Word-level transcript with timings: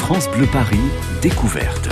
France 0.00 0.28
Bleu 0.30 0.46
Paris, 0.50 0.80
découverte. 1.22 1.88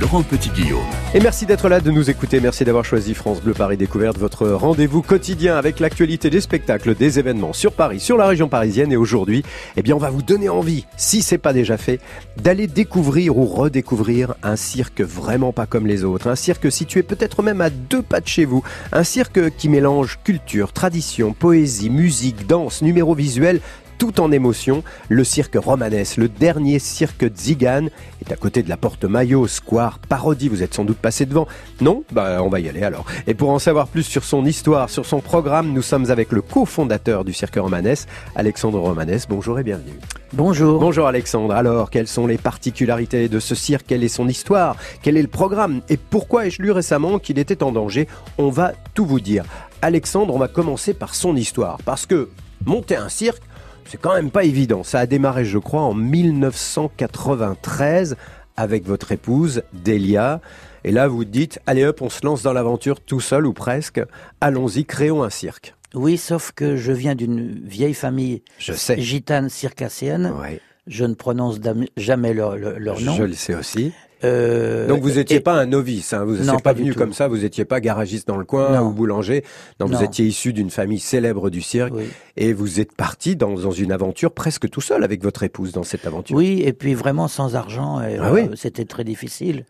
Laurent 0.00 0.22
Petit-Guillaume. 0.22 0.84
Et 1.14 1.20
merci 1.20 1.46
d'être 1.46 1.68
là, 1.68 1.80
de 1.80 1.90
nous 1.90 2.10
écouter. 2.10 2.40
Merci 2.40 2.64
d'avoir 2.64 2.84
choisi 2.84 3.14
France 3.14 3.40
Bleu 3.40 3.54
Paris 3.54 3.76
Découverte, 3.76 4.18
votre 4.18 4.48
rendez-vous 4.48 5.02
quotidien 5.02 5.56
avec 5.56 5.78
l'actualité 5.80 6.30
des 6.30 6.40
spectacles, 6.40 6.94
des 6.94 7.18
événements 7.18 7.52
sur 7.52 7.72
Paris, 7.72 8.00
sur 8.00 8.16
la 8.16 8.26
région 8.26 8.48
parisienne. 8.48 8.92
Et 8.92 8.96
aujourd'hui, 8.96 9.44
eh 9.76 9.82
bien, 9.82 9.94
on 9.94 9.98
va 9.98 10.10
vous 10.10 10.22
donner 10.22 10.48
envie, 10.48 10.84
si 10.96 11.22
c'est 11.22 11.38
pas 11.38 11.52
déjà 11.52 11.78
fait, 11.78 12.00
d'aller 12.36 12.66
découvrir 12.66 13.38
ou 13.38 13.46
redécouvrir 13.46 14.34
un 14.42 14.56
cirque 14.56 15.00
vraiment 15.00 15.52
pas 15.52 15.66
comme 15.66 15.86
les 15.86 16.04
autres. 16.04 16.28
Un 16.28 16.36
cirque 16.36 16.70
situé 16.70 17.02
peut-être 17.02 17.42
même 17.42 17.60
à 17.60 17.70
deux 17.70 18.02
pas 18.02 18.20
de 18.20 18.28
chez 18.28 18.44
vous. 18.44 18.62
Un 18.92 19.04
cirque 19.04 19.56
qui 19.56 19.68
mélange 19.68 20.18
culture, 20.24 20.72
tradition, 20.72 21.32
poésie, 21.32 21.88
musique, 21.88 22.46
danse, 22.46 22.82
numéro 22.82 23.14
visuel, 23.14 23.60
tout 23.98 24.20
en 24.20 24.32
émotion, 24.32 24.82
le 25.08 25.24
cirque 25.24 25.56
romanesque, 25.56 26.16
le 26.16 26.28
dernier 26.28 26.78
cirque 26.78 27.24
Zigan, 27.36 27.86
est 28.20 28.32
à 28.32 28.36
côté 28.36 28.62
de 28.62 28.68
la 28.68 28.76
porte 28.76 29.04
Maillot, 29.04 29.46
Square, 29.46 29.98
Parodie. 29.98 30.48
Vous 30.48 30.62
êtes 30.62 30.74
sans 30.74 30.84
doute 30.84 30.98
passé 30.98 31.26
devant. 31.26 31.46
Non? 31.80 32.04
Bah, 32.12 32.42
on 32.42 32.48
va 32.48 32.60
y 32.60 32.68
aller 32.68 32.82
alors. 32.82 33.04
Et 33.26 33.34
pour 33.34 33.50
en 33.50 33.58
savoir 33.58 33.88
plus 33.88 34.02
sur 34.02 34.24
son 34.24 34.44
histoire, 34.44 34.90
sur 34.90 35.06
son 35.06 35.20
programme, 35.20 35.72
nous 35.72 35.82
sommes 35.82 36.10
avec 36.10 36.32
le 36.32 36.42
cofondateur 36.42 37.24
du 37.24 37.32
cirque 37.32 37.56
romanesque, 37.56 38.08
Alexandre 38.34 38.78
Romanès. 38.78 39.26
Bonjour 39.28 39.58
et 39.58 39.62
bienvenue. 39.62 39.98
Bonjour. 40.32 40.80
Bonjour 40.80 41.06
Alexandre. 41.06 41.54
Alors, 41.54 41.90
quelles 41.90 42.08
sont 42.08 42.26
les 42.26 42.38
particularités 42.38 43.28
de 43.28 43.38
ce 43.38 43.54
cirque? 43.54 43.86
Quelle 43.86 44.02
est 44.02 44.08
son 44.08 44.28
histoire? 44.28 44.76
Quel 45.02 45.16
est 45.16 45.22
le 45.22 45.28
programme? 45.28 45.80
Et 45.88 45.96
pourquoi 45.96 46.46
ai-je 46.46 46.60
lu 46.60 46.70
récemment 46.72 47.18
qu'il 47.18 47.38
était 47.38 47.62
en 47.62 47.72
danger? 47.72 48.08
On 48.38 48.50
va 48.50 48.72
tout 48.94 49.06
vous 49.06 49.20
dire. 49.20 49.44
Alexandre, 49.82 50.34
on 50.34 50.38
va 50.38 50.48
commencer 50.48 50.94
par 50.94 51.14
son 51.14 51.36
histoire. 51.36 51.78
Parce 51.84 52.06
que 52.06 52.30
monter 52.64 52.96
un 52.96 53.08
cirque, 53.08 53.42
c'est 53.86 54.00
quand 54.00 54.14
même 54.14 54.30
pas 54.30 54.44
évident. 54.44 54.82
Ça 54.82 55.00
a 55.00 55.06
démarré, 55.06 55.44
je 55.44 55.58
crois, 55.58 55.82
en 55.82 55.94
1993 55.94 58.16
avec 58.56 58.84
votre 58.86 59.12
épouse, 59.12 59.62
Delia. 59.72 60.40
Et 60.84 60.92
là, 60.92 61.08
vous 61.08 61.24
dites, 61.24 61.58
allez 61.66 61.84
hop, 61.84 62.02
on 62.02 62.10
se 62.10 62.24
lance 62.24 62.42
dans 62.42 62.52
l'aventure 62.52 63.00
tout 63.00 63.20
seul 63.20 63.46
ou 63.46 63.52
presque. 63.52 64.00
Allons-y, 64.40 64.84
créons 64.84 65.22
un 65.22 65.30
cirque. 65.30 65.74
Oui, 65.94 66.16
sauf 66.18 66.52
que 66.52 66.76
je 66.76 66.92
viens 66.92 67.14
d'une 67.14 67.60
vieille 67.66 67.94
famille 67.94 68.42
Je 68.58 68.72
sais. 68.72 69.00
gitane 69.00 69.48
circassienne. 69.48 70.32
Ouais. 70.40 70.60
Je 70.86 71.04
ne 71.04 71.14
prononce 71.14 71.58
jamais 71.96 72.34
leur, 72.34 72.56
leur- 72.56 72.78
leur 72.78 73.00
nom. 73.00 73.14
Je 73.14 73.22
le 73.22 73.32
sais 73.32 73.54
aussi. 73.54 73.92
Euh, 74.24 74.86
Donc 74.86 75.02
vous 75.02 75.12
n'étiez 75.12 75.40
pas 75.40 75.54
un 75.54 75.66
novice, 75.66 76.12
hein. 76.12 76.24
vous 76.24 76.36
n'êtes 76.36 76.62
pas 76.62 76.72
venu 76.72 76.92
tout. 76.92 76.98
comme 76.98 77.12
ça, 77.12 77.28
vous 77.28 77.38
n'étiez 77.38 77.64
pas 77.64 77.80
garagiste 77.80 78.26
dans 78.26 78.36
le 78.36 78.44
coin 78.44 78.70
Non. 78.80 78.88
ou 78.88 78.92
boulanger. 78.92 79.44
Non, 79.80 79.86
Non. 79.88 79.96
vous 79.98 80.04
étiez 80.04 80.24
issu 80.26 80.52
d'une 80.52 80.70
famille 80.70 80.98
célèbre 80.98 81.50
du 81.50 81.60
cirque 81.60 81.92
Oui. 81.94 82.04
et 82.36 82.52
vous 82.52 82.80
êtes 82.80 82.94
parti 82.96 83.36
dans, 83.36 83.54
dans 83.54 83.70
une 83.70 83.92
aventure 83.92 84.32
presque 84.32 84.68
tout 84.70 84.80
seul 84.80 85.04
avec 85.04 85.22
votre 85.22 85.42
épouse 85.42 85.72
dans 85.72 85.82
cette 85.84 86.06
aventure. 86.06 86.36
Oui, 86.36 86.62
et 86.64 86.72
puis 86.72 86.94
vraiment 86.94 87.28
sans 87.28 87.54
argent, 87.56 88.00
et, 88.00 88.16
Ah 88.20 88.26
euh, 88.28 88.32
oui 88.32 88.50
c'était 88.56 88.84
très 88.84 89.04
difficile. 89.04 89.64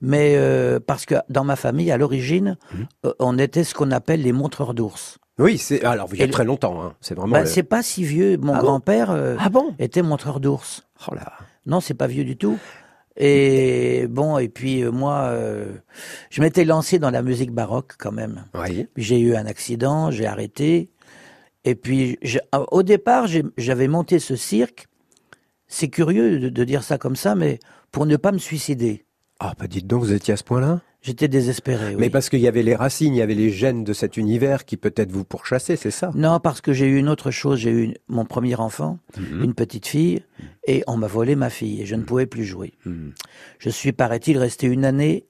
Mais 0.00 0.34
euh, 0.36 0.80
parce 0.84 1.06
que 1.06 1.14
dans 1.30 1.44
ma 1.44 1.56
famille, 1.56 1.90
à 1.90 1.96
l'origine, 1.96 2.56
Mhm. 2.74 3.12
on 3.20 3.38
était 3.38 3.64
ce 3.64 3.74
qu'on 3.74 3.90
appelle 3.90 4.22
les 4.22 4.32
montreurs 4.32 4.74
d'ours. 4.74 5.18
Oui, 5.38 5.58
c'est 5.58 5.82
alors 5.84 6.08
il 6.12 6.20
y 6.20 6.22
a 6.22 6.28
très 6.28 6.44
longtemps, 6.44 6.80
hein. 6.82 6.92
c'est 7.00 7.14
vraiment. 7.14 7.32
Bah, 7.32 7.40
le- 7.40 7.46
C'est 7.46 7.62
pas 7.64 7.82
si 7.82 8.04
vieux. 8.04 8.36
Mon 8.36 8.52
Ah 8.54 8.58
bon? 8.58 8.62
grand-père 8.66 9.10
euh, 9.10 9.34
Ah 9.40 9.48
bon? 9.48 9.74
était 9.78 10.02
montreur 10.02 10.38
d'ours. 10.40 10.84
Oh 11.10 11.14
là. 11.14 11.32
Non, 11.66 11.80
c'est 11.80 11.94
pas 11.94 12.06
vieux 12.06 12.24
du 12.24 12.36
tout. 12.36 12.58
Et 13.16 14.06
bon, 14.08 14.38
et 14.38 14.48
puis 14.48 14.82
euh, 14.82 14.90
moi, 14.90 15.26
euh, 15.30 15.72
je 16.30 16.40
m'étais 16.42 16.64
lancé 16.64 16.98
dans 16.98 17.10
la 17.10 17.22
musique 17.22 17.52
baroque 17.52 17.92
quand 17.98 18.12
même. 18.12 18.44
Oui. 18.54 18.86
J'ai 18.96 19.20
eu 19.20 19.36
un 19.36 19.46
accident, 19.46 20.10
j'ai 20.10 20.26
arrêté. 20.26 20.90
Et 21.64 21.74
puis, 21.76 22.18
je- 22.22 22.40
au 22.72 22.82
départ, 22.82 23.26
j'avais 23.56 23.88
monté 23.88 24.18
ce 24.18 24.36
cirque. 24.36 24.86
C'est 25.68 25.88
curieux 25.88 26.38
de, 26.38 26.48
de 26.48 26.64
dire 26.64 26.82
ça 26.82 26.98
comme 26.98 27.16
ça, 27.16 27.34
mais 27.34 27.58
pour 27.90 28.04
ne 28.06 28.16
pas 28.16 28.32
me 28.32 28.38
suicider. 28.38 29.06
Ah 29.40 29.54
bah 29.58 29.66
dites 29.66 29.86
donc, 29.86 30.00
vous 30.02 30.12
étiez 30.12 30.34
à 30.34 30.36
ce 30.36 30.44
point-là? 30.44 30.80
J'étais 31.02 31.28
désespéré. 31.28 31.88
oui. 31.90 31.96
Mais 31.98 32.08
parce 32.08 32.30
qu'il 32.30 32.40
y 32.40 32.48
avait 32.48 32.62
les 32.62 32.74
racines, 32.74 33.12
il 33.14 33.18
y 33.18 33.22
avait 33.22 33.34
les 33.34 33.50
gènes 33.50 33.84
de 33.84 33.92
cet 33.92 34.16
univers 34.16 34.64
qui 34.64 34.78
peut-être 34.78 35.12
vous 35.12 35.24
pourchassaient, 35.24 35.76
c'est 35.76 35.90
ça? 35.90 36.10
Non, 36.14 36.40
parce 36.40 36.62
que 36.62 36.72
j'ai 36.72 36.86
eu 36.86 36.96
une 36.96 37.10
autre 37.10 37.30
chose. 37.30 37.58
J'ai 37.58 37.70
eu 37.70 37.82
une- 37.82 37.94
mon 38.08 38.24
premier 38.24 38.54
enfant, 38.54 38.98
Mhm. 39.18 39.44
une 39.44 39.54
petite 39.54 39.86
fille, 39.86 40.24
et 40.66 40.82
on 40.86 40.96
m'a 40.96 41.06
volé 41.06 41.36
ma 41.36 41.50
fille, 41.50 41.82
et 41.82 41.86
je 41.86 41.94
ne 41.94 42.02
pouvais 42.04 42.24
plus 42.26 42.44
jouer. 42.44 42.72
Mhm. 42.86 43.12
Je 43.58 43.68
suis, 43.68 43.92
paraît-il, 43.92 44.38
resté 44.38 44.66
une 44.66 44.84
année 44.86 45.26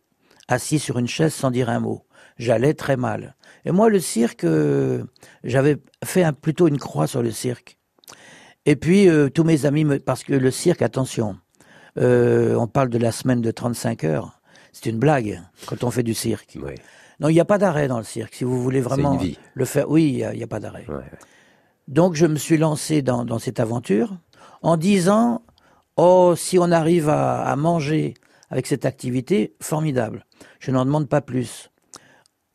assis 0.46 0.78
sur 0.78 0.98
une 0.98 1.08
chaise 1.08 1.34
sans 1.34 1.50
dire 1.50 1.68
un 1.68 1.80
mot. 1.80 2.04
J'allais 2.38 2.74
très 2.74 2.96
mal. 2.96 3.34
Et 3.64 3.72
moi, 3.72 3.88
le 3.88 3.98
cirque, 3.98 4.44
euh, 4.44 5.02
j'avais 5.42 5.78
fait 6.04 6.22
un- 6.22 6.32
plutôt 6.32 6.68
une 6.68 6.78
croix 6.78 7.06
sur 7.08 7.22
le 7.22 7.30
cirque. 7.32 7.78
Et 8.66 8.76
puis, 8.76 9.08
euh, 9.08 9.28
tous 9.28 9.44
mes 9.44 9.66
amis, 9.66 9.84
me, 9.84 9.98
parce 9.98 10.22
que 10.24 10.34
le 10.34 10.50
cirque, 10.50 10.82
attention, 10.82 11.36
euh, 11.98 12.54
on 12.56 12.66
parle 12.66 12.88
de 12.88 12.98
la 12.98 13.12
semaine 13.12 13.40
de 13.40 13.50
35 13.50 14.04
heures. 14.04 14.40
C'est 14.72 14.86
une 14.90 14.98
blague 14.98 15.40
quand 15.66 15.84
on 15.84 15.90
fait 15.90 16.02
du 16.02 16.14
cirque. 16.14 16.58
Oui. 16.60 16.74
Non, 17.20 17.28
il 17.28 17.34
n'y 17.34 17.40
a 17.40 17.44
pas 17.44 17.58
d'arrêt 17.58 17.86
dans 17.86 17.98
le 17.98 18.04
cirque. 18.04 18.34
Si 18.34 18.44
vous 18.44 18.60
voulez 18.60 18.80
vraiment 18.80 19.20
le 19.54 19.64
faire, 19.64 19.88
oui, 19.88 20.24
il 20.32 20.36
n'y 20.36 20.42
a, 20.42 20.46
pas 20.46 20.58
d'arrêt. 20.58 20.84
Ouais, 20.88 20.96
ouais. 20.96 21.04
Donc 21.86 22.14
je 22.14 22.26
me 22.26 22.36
suis 22.36 22.58
lancé 22.58 23.02
dans, 23.02 23.24
dans 23.24 23.38
cette 23.38 23.60
aventure 23.60 24.16
en 24.62 24.76
disant 24.76 25.42
Oh, 25.96 26.34
si 26.36 26.58
on 26.58 26.72
arrive 26.72 27.08
à, 27.08 27.44
à 27.44 27.54
manger 27.54 28.14
avec 28.50 28.66
cette 28.66 28.84
activité, 28.84 29.54
formidable. 29.60 30.26
Je 30.58 30.70
n'en 30.70 30.84
demande 30.84 31.08
pas 31.08 31.20
plus. 31.20 31.70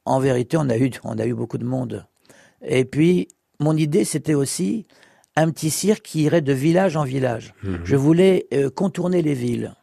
En 0.05 0.19
vérité, 0.19 0.57
on 0.57 0.69
a 0.69 0.77
eu, 0.77 0.91
on 1.03 1.17
a 1.17 1.25
eu 1.25 1.33
beaucoup 1.33 1.57
de 1.57 1.65
monde. 1.65 2.05
Et 2.61 2.83
puis, 2.85 3.27
mon 3.59 3.75
idée, 3.75 4.05
c'était 4.05 4.33
aussi 4.33 4.87
un 5.41 5.51
petit 5.51 5.69
cirque 5.69 6.03
qui 6.03 6.23
irait 6.23 6.41
de 6.41 6.53
village 6.53 6.95
en 6.95 7.03
village. 7.03 7.53
Mhm. 7.63 7.79
Je 7.83 7.95
voulais 7.95 8.47
euh, 8.53 8.69
contourner 8.69 9.21
les 9.21 9.33
villes. 9.33 9.73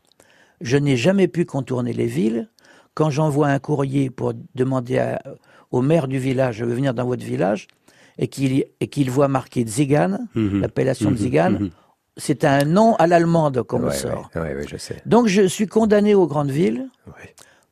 Je 0.60 0.76
n'ai 0.76 0.96
jamais 0.96 1.28
pu 1.28 1.44
contourner 1.44 1.92
les 1.92 2.06
villes. 2.06 2.48
Quand 2.94 3.10
j'envoie 3.10 3.48
un 3.48 3.58
courrier 3.58 4.10
pour 4.10 4.32
demander 4.54 4.98
à- 4.98 5.22
au 5.70 5.82
maire 5.82 6.08
du 6.08 6.18
village, 6.18 6.56
je 6.56 6.64
veux 6.64 6.74
venir 6.74 6.94
dans 6.94 7.04
votre 7.06 7.24
village, 7.24 7.66
et 8.18 8.28
qu'il 8.28 9.10
voit 9.10 9.28
marqué 9.28 9.64
Zigan, 9.66 10.18
Mhm. 10.34 10.60
l'appellation 10.62 11.10
de 11.10 11.16
Mhm. 11.16 11.20
Zigan, 11.20 11.58
c'est 12.16 12.44
un 12.44 12.64
nom 12.64 12.94
à 12.96 13.06
l'allemande 13.06 13.62
qu'on 13.64 13.78
me 13.80 13.88
Ouais, 13.88 13.94
sort. 13.94 14.30
ouais, 14.34 14.40
ouais, 14.40 14.54
ouais, 14.54 14.66
je 14.66 14.78
sais. 14.78 15.02
Donc 15.04 15.26
je 15.26 15.46
suis 15.46 15.66
condamné 15.66 16.14
aux 16.14 16.26
grandes 16.26 16.50
villes. 16.50 16.88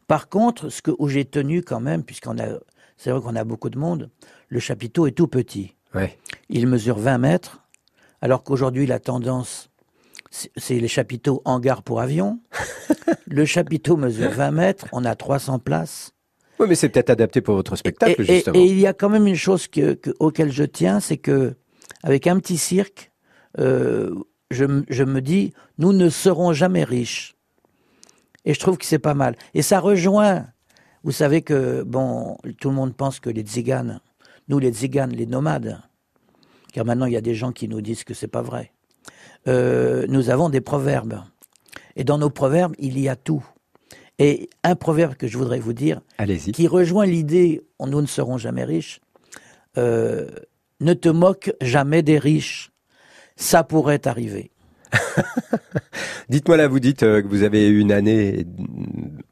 Par 0.07 0.29
contre, 0.29 0.69
ce 0.69 0.83
que, 0.83 0.91
où 0.99 1.09
j'ai 1.09 1.25
tenu 1.25 1.63
quand 1.63 1.81
même, 1.81 2.03
puisqu'on 2.05 2.39
a, 2.39 2.59
c'est 2.99 3.11
vrai 3.11 3.23
qu'on 3.23 3.37
a 3.37 3.45
beaucoup 3.45 3.71
de 3.71 3.79
monde, 3.79 4.11
le 4.51 4.61
chapiteau 4.61 5.07
est 5.07 5.13
tout 5.13 5.29
petit. 5.29 5.75
Il 6.51 6.67
mesure 6.67 6.99
20 6.99 7.17
mètres, 7.19 7.64
alors 8.25 8.43
qu'aujourd'hui 8.43 8.87
la 8.87 8.99
tendance, 9.01 9.69
c'est- 10.31 10.81
les 10.81 10.89
chapiteaux 10.89 11.43
hangars 11.45 11.83
pour 11.83 12.01
avions. 12.01 12.41
le 13.27 13.45
chapiteau 13.45 13.99
mesure 13.99 14.31
20 14.31 14.51
mètres, 14.51 14.87
on 14.93 15.05
a 15.05 15.15
300 15.15 15.59
places. 15.59 16.13
Oui, 16.59 16.67
mais 16.69 16.75
c'est 16.75 16.89
peut-être 16.89 17.11
adapté 17.11 17.43
pour 17.43 17.55
votre 17.55 17.77
spectacle, 17.77 18.23
Et, 18.23 18.25
justement. 18.37 18.59
et 18.59 18.65
il 18.65 18.79
y 18.81 18.87
a 18.87 18.95
quand 18.95 19.11
même 19.11 19.27
une 19.27 19.35
chose 19.37 19.69
que, 19.69 19.93
que- 19.93 20.15
auquel 20.21 20.51
je 20.51 20.65
tiens, 20.65 21.01
c'est 21.01 21.19
que 21.19 21.55
avec 22.03 22.27
un 22.27 22.39
petit 22.39 22.57
cirque, 22.57 23.13
euh, 23.59 24.15
je, 24.51 24.65
je 24.89 25.05
me 25.05 25.21
dis, 25.21 25.53
nous 25.77 25.93
ne 25.93 26.09
serons 26.09 26.55
jamais 26.55 26.85
riches. 26.85 27.37
Et 28.47 28.55
je 28.55 28.61
trouve 28.61 28.79
que 28.79 28.87
c'est 28.87 28.99
pas 28.99 29.15
mal. 29.15 29.37
Et 29.53 29.61
ça 29.61 29.81
rejoint, 29.81 30.47
vous 31.03 31.13
savez 31.13 31.43
que, 31.43 31.83
bon, 31.83 32.39
tout 32.59 32.71
le 32.71 32.75
monde 32.75 32.95
pense 32.97 33.21
que 33.21 33.29
les 33.29 33.43
tziganes, 33.43 34.01
nous 34.49 34.59
les 34.59 34.71
tziganes, 34.73 35.11
les 35.13 35.27
nomades, 35.27 35.79
car 36.75 36.85
maintenant 36.85 37.07
il 37.07 37.13
y 37.13 37.17
a 37.17 37.21
des 37.23 37.37
gens 37.37 37.53
qui 37.53 37.69
nous 37.69 37.81
disent 37.81 38.03
que 38.03 38.15
c'est 38.15 38.27
pas 38.29 38.43
vrai, 38.43 38.73
euh, 39.47 40.07
nous 40.09 40.29
avons 40.29 40.49
des 40.51 40.61
proverbes. 40.61 41.21
Et 41.97 42.03
dans 42.03 42.19
nos 42.19 42.31
proverbes, 42.31 42.75
il 42.81 42.99
y 42.99 43.09
a 43.09 43.15
tout. 43.15 43.45
Et 44.19 44.51
un 44.65 44.75
proverbe 44.75 45.15
que 45.15 45.29
je 45.29 45.39
voudrais 45.39 45.61
vous 45.61 45.73
dire, 45.73 46.01
Allez-y. 46.19 46.51
qui 46.51 46.67
rejoint 46.67 47.07
l'idée 47.07 47.63
nous 47.87 48.01
ne 48.01 48.07
serons 48.07 48.39
jamais 48.39 48.65
riches. 48.65 49.01
euh, 49.79 50.29
ne 50.81 50.95
te 50.95 51.09
moque 51.09 51.53
jamais 51.61 52.03
des 52.03 52.19
riches. 52.19 52.73
Ça 53.37 53.63
pourrait 53.63 54.07
arriver. 54.07 54.51
Dites-moi 56.29 56.57
là, 56.57 56.69
vous 56.69 56.81
dites 56.81 57.03
euh, 57.03 57.23
que 57.23 57.29
vous 57.29 57.43
avez 57.43 57.69
eu 57.69 57.79
une 57.79 57.93
année 57.93 58.47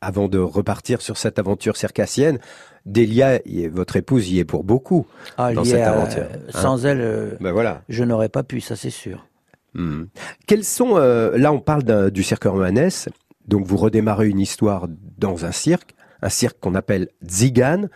avant 0.01 0.29
de 0.29 0.39
repartir 0.39 1.01
sur 1.01 1.17
cette 1.17 1.39
aventure 1.39 1.77
circassienne. 1.77 2.39
Delia, 2.87 3.39
votre 3.71 3.97
épouse, 3.97 4.31
y 4.31 4.39
est 4.39 4.45
pour 4.45 4.65
beaucoup. 4.65 5.07
Ah, 5.39 5.53
Dans 5.53 5.65
cette 5.65 5.81
à- 5.83 5.93
aventure, 5.93 6.25
hein. 6.33 6.39
sans 6.51 6.85
elle, 6.87 7.01
euh, 7.01 7.31
Ben 7.41 7.53
voilà. 7.53 7.83
je 7.89 8.03
n'aurais 8.05 8.29
pas 8.29 8.43
pu, 8.43 8.61
ça 8.61 8.77
c'est 8.77 8.91
sûr. 8.91 9.27
Hmm. 9.75 10.05
Quels 10.47 10.65
sont 10.65 10.97
euh, 10.97 11.37
là 11.39 11.53
on 11.53 11.61
parle 11.61 12.11
du 12.11 12.23
cirque 12.23 12.45
romanesque, 12.45 13.09
donc 13.49 13.65
vous 13.67 13.77
redémarrez 13.77 14.29
une 14.29 14.41
histoire 14.41 14.87
dans 15.19 15.45
un 15.45 15.53
cirque, 15.53 15.95
un 16.23 16.29
cirque 16.29 16.59
qu'on 16.61 16.75
appelle 16.75 17.09
Zigan. 17.27 17.87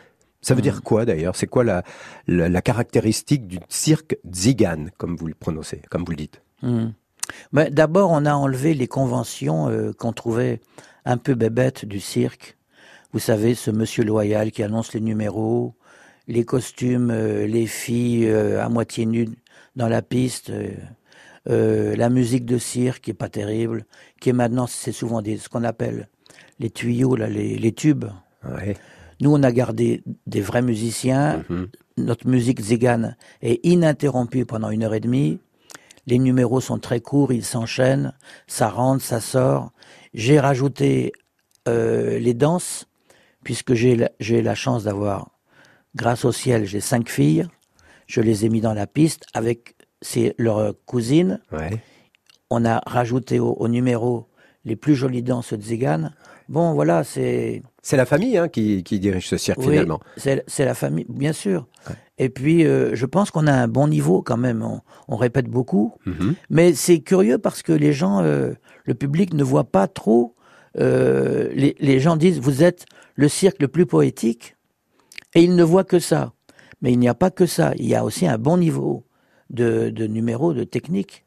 Ça 0.41 0.55
veut 0.55 0.61
Hmm. 0.61 0.63
dire 0.63 0.83
quoi 0.83 1.05
d'ailleurs? 1.05 1.35
C'est 1.37 1.49
quoi 1.49 1.65
la, 1.65 1.83
la, 2.29 2.49
la 2.49 2.63
caractéristique 2.63 3.47
du 3.49 3.59
cirque 3.69 4.17
Zigan, 4.33 4.87
comme 4.97 5.17
vous 5.17 5.27
le 5.27 5.35
prononcez, 5.35 5.83
comme 5.91 6.05
vous 6.05 6.13
le 6.13 6.17
dites? 6.17 6.41
Mais 7.53 7.71
D'abord, 7.71 8.11
on 8.13 8.25
a 8.25 8.35
enlevé 8.35 8.73
les 8.75 8.87
conventions 8.87 9.69
euh, 9.69 9.93
qu'on 9.93 10.13
trouvait 10.13 10.61
un 11.05 11.17
peu 11.19 11.35
bébêtes 11.35 11.85
du 11.85 12.01
cirque. 12.01 12.56
Vous 13.17 13.21
savez, 13.21 13.55
ce 13.55 13.71
monsieur 13.71 14.05
loyal 14.05 14.51
qui 14.51 14.63
annonce 14.63 14.93
les 14.93 15.01
numéros, 15.01 15.75
les 16.29 16.45
costumes, 16.45 17.11
euh, 17.11 17.47
les 17.47 17.67
filles 17.67 18.27
euh, 18.27 18.63
à 18.63 18.69
moitié 18.69 19.07
nues 19.07 19.31
dans 19.75 19.89
la 19.89 20.03
piste. 20.03 20.53
euh, 21.49 21.97
la 21.97 22.11
musique 22.11 22.45
de 22.45 22.59
cirque 22.59 23.05
qui 23.05 23.13
est 23.13 23.15
pas 23.15 23.31
terrible, 23.31 23.87
qui 24.21 24.29
est 24.29 24.35
maintenant, 24.35 24.67
c'est 24.67 24.93
souvent 24.93 25.23
des, 25.23 25.39
ce 25.39 25.49
qu'on 25.49 25.65
appelle 25.65 26.11
les 26.59 26.69
tuyaux, 26.69 27.17
là, 27.17 27.27
les, 27.27 27.57
les 27.57 27.73
tubes. 27.73 28.05
Ouais. 28.45 28.77
Nous, 29.23 29.33
on 29.33 29.43
a 29.43 29.51
gardé 29.51 30.03
des 30.27 30.43
vrais 30.43 30.61
musiciens. 30.61 31.43
Mhm. 31.49 31.69
Notre 31.97 32.29
musique 32.29 32.61
zigane 32.61 33.17
est 33.41 33.65
ininterrompue 33.65 34.45
pendant 34.45 34.69
une 34.69 34.83
heure 34.83 34.93
et 34.93 35.01
demie. 35.01 35.39
Les 36.07 36.19
numéros 36.19 36.61
sont 36.61 36.79
très 36.79 37.01
courts, 37.01 37.33
ils 37.33 37.47
s'enchaînent, 37.47 38.13
ça 38.47 38.69
rentre, 38.69 39.03
ça 39.03 39.21
sort. 39.21 39.73
J'ai 40.13 40.39
rajouté 40.39 41.13
euh, 41.67 42.19
les 42.19 42.35
danses, 42.35 42.87
puisque 43.47 43.75
j'ai 43.75 43.95
la, 43.95 44.11
la 44.43 44.55
chance 44.57 44.83
d'avoir, 44.83 45.31
grâce 45.95 46.25
au 46.25 46.33
ciel, 46.33 46.65
j'ai 46.65 46.81
cinq 46.81 47.09
filles. 47.09 47.47
Je 48.09 48.21
les 48.21 48.45
ai 48.45 48.49
mis 48.49 48.61
dans 48.61 48.75
la 48.75 48.89
piste 48.89 49.25
avec 49.35 49.77
c'est 50.03 50.35
leur 50.37 50.75
cousine. 50.85 51.41
Ouais. 51.53 51.81
On 52.51 52.65
a 52.65 52.83
rajouté 52.87 53.39
au, 53.39 53.53
au 53.53 53.69
numéro 53.69 54.27
les 54.65 54.75
plus 54.75 54.97
jolies 54.97 55.23
danses 55.23 55.53
de 55.53 55.63
zigane. 55.63 56.13
Bon, 56.49 56.75
voilà, 56.75 57.05
c'est 57.05 57.63
C'est 57.83 57.97
la 57.97 58.05
famille 58.07 58.37
hein, 58.37 58.49
qui, 58.49 58.83
qui 58.83 58.99
dirige 58.99 59.29
ce 59.29 59.37
cirque 59.37 59.59
oui, 59.61 59.71
finalement. 59.71 60.01
c'est 60.17 60.65
la 60.65 60.75
famille, 60.75 61.07
bien 61.09 61.33
sûr. 61.33 61.67
Ouais. 61.89 61.95
Et 62.19 62.29
puis, 62.29 62.65
euh, 62.67 62.97
je 62.97 63.07
pense 63.07 63.31
qu'on 63.31 63.47
a 63.47 63.53
un 63.53 63.69
bon 63.69 63.87
niveau 63.87 64.23
quand 64.23 64.37
même. 64.37 64.63
On, 64.63 64.81
on 65.07 65.17
répète 65.17 65.47
beaucoup, 65.47 65.95
Mhm. 66.05 66.35
mais 66.51 66.75
c'est 66.75 66.99
curieux 66.99 67.39
parce 67.39 67.63
que 67.63 67.73
les 67.73 67.93
gens, 67.93 68.23
euh, 68.23 68.55
le 68.85 68.95
public 68.95 69.35
ne 69.35 69.45
voit 69.45 69.71
pas 69.71 69.87
trop. 69.87 70.35
Euh, 70.79 71.51
les, 71.55 72.01
gens 72.01 72.17
disent 72.17 72.41
vous 72.41 72.63
êtes 72.63 72.87
le 73.15 73.29
cirque 73.29 73.61
le 73.61 73.69
plus 73.69 73.87
poétique, 73.87 74.57
et 75.35 75.43
ils 75.43 75.55
ne 75.55 75.65
voient 75.65 75.85
que 75.85 75.99
ça. 75.99 76.33
Mais 76.83 76.93
il 76.93 76.99
n'y 76.99 77.09
a 77.09 77.15
pas 77.15 77.31
que 77.31 77.47
ça. 77.47 77.73
Il 77.77 77.87
y 77.87 77.95
a 77.95 78.05
aussi 78.05 78.27
un 78.27 78.39
bon 78.39 78.57
niveau 78.57 79.05
de, 79.51 79.91
de 79.91 80.07
numéros, 80.07 80.53
de 80.53 80.65
technique. 80.65 81.26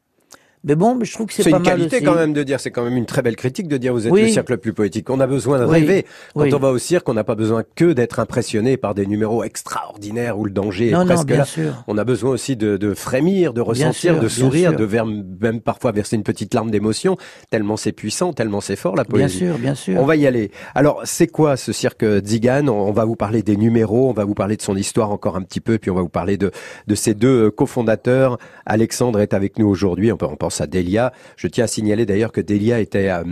Mais 0.65 0.75
bon, 0.75 0.95
mais 0.95 1.05
je 1.05 1.13
trouve 1.13 1.27
que 1.27 1.33
c'est 1.33 1.43
C'est 1.43 1.51
pas 1.51 1.57
une 1.57 1.63
mal 1.63 1.77
qualité 1.77 1.95
aussi. 1.97 2.05
quand 2.05 2.15
même 2.15 2.33
de 2.33 2.43
dire, 2.43 2.59
c'est 2.59 2.69
quand 2.71 2.83
même 2.83 2.97
une 2.97 3.05
très 3.05 3.21
belle 3.21 3.37
critique 3.37 3.69
de 3.69 3.77
dire 3.77 3.93
vous 3.93 4.05
êtes 4.07 4.11
Oui. 4.11 4.23
le 4.23 4.27
cirque 4.27 4.49
le 4.49 4.57
plus 4.57 4.73
poétique. 4.73 5.09
On 5.09 5.21
a 5.21 5.27
besoin 5.27 5.57
de 5.57 5.63
Oui. 5.65 5.71
rêver. 5.79 6.05
Quand 6.35 6.41
Oui. 6.41 6.53
on 6.53 6.59
va 6.59 6.71
au 6.71 6.77
cirque, 6.77 7.07
on 7.07 7.13
n'a 7.13 7.23
pas 7.23 7.35
besoin 7.35 7.63
que 7.75 7.93
d'être 7.93 8.19
impressionné 8.19 8.75
par 8.75 8.93
des 8.93 9.05
numéros 9.05 9.43
extraordinaires 9.45 10.37
où 10.37 10.43
le 10.43 10.51
danger 10.51 10.91
Non, 10.91 11.01
est 11.01 11.05
non, 11.05 11.13
presque 11.13 11.27
bien 11.27 11.37
là. 11.37 11.45
sûr. 11.45 11.83
On 11.87 11.97
a 11.97 12.03
besoin 12.03 12.31
aussi 12.31 12.57
de, 12.57 12.75
de 12.75 12.93
frémir, 12.93 13.53
de 13.53 13.61
ressentir, 13.61 13.93
sûr, 13.93 14.15
de 14.15 14.19
bien 14.19 14.29
sourire, 14.29 14.75
de 14.75 14.83
ver- 14.83 15.05
même 15.05 15.61
parfois 15.61 15.93
verser 15.93 16.17
une 16.17 16.23
petite 16.23 16.53
larme 16.53 16.71
d'émotion, 16.71 17.15
tellement 17.49 17.77
c'est 17.77 17.93
puissant, 17.93 18.33
tellement 18.33 18.59
c'est 18.59 18.75
fort 18.75 18.97
la 18.97 19.03
Bien 19.05 19.11
poésie. 19.11 19.37
sûr, 19.37 19.57
bien 19.57 19.75
sûr. 19.75 19.97
On 20.01 20.05
va 20.05 20.17
y 20.17 20.27
aller. 20.27 20.51
Alors, 20.75 21.01
c'est 21.05 21.27
quoi 21.27 21.55
ce 21.55 21.71
cirque 21.71 22.03
Zigan 22.25 22.67
on, 22.67 22.91
va 22.91 23.05
vous 23.05 23.15
parler 23.15 23.43
des 23.43 23.55
numéros, 23.55 24.09
on 24.09 24.13
va 24.13 24.25
vous 24.25 24.33
parler 24.33 24.57
de 24.57 24.61
son 24.61 24.75
histoire 24.75 25.11
encore 25.11 25.37
un 25.37 25.41
petit 25.41 25.61
peu, 25.61 25.77
puis 25.77 25.89
on 25.89 25.95
va 25.95 26.01
vous 26.01 26.09
parler 26.09 26.35
de, 26.37 26.51
de 26.87 26.95
ses 26.95 27.13
deux 27.13 27.49
cofondateurs. 27.49 28.37
Alexandre 28.65 29.21
est 29.21 29.33
avec 29.33 29.57
nous 29.57 29.67
aujourd'hui, 29.67 30.11
on, 30.11 30.17
peut- 30.17 30.25
on 30.29 30.35
à 30.61 30.67
Delia. 30.67 31.13
Je 31.37 31.47
tiens 31.47 31.65
à 31.65 31.67
signaler 31.67 32.05
d'ailleurs 32.05 32.31
que 32.31 32.41
Delia 32.41 32.79
était 32.79 33.09
euh, 33.09 33.23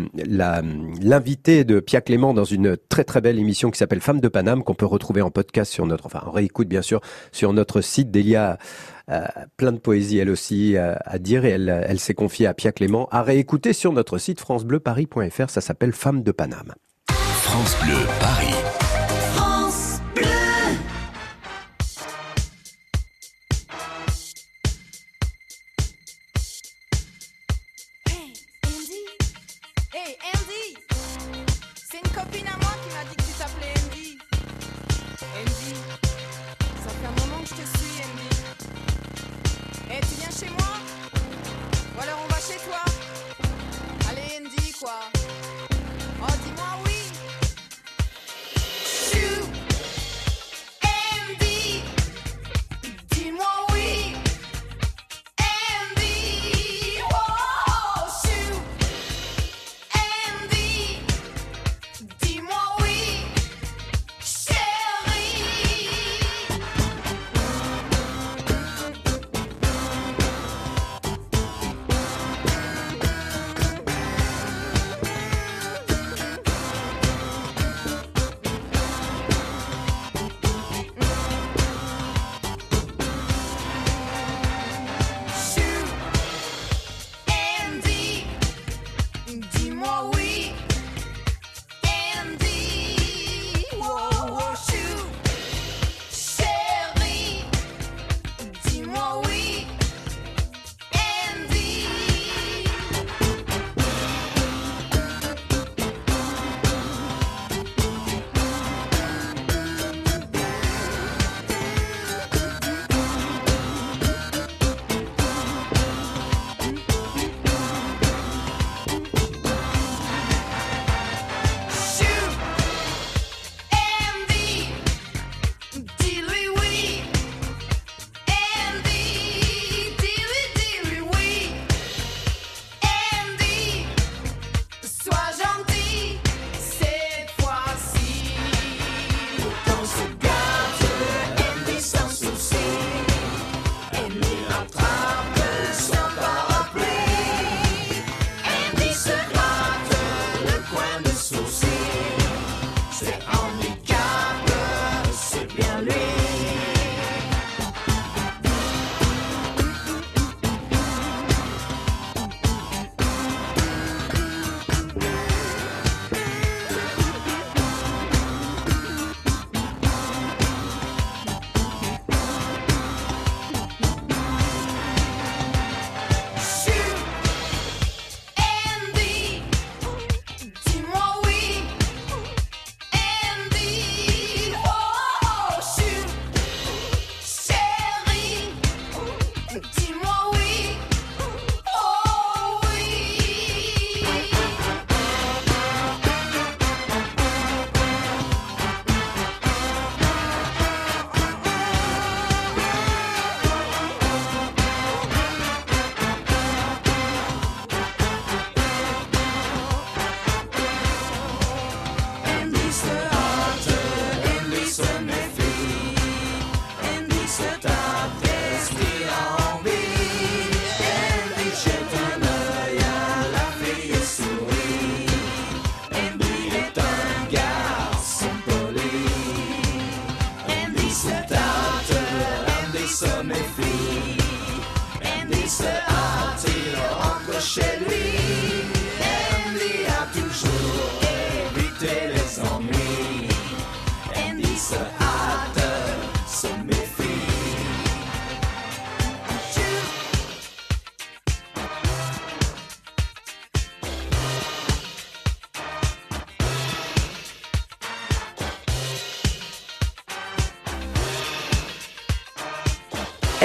l'invitée 1.02 1.64
de 1.64 1.80
Pia 1.80 2.02
Clément 2.02 2.34
dans 2.34 2.44
une 2.44 2.78
très 2.90 3.04
très 3.04 3.22
belle 3.22 3.40
émission 3.40 3.72
qui 3.72 3.78
s'appelle 3.78 4.02
Femmes 4.02 4.22
de 4.22 4.28
Paname, 4.28 4.64
qu'on 4.64 4.75
peut 4.75 4.86
retrouver 4.86 5.22
en 5.22 5.31
podcast 5.31 5.72
sur 5.72 5.86
notre, 5.86 6.06
enfin 6.06 6.22
en 6.25 6.31
réécoute 6.31 6.68
bien 6.68 6.81
sûr, 6.81 7.02
sur 7.31 7.54
notre 7.54 7.81
site. 7.81 8.12
Delia 8.12 8.58
euh, 9.10 9.25
plein 9.56 9.72
de 9.72 9.78
poésie 9.78 10.18
elle 10.18 10.30
aussi 10.30 10.75
euh, 10.75 10.96
à 11.06 11.18
dire 11.18 11.46
et 11.46 11.52
elle, 11.52 11.86
elle 11.88 12.00
s'est 12.00 12.14
confiée 12.14 12.46
à 12.46 12.54
Pia 12.54 12.72
Clément 12.72 13.08
à 13.12 13.24
réécouter 13.24 13.74
sur 13.74 13.94
notre 13.94 14.18
site 14.18 14.40
francebleuparis.fr. 14.40 15.50
Ça 15.50 15.62
s'appelle 15.62 15.94
Femmes 15.94 16.24
de 16.24 16.31
Paname. 16.31 16.74
France 17.10 17.75
Bleu 17.84 17.98
Paris. 18.19 18.76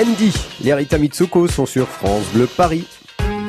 Andy, 0.03 0.35
les 0.65 0.75
Rita 0.75 0.99
Mitsuko 0.99 1.47
sont 1.47 1.67
sur 1.67 1.87
France 1.87 2.25
Bleu 2.35 2.49
Paris. 2.49 2.85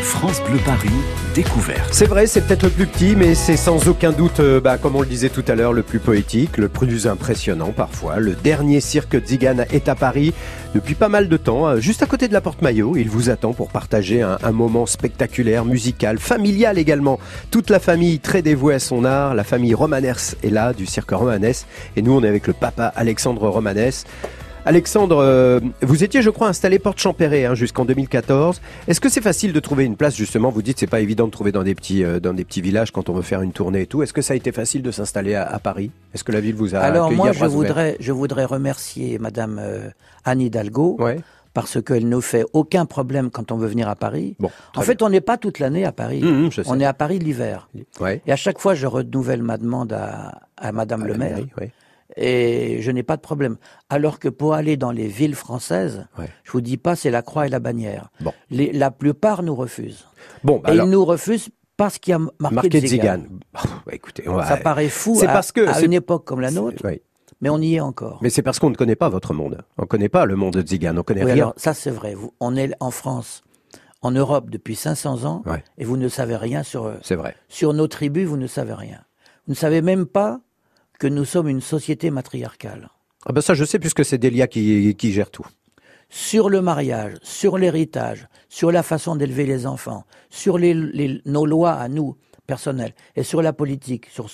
France 0.01 0.39
Bleu 0.47 0.59
Paris, 0.63 0.89
découverte. 1.33 1.91
C'est 1.91 2.05
vrai, 2.05 2.27
c'est 2.27 2.41
peut-être 2.41 2.63
le 2.63 2.69
plus 2.69 2.85
petit, 2.85 3.15
mais 3.15 3.33
c'est 3.33 3.57
sans 3.57 3.87
aucun 3.87 4.11
doute, 4.11 4.39
euh, 4.39 4.61
bah, 4.61 4.77
comme 4.77 4.95
on 4.95 5.01
le 5.01 5.07
disait 5.07 5.29
tout 5.29 5.43
à 5.47 5.55
l'heure, 5.55 5.73
le 5.73 5.81
plus 5.81 5.97
poétique, 5.97 6.57
le 6.57 6.69
plus 6.69 7.07
impressionnant 7.07 7.71
parfois. 7.75 8.17
Le 8.19 8.33
dernier 8.33 8.81
cirque 8.81 9.25
Zigane 9.25 9.65
est 9.71 9.89
à 9.89 9.95
Paris 9.95 10.31
depuis 10.75 10.93
pas 10.93 11.09
mal 11.09 11.27
de 11.27 11.37
temps, 11.37 11.65
euh, 11.67 11.79
juste 11.79 12.03
à 12.03 12.05
côté 12.05 12.27
de 12.27 12.33
la 12.33 12.41
Porte 12.41 12.61
Maillot. 12.61 12.97
Il 12.97 13.09
vous 13.09 13.31
attend 13.31 13.53
pour 13.53 13.69
partager 13.69 14.21
un, 14.21 14.37
un 14.43 14.51
moment 14.51 14.85
spectaculaire, 14.85 15.65
musical, 15.65 16.19
familial 16.19 16.77
également. 16.77 17.19
Toute 17.49 17.71
la 17.71 17.79
famille 17.79 18.19
très 18.19 18.43
dévouée 18.43 18.75
à 18.75 18.79
son 18.79 19.05
art, 19.05 19.33
la 19.33 19.43
famille 19.43 19.73
Romaners 19.73 20.35
est 20.43 20.51
là, 20.51 20.73
du 20.73 20.85
cirque 20.85 21.11
Romanès. 21.11 21.65
Et 21.95 22.03
nous, 22.03 22.13
on 22.13 22.23
est 22.23 22.29
avec 22.29 22.45
le 22.45 22.53
papa 22.53 22.93
Alexandre 22.95 23.49
Romanès. 23.49 24.05
Alexandre, 24.65 25.17
euh, 25.17 25.59
vous 25.81 26.05
étiez, 26.05 26.21
je 26.21 26.29
crois, 26.29 26.47
installé 26.47 26.79
Porte 26.79 26.97
Champéret 26.99 27.43
hein, 27.45 27.53
jusqu'en 27.53 27.83
2014. 27.83 28.61
Est-ce 28.87 29.01
que 29.01 29.09
c'est 29.09 29.21
facile 29.21 29.51
de 29.51 29.59
trouver 29.59 29.83
une 29.83 29.97
place 29.97 30.15
justement 30.15 30.51
Vous 30.51 30.61
dites 30.61 30.79
c'est 30.79 30.87
pas 30.87 31.01
évident 31.01 31.25
de 31.25 31.31
trouver 31.31 31.51
dans 31.51 31.63
des 31.63 31.75
petits 31.75 32.03
euh, 32.03 32.21
dans 32.21 32.33
des 32.33 32.45
petits 32.45 32.61
villages 32.61 32.91
quand 32.91 33.09
on 33.09 33.13
veut 33.13 33.21
faire 33.23 33.41
une 33.41 33.51
tournée 33.51 33.81
et 33.81 33.87
tout. 33.87 34.03
Est-ce 34.03 34.13
que 34.13 34.21
ça 34.21 34.33
a 34.33 34.37
été 34.37 34.53
facile 34.53 34.81
de 34.81 34.91
s'installer 34.91 35.35
à, 35.35 35.43
à 35.43 35.59
Paris? 35.59 35.91
Est-ce 36.13 36.23
que 36.23 36.31
la 36.31 36.39
ville 36.39 36.55
vous 36.55 36.75
a 36.75 36.79
Alors 36.79 37.11
moi, 37.11 37.29
à 37.29 37.31
je 37.33 37.43
voudrais, 37.45 37.97
je 37.99 38.13
voudrais 38.13 38.45
remercier 38.45 39.19
Madame 39.19 39.59
euh, 39.61 39.89
Anne 40.23 40.39
Hidalgo 40.39 40.95
Ouais. 40.97 41.19
parce 41.53 41.81
qu'elle 41.83 42.07
ne 42.07 42.21
fait 42.21 42.45
aucun 42.53 42.85
problème 42.85 43.31
quand 43.31 43.51
on 43.51 43.57
veut 43.57 43.67
venir 43.67 43.89
à 43.89 43.97
Paris. 43.97 44.37
Bon. 44.39 44.49
En 44.77 44.81
fait, 44.81 45.01
on 45.01 45.09
n'est 45.09 45.19
pas 45.21 45.35
toute 45.37 45.59
l'année 45.59 45.83
à 45.83 45.91
Paris. 45.91 46.21
Hum, 46.23 46.45
hum, 46.45 46.63
on 46.67 46.79
est 46.79 46.85
à 46.85 46.93
Paris 46.93 47.19
l'hiver. 47.19 47.67
Ouais. 47.99 48.21
Et 48.25 48.31
à 48.31 48.37
chaque 48.37 48.59
fois, 48.59 48.75
je 48.75 48.87
renouvelle 48.87 49.43
ma 49.43 49.57
demande 49.57 49.91
à, 49.91 50.39
à 50.55 50.71
Madame 50.71 51.03
À 51.03 51.07
le 51.07 51.13
maire. 51.15 51.29
mairie, 51.35 51.49
ouais. 51.59 51.71
Et 52.15 52.81
je 52.81 52.91
n'ai 52.91 53.03
pas 53.03 53.15
de 53.17 53.21
problème. 53.21 53.57
Alors 53.89 54.19
que 54.19 54.27
pour 54.29 54.53
aller 54.53 54.77
dans 54.77 54.91
les 54.91 55.07
villes 55.07 55.35
françaises, 55.35 56.05
Ouais. 56.17 56.29
je 56.43 56.51
vous 56.51 56.61
dis 56.61 56.77
pas, 56.77 56.95
c'est 56.95 57.09
la 57.11 57.21
croix 57.21 57.47
et 57.47 57.49
la 57.49 57.59
bannière. 57.59 58.09
Bon. 58.21 58.33
Les- 58.49 58.71
la 58.71 58.91
plupart 58.91 59.41
nous 59.43 59.55
refusent. 59.55 60.05
Bon, 60.43 60.59
bah 60.59 60.69
et 60.69 60.71
alors, 60.73 60.87
ils 60.87 60.91
nous 60.91 61.03
refusent 61.05 61.49
parce 61.75 61.97
qu'il 61.97 62.11
y 62.11 62.15
a 62.15 62.19
marqué, 62.19 62.55
marqué 62.55 62.69
de 62.81 62.87
Zigane. 62.87 63.21
Zigane. 63.21 63.39
Bah, 63.85 63.91
écoutez, 63.93 64.27
on 64.29 64.35
va- 64.35 64.45
Ça 64.45 64.57
paraît 64.57 64.89
fou 64.89 65.19
à, 65.23 65.25
parce 65.27 65.51
que 65.51 65.67
à 65.67 65.81
une 65.81 65.93
époque 65.93 66.23
comme 66.25 66.39
la 66.39 66.51
nôtre, 66.51 66.85
Ouais. 66.85 67.01
mais 67.41 67.49
on 67.49 67.57
y 67.59 67.75
est 67.75 67.79
encore. 67.79 68.19
Mais 68.21 68.29
c'est 68.29 68.43
parce 68.43 68.59
qu'on 68.59 68.69
ne 68.69 68.75
connaît 68.75 68.95
pas 68.95 69.09
votre 69.09 69.33
monde. 69.33 69.63
On 69.77 69.81
ne 69.83 69.87
connaît 69.87 70.09
pas 70.09 70.25
le 70.25 70.35
monde 70.35 70.53
de 70.53 70.67
Zigane. 70.67 70.99
On 70.99 71.03
connaît 71.03 71.23
Oui, 71.25 71.31
rien. 71.31 71.43
alors 71.45 71.53
ça 71.57 71.73
c'est 71.73 71.89
vrai. 71.91 72.13
Vous- 72.13 72.33
on 72.39 72.55
est 72.55 72.71
en 72.79 72.91
France, 72.91 73.41
en 74.03 74.11
Europe 74.11 74.49
depuis 74.51 74.75
500 74.75 75.25
ans, 75.25 75.41
Ouais. 75.47 75.63
et 75.79 75.83
vous 75.85 75.97
ne 75.97 76.07
savez 76.09 76.35
rien 76.35 76.61
sur 76.61 76.87
eux. 76.87 76.99
C'est 77.01 77.15
vrai. 77.15 77.35
Sur 77.49 77.73
nos 77.73 77.87
tribus, 77.87 78.27
vous 78.27 78.37
ne 78.37 78.47
savez 78.47 78.73
rien. 78.73 78.99
Vous 79.47 79.53
ne 79.53 79.57
savez 79.57 79.81
même 79.81 80.05
pas 80.05 80.39
que 81.03 81.07
nous 81.09 81.25
sommes 81.25 81.49
une 81.49 81.59
société 81.59 82.11
matriarcale. 82.11 82.87
Ah 83.25 83.33
ben 83.33 83.41
ça, 83.41 83.53
je 83.55 83.65
sais 83.65 83.77
puisque 83.77 84.05
c'est 84.05 84.17
Delia 84.17 84.47
qui, 84.47 84.95
qui 84.95 85.11
gère 85.11 85.31
tout. 85.31 85.45
Sur 86.09 86.49
le 86.49 86.61
mariage, 86.61 87.15
sur 87.21 87.57
l'héritage, 87.57 88.29
sur 88.47 88.71
la 88.71 88.83
façon 88.83 89.17
d'élever 89.17 89.45
les 89.45 89.65
enfants, 89.67 90.05
sur 90.29 90.57
les, 90.57 90.73
les- 90.73 91.21
nos 91.25 91.45
lois 91.45 91.73
à 91.73 91.89
nous, 91.89 92.15
personnelles, 92.47 92.93
et 93.17 93.23
sur 93.23 93.41
la 93.41 93.51
politique, 93.51 94.05
sur, 94.13 94.27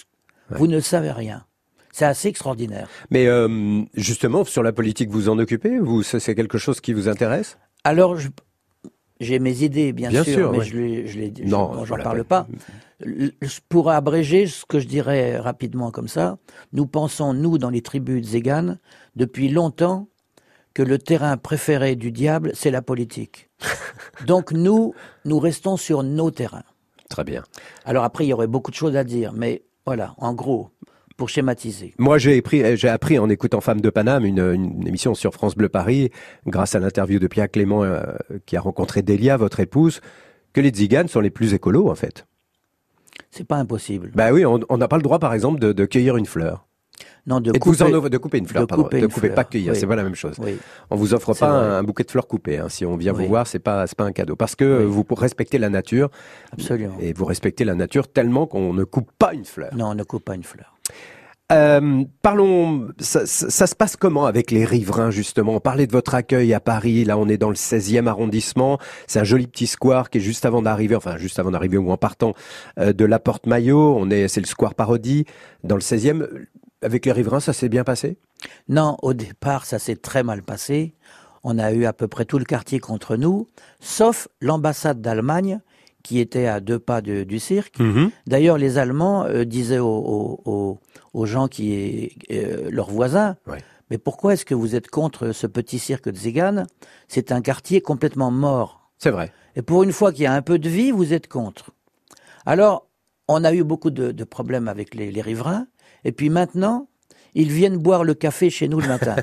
vous 0.52 0.68
ne 0.68 0.80
savez 0.80 1.10
rien. 1.12 1.44
C'est 1.92 2.06
assez 2.06 2.28
extraordinaire. 2.28 2.88
Mais 3.10 3.26
euh, 3.26 3.82
justement, 3.96 4.46
sur 4.46 4.62
la 4.62 4.72
politique, 4.72 5.10
vous 5.10 5.28
en 5.28 5.40
occupez? 5.40 5.80
Vous, 5.80 6.04
c'est 6.04 6.36
quelque 6.36 6.60
chose 6.60 6.80
qui 6.82 6.94
vous 6.94 7.10
intéresse? 7.10 7.58
Alors, 7.84 8.16
j'ai 9.20 9.40
mes 9.40 9.64
idées, 9.64 9.92
bien, 9.92 10.10
Bien 10.10 10.24
sûr, 10.24 10.34
sûr, 10.36 10.52
mais 10.52 10.60
ouais. 10.60 10.66
je 10.66 10.78
les, 10.78 11.08
je 11.08 11.18
les, 11.18 11.34
je- 11.36 11.44
Non, 11.46 11.66
bon, 11.70 11.74
j'en 11.80 11.86
voilà, 11.86 12.04
parle 12.04 12.24
pas. 12.26 12.46
Pour 13.70 13.90
abréger 13.90 14.48
ce 14.48 14.66
que 14.66 14.80
je 14.80 14.88
dirais 14.88 15.38
rapidement 15.38 15.92
comme 15.92 16.08
ça, 16.08 16.38
nous 16.74 16.86
pensons, 16.86 17.34
nous, 17.34 17.58
dans 17.58 17.70
les 17.70 17.82
tribus 17.82 18.22
de 18.22 18.28
Zégan, 18.28 18.78
depuis 19.16 19.50
longtemps, 19.50 20.10
que 20.74 20.84
le 20.84 20.98
terrain 20.98 21.38
préféré 21.38 21.96
du 21.96 22.12
diable, 22.12 22.52
c'est 22.54 22.72
la 22.72 22.82
politique. 22.82 23.50
Donc 24.26 24.52
nous, 24.52 24.94
nous 25.26 25.40
restons 25.40 25.78
sur 25.78 26.04
nos 26.04 26.32
terrains. 26.32 26.64
Très 27.10 27.24
bien. 27.24 27.44
Alors 27.86 28.04
après, 28.04 28.26
il 28.26 28.30
y 28.30 28.34
aurait 28.34 28.48
beaucoup 28.48 28.72
de 28.72 28.76
choses 28.76 28.96
à 28.96 29.04
dire, 29.04 29.34
mais 29.34 29.64
voilà, 29.86 30.14
en 30.18 30.34
gros, 30.34 30.70
pour 31.18 31.30
schématiser. 31.30 31.94
Moi, 31.98 32.18
j'ai 32.18 32.38
appris, 32.38 32.78
j'ai 32.78 32.88
appris 32.88 33.20
en 33.20 33.30
écoutant 33.30 33.62
Femme 33.62 33.82
de 33.82 33.90
Paname, 33.90 34.26
une, 34.26 34.40
une 34.40 34.88
émission 34.88 35.16
sur 35.16 35.34
France 35.34 35.56
Bleu 35.56 35.68
Paris, 35.68 36.12
grâce 36.46 36.76
à 36.76 36.80
l'interview 36.80 37.20
de 37.20 37.28
Pierre 37.28 37.52
Clément, 37.52 37.84
euh, 37.84 38.04
qui 38.46 38.56
a 38.56 38.62
rencontré 38.62 39.02
Delia, 39.02 39.36
votre 39.36 39.60
épouse, 39.60 40.02
que 40.54 40.62
les 40.62 40.70
Tziganes 40.70 41.08
sont 41.08 41.20
les 41.20 41.30
plus 41.30 41.54
écolos, 41.54 41.90
en 41.90 41.96
fait. 41.96 42.26
C'est 43.32 43.46
pas 43.48 43.58
impossible. 43.58 44.12
Bah 44.16 44.32
oui, 44.32 44.46
on 44.46 44.78
n'a 44.78 44.88
pas 44.88 44.98
le 44.98 45.04
droit, 45.04 45.20
par 45.20 45.34
exemple, 45.34 45.60
de, 45.60 45.72
de 45.72 45.86
cueillir 45.86 46.18
une 46.18 46.26
fleur. 46.26 46.66
Non, 47.28 47.40
de 47.40 47.50
Et 47.50 47.54
de 47.54 47.60
vous 47.64 47.74
couper- 47.74 47.84
en- 47.96 48.10
de 48.10 48.18
couper 48.18 48.38
une 48.40 48.48
fleur, 48.48 48.64
de 48.64 48.68
pardon. 48.68 48.84
couper 48.86 49.02
de 49.02 49.08
couper, 49.08 49.20
fleur, 49.28 49.36
pas 49.36 49.44
cueillir, 49.44 49.74
oui. 49.74 49.80
c'est 49.80 49.86
pas 49.86 49.96
la 49.96 50.04
même 50.04 50.16
chose. 50.16 50.36
Oui. 50.40 50.58
On 50.90 50.96
vous 50.96 51.14
offre 51.14 51.34
pas 51.34 51.48
un, 51.50 51.78
un 51.80 51.84
bouquet 51.84 52.04
de 52.04 52.10
fleurs 52.12 52.28
coupées. 52.28 52.58
hein. 52.58 52.70
Si 52.70 52.86
on 52.86 52.98
vient 52.98 53.14
Oui. 53.14 53.24
vous 53.24 53.30
voir, 53.30 53.46
c'est 53.46 53.60
pas 53.60 53.86
pas 53.96 54.04
un 54.06 54.12
cadeau 54.12 54.36
parce 54.36 54.56
que 54.56 54.84
vous 54.84 55.06
respectez 55.12 55.58
la 55.60 55.70
nature 55.70 56.10
Absolument. 56.52 56.96
et 57.00 57.14
vous 57.14 57.26
respectez 57.26 57.66
la 57.66 57.76
nature 57.76 58.08
tellement 58.08 58.48
qu'on 58.48 58.74
ne 58.74 58.84
coupe 58.84 59.12
pas 59.20 59.34
une 59.34 59.46
fleur. 59.46 59.70
Non, 59.76 59.88
on 59.90 59.96
ne 59.96 60.04
coupe 60.04 60.26
pas 60.26 60.34
une 60.36 60.44
fleur. 60.44 60.76
Euh, 61.52 62.04
parlons, 62.22 62.90
ça, 63.00 63.26
ça- 63.26 63.50
ça 63.50 63.66
se 63.66 63.74
passe 63.76 63.96
comment 63.96 64.26
avec 64.28 64.52
les 64.52 64.66
riverains 64.66 65.10
justement? 65.10 65.56
On 65.56 65.60
parlait 65.60 65.88
de 65.88 65.92
votre 65.92 66.14
accueil 66.14 66.54
à 66.54 66.60
Paris, 66.60 67.06
là 67.06 67.18
on 67.18 67.28
est 67.28 67.38
dans 67.40 67.50
le 67.50 67.56
16e 67.56 68.08
arrondissement, 68.08 68.78
c'est 69.08 69.20
un 69.20 69.24
joli 69.24 69.48
petit 69.48 69.66
square 69.66 70.12
qui 70.12 70.20
est 70.20 70.22
juste 70.22 70.46
avant 70.46 70.62
d'arriver, 70.62 70.96
enfin 70.96 71.18
juste 71.18 71.40
avant 71.40 71.50
d'arriver 71.50 71.78
ou 71.78 71.90
en 71.92 71.98
partant 71.98 72.34
euh, 72.78 72.94
de 72.94 73.04
la 73.04 73.18
Porte 73.18 73.48
Maillot, 73.48 73.96
on 73.98 74.12
est, 74.12 74.28
c'est 74.28 74.42
le 74.42 74.46
square 74.46 74.76
Parodie, 74.76 75.26
dans 75.64 75.76
le 75.76 75.82
16e. 75.82 76.28
Avec 76.82 77.06
les 77.06 77.12
riverains, 77.12 77.40
ça 77.42 77.52
s'est 77.52 77.68
bien 77.68 77.84
passé? 77.84 78.18
Non, 78.70 78.96
au 79.02 79.14
départ, 79.14 79.66
ça 79.66 79.80
s'est 79.80 79.98
très 79.98 80.24
mal 80.24 80.44
passé. 80.44 80.94
On 81.44 81.58
a 81.58 81.74
eu 81.74 81.84
à 81.86 81.92
peu 81.94 82.08
près 82.08 82.24
tout 82.26 82.38
le 82.40 82.46
quartier 82.46 82.80
contre 82.80 83.18
nous, 83.18 83.50
sauf 83.82 84.28
l'ambassade 84.40 85.02
d'Allemagne 85.02 85.60
qui 86.04 86.20
était 86.20 86.46
à 86.48 86.62
deux 86.62 86.80
pas 86.80 87.02
de- 87.02 87.24
du 87.26 87.40
cirque. 87.40 87.76
D'ailleurs, 88.28 88.58
les 88.58 88.78
Allemands 88.78 89.26
euh, 89.26 89.44
disaient 89.44 89.80
aux, 89.80 89.88
aux- 89.88 90.42
aux- 90.46 90.80
aux 91.20 91.26
gens 91.26 91.48
qui, 91.48 92.18
euh, 92.32 92.70
leurs 92.72 92.90
voisins, 92.90 93.36
Ouais. 93.48 93.60
mais 93.90 93.98
pourquoi 93.98 94.34
est-ce 94.34 94.46
que 94.46 94.56
vous 94.56 94.76
êtes 94.76 94.90
contre 94.90 95.32
ce 95.32 95.48
petit 95.48 95.80
cirque 95.80 96.10
de 96.10 96.16
Zigane 96.18 96.66
C'est 97.08 97.32
un 97.32 97.42
quartier 97.42 97.82
complètement 97.82 98.32
mort. 98.32 98.90
C'est 98.98 99.12
vrai. 99.12 99.32
Et 99.56 99.62
pour 99.62 99.84
une 99.84 99.92
fois 99.92 100.12
qu'il 100.12 100.24
y 100.24 100.28
a 100.28 100.34
un 100.34 100.42
peu 100.42 100.60
de 100.60 100.70
vie, 100.70 100.92
vous 100.92 101.14
êtes 101.14 101.28
contre. 101.28 101.72
Alors, 102.46 102.88
on 103.28 103.44
a 103.44 103.54
eu 103.54 103.64
beaucoup 103.64 103.92
de, 103.92 104.12
de 104.12 104.24
problèmes 104.24 104.68
avec 104.68 104.96
les, 104.96 105.12
les 105.12 105.22
riverains. 105.22 105.68
Et 106.04 106.12
puis 106.12 106.30
maintenant, 106.30 106.88
ils 107.36 107.52
viennent 107.52 107.78
boire 107.78 108.04
le 108.04 108.14
café 108.14 108.50
chez 108.50 108.68
nous 108.68 108.80
le 108.80 108.88
matin. 108.88 109.16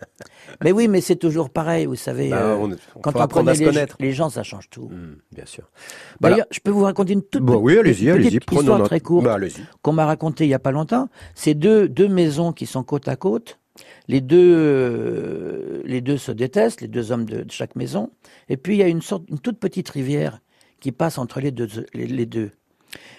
mais 0.64 0.72
oui, 0.72 0.88
mais 0.88 1.00
c'est 1.00 1.16
toujours 1.16 1.50
pareil, 1.50 1.86
vous 1.86 1.96
savez. 1.96 2.30
Bah, 2.30 2.42
euh, 2.42 2.56
on- 2.56 2.72
on 2.96 3.00
quand 3.00 3.16
on 3.16 3.26
connaît 3.26 3.54
se 3.54 3.60
les, 3.60 3.66
connaître. 3.66 3.96
les 4.00 4.12
gens, 4.12 4.30
ça 4.30 4.42
change 4.42 4.68
tout. 4.70 4.88
Hmm, 4.88 5.16
bien 5.32 5.46
sûr. 5.46 5.70
D'ailleurs, 6.20 6.46
je 6.50 6.60
peux 6.60 6.70
vous 6.70 6.84
raconter 6.84 7.12
une 7.14 7.22
toute 7.22 7.42
Bon, 7.42 7.56
oui, 7.56 7.78
allez-y, 7.78 8.10
allez-y, 8.10 8.36
histoire 8.36 8.64
notre- 8.78 8.86
très 8.88 9.00
courte 9.00 9.24
Bah, 9.24 9.38
qu'on 9.82 9.92
m'a 9.92 10.06
racontée 10.06 10.44
il 10.44 10.50
y 10.50 10.54
a 10.54 10.58
pas 10.58 10.72
longtemps. 10.72 11.08
C'est 11.34 11.54
deux, 11.54 11.88
deux 11.88 12.08
maisons 12.08 12.52
qui 12.52 12.66
sont 12.66 12.82
côte 12.82 13.08
à 13.08 13.16
côte. 13.16 13.58
Les 14.08 14.20
deux, 14.22 14.54
euh, 14.56 15.82
les 15.84 16.00
deux 16.00 16.16
se 16.16 16.32
détestent, 16.32 16.80
les 16.80 16.88
deux 16.88 17.12
hommes 17.12 17.24
de, 17.26 17.42
de 17.42 17.50
chaque 17.50 17.76
maison. 17.76 18.10
Et 18.48 18.56
puis 18.56 18.74
il 18.76 18.78
y 18.78 18.82
a 18.82 18.88
une 18.88 19.02
sorte, 19.02 19.24
une 19.28 19.38
toute 19.38 19.58
petite 19.58 19.88
rivière 19.90 20.40
qui 20.80 20.92
passe 20.92 21.18
entre 21.18 21.40
les 21.40 21.50
deux, 21.50 21.68
les, 21.92 22.06
les 22.06 22.26
deux. 22.26 22.52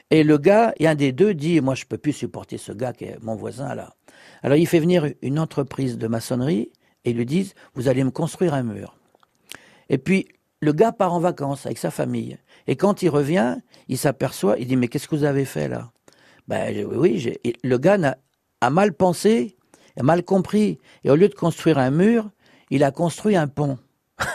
Et 0.10 0.24
le 0.24 0.38
gars, 0.38 0.74
et 0.80 0.88
un 0.88 0.96
des 0.96 1.12
deux 1.12 1.34
dit, 1.34 1.60
moi 1.62 1.76
je 1.76 1.86
peux 1.86 1.98
plus 1.98 2.14
supporter 2.14 2.58
ce 2.58 2.72
gars 2.72 2.94
qui 2.94 3.04
est 3.06 3.18
mon 3.22 3.36
voisin 3.36 3.76
là. 3.76 3.94
Alors 4.44 4.58
il 4.58 4.68
fait 4.68 4.80
venir 4.80 5.08
une 5.22 5.40
entreprise 5.40 5.98
de 5.98 6.08
maçonnerie 6.08 6.72
et 7.06 7.12
ils 7.12 7.18
lui 7.18 7.26
disent, 7.26 7.54
vous 7.76 7.88
allez 7.88 8.04
me 8.04 8.12
construire 8.12 8.54
un 8.54 8.64
mur. 8.64 8.96
Et 9.90 9.98
puis 9.98 10.28
le 10.62 10.74
gars 10.74 10.92
part 10.92 11.14
en 11.14 11.20
vacances 11.20 11.66
avec 11.66 11.78
sa 11.78 11.92
famille. 11.92 12.38
Et 12.68 12.76
quand 12.76 13.02
il 13.02 13.10
revient, 13.10 13.58
il 13.88 13.98
s'aperçoit, 13.98 14.58
il 14.58 14.68
dit, 14.68 14.76
mais 14.76 14.88
qu'est-ce 14.88 15.08
que 15.08 15.16
vous 15.16 15.24
avez 15.24 15.46
fait 15.46 15.68
là? 15.68 15.92
Ben 16.48 16.86
oui, 16.86 17.34
le 17.64 17.78
gars 17.78 17.98
n'a- 17.98 18.18
a 18.62 18.70
mal 18.70 18.94
pensé, 18.94 19.56
a 20.00 20.04
mal 20.04 20.24
compris. 20.24 20.80
Et 21.04 21.12
au 21.12 21.16
lieu 21.16 21.28
de 21.30 21.36
construire 21.36 21.78
un 21.78 21.92
mur, 21.92 22.30
il 22.70 22.84
a 22.84 22.92
construit 22.92 23.36
un 23.36 23.48
pont. 23.48 23.78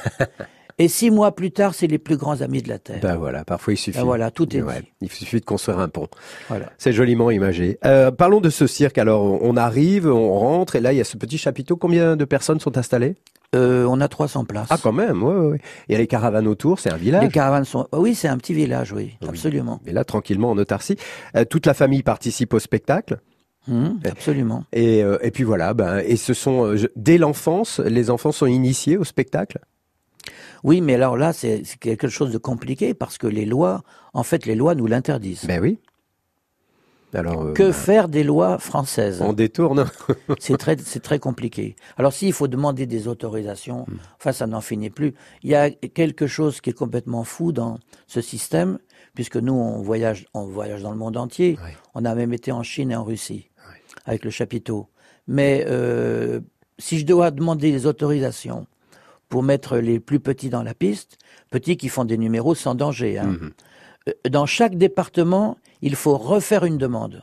Et 0.83 0.89
six 0.89 1.13
mois 1.13 1.33
plus 1.35 1.53
tard, 1.53 1.75
c'est 1.75 1.87
les 1.87 1.99
plus 1.99 2.17
grands 2.17 2.41
amis 2.41 2.61
de 2.61 2.69
la 2.69 2.81
Terre. 2.81 2.99
Ben 3.01 3.15
voilà, 3.17 3.45
parfois 3.45 3.73
il 3.73 3.77
suffit. 3.77 3.99
Ben 3.99 4.05
voilà, 4.05 4.33
tout 4.33 4.57
est 4.57 4.63
Ouais, 4.63 4.81
dit. 4.81 4.89
Il 5.03 5.09
suffit 5.13 5.39
de 5.39 5.45
construire 5.45 5.79
un 5.79 5.89
pont. 5.89 6.09
Voilà. 6.49 6.71
C'est 6.77 6.93
joliment 6.93 7.31
imagé. 7.31 7.79
Euh, 7.85 8.11
parlons 8.11 8.41
de 8.41 8.51
ce 8.51 8.67
cirque. 8.67 8.99
Alors, 8.99 9.23
on 9.43 9.57
arrive, 9.57 10.09
on 10.09 10.37
rentre, 10.37 10.75
et 10.75 10.81
là, 10.81 10.93
il 10.93 10.97
y 10.97 11.01
a 11.01 11.05
ce 11.05 11.17
petit 11.17 11.39
chapiteau. 11.39 11.77
Combien 11.77 12.17
de 12.17 12.25
personnes 12.25 12.59
sont 12.59 12.77
installées? 12.79 13.15
Euh, 13.55 13.87
on 13.89 14.01
a 14.01 14.09
300 14.09 14.45
places. 14.45 14.67
Ah, 14.71 14.77
quand 14.83 14.91
même, 14.93 15.23
ouais, 15.23 15.35
ouais. 15.53 15.61
Il 15.89 15.93
y 15.93 15.95
a 15.95 15.99
les 15.99 16.09
caravanes 16.09 16.49
autour, 16.49 16.81
c'est 16.81 16.91
un 16.93 16.97
village. 16.97 17.23
Les 17.23 17.29
caravanes 17.31 17.65
sont. 17.65 17.87
ah 17.93 18.01
Oui, 18.01 18.17
c'est 18.17 18.27
un 18.29 18.37
petit 18.39 18.55
village, 18.55 18.93
oui, 18.93 19.17
Oui. 19.23 19.29
absolument. 19.29 19.79
Et 19.87 19.93
là, 19.93 20.03
tranquillement, 20.05 20.51
en 20.51 20.59
autarcie. 20.59 20.97
Euh, 21.37 21.45
toute 21.45 21.67
la 21.67 21.75
famille 21.75 22.03
participe 22.03 22.55
au 22.55 22.59
spectacle. 22.59 23.19
Hum, 23.71 24.01
absolument. 24.11 24.65
Et, 24.73 25.05
et 25.23 25.31
puis 25.31 25.45
voilà, 25.45 25.73
ben, 25.75 25.99
et 25.99 26.17
ce 26.17 26.35
sont, 26.35 26.75
dès 26.97 27.17
l'enfance, 27.19 27.79
les 27.79 28.11
enfants 28.11 28.33
sont 28.33 28.47
initiés 28.47 28.97
au 28.97 29.05
spectacle? 29.05 29.61
Oui, 30.65 30.81
mais 30.81 30.95
alors 30.95 31.17
là, 31.17 31.33
c'est 31.33 31.63
quelque 31.81 32.09
chose 32.09 32.31
de 32.33 32.39
compliqué 32.39 32.95
parce 32.95 33.19
que 33.19 33.27
les 33.27 33.45
lois, 33.47 33.83
en 34.15 34.23
fait, 34.23 34.47
les 34.47 34.55
lois 34.55 34.75
nous 34.75 34.87
l'interdisent. 34.87 35.45
Ben 35.47 35.61
oui. 35.61 35.79
Alors, 37.15 37.43
euh, 37.43 37.53
Que 37.53 37.65
bah, 37.65 37.73
faire 37.75 38.09
des 38.09 38.25
lois 38.25 38.57
françaises? 38.59 39.21
on 39.21 39.35
détourne. 39.35 39.85
C'est 40.39 40.57
très, 40.57 40.79
c'est 40.79 41.01
très 41.01 41.19
compliqué. 41.19 41.77
Alors 41.99 42.13
s'il 42.15 42.33
faut 42.33 42.49
demander 42.49 42.87
des 42.87 43.07
autorisations, 43.07 43.85
Hmm. 43.87 43.97
enfin 44.19 44.33
ça 44.33 44.47
n'en 44.47 44.63
finit 44.63 44.89
plus. 44.89 45.13
Il 45.43 45.51
y 45.51 45.55
a 45.55 45.69
quelque 45.71 46.27
chose 46.27 46.63
qui 46.63 46.71
est 46.71 46.73
complètement 46.73 47.25
fou 47.25 47.53
dans 47.53 47.79
ce 48.07 48.23
système, 48.23 48.79
puisque 49.15 49.37
nous 49.37 49.53
on 49.53 49.83
voyage, 49.83 50.27
on 50.33 50.45
voyage 50.47 50.81
dans 50.83 50.91
le 50.91 50.97
monde 50.97 51.19
entier. 51.19 51.59
On 51.95 52.07
a 52.07 52.15
même 52.15 52.33
été 52.33 52.51
en 52.51 52.63
Chine 52.63 52.91
et 52.93 52.97
en 52.97 53.05
Russie 53.05 53.51
avec 54.07 54.25
le 54.25 54.31
chapiteau. 54.31 54.89
Mais 55.29 55.67
euh, 55.69 56.41
si 56.79 56.99
je 56.99 57.05
dois 57.05 57.31
demander 57.31 57.73
les 57.73 57.85
autorisations 57.87 58.67
pour 59.33 59.43
mettre 59.43 59.79
les 59.79 59.99
plus 59.99 60.21
petits 60.21 60.51
dans 60.51 60.63
la 60.63 60.75
piste, 60.75 61.17
petits 61.51 61.79
qui 61.79 61.89
font 61.89 62.05
des 62.05 62.19
numéros 62.19 62.55
sans 62.55 62.75
danger, 62.75 63.19
hein, 63.19 63.29
Mhm. 63.29 63.53
euh, 64.09 64.29
dans 64.29 64.45
chaque 64.45 64.77
département, 64.77 65.57
il 65.81 65.97
faut 65.97 66.19
refaire 66.19 66.67
une 66.67 66.77
demande. 66.77 67.23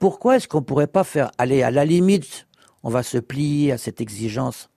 Pourquoi 0.00 0.34
est-ce 0.34 0.48
qu'on 0.48 0.58
ne 0.58 0.64
pourrait 0.64 0.88
pas 0.88 1.04
faire, 1.04 1.30
aller 1.38 1.62
à 1.62 1.70
la 1.70 1.84
limite, 1.84 2.48
on 2.82 2.90
va 2.90 3.04
se 3.04 3.18
plier 3.18 3.70
à 3.70 3.78
cette 3.78 4.00
exigence 4.00 4.68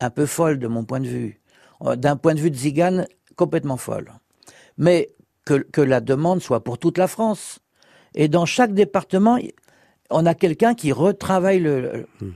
un 0.00 0.08
peu 0.08 0.24
folle 0.24 0.58
de 0.58 0.66
mon 0.66 0.86
point 0.86 1.00
de 1.00 1.08
vue, 1.08 1.42
euh, 1.82 1.94
d'un 1.94 2.16
point 2.16 2.34
de 2.34 2.40
vue 2.40 2.50
de 2.50 2.56
Zigane, 2.56 3.06
complètement 3.36 3.76
folle. 3.76 4.10
Mais 4.78 5.10
que, 5.44 5.56
que 5.56 5.82
la 5.82 6.00
demande 6.00 6.40
soit 6.40 6.64
pour 6.64 6.78
toute 6.78 6.96
la 6.96 7.06
France. 7.06 7.58
Et 8.14 8.28
dans 8.28 8.46
chaque 8.46 8.72
département, 8.72 9.36
on 10.08 10.24
a 10.24 10.34
quelqu'un 10.34 10.74
qui 10.74 10.90
retravaille 10.90 11.60
le... 11.60 12.06
c'est 12.20 12.26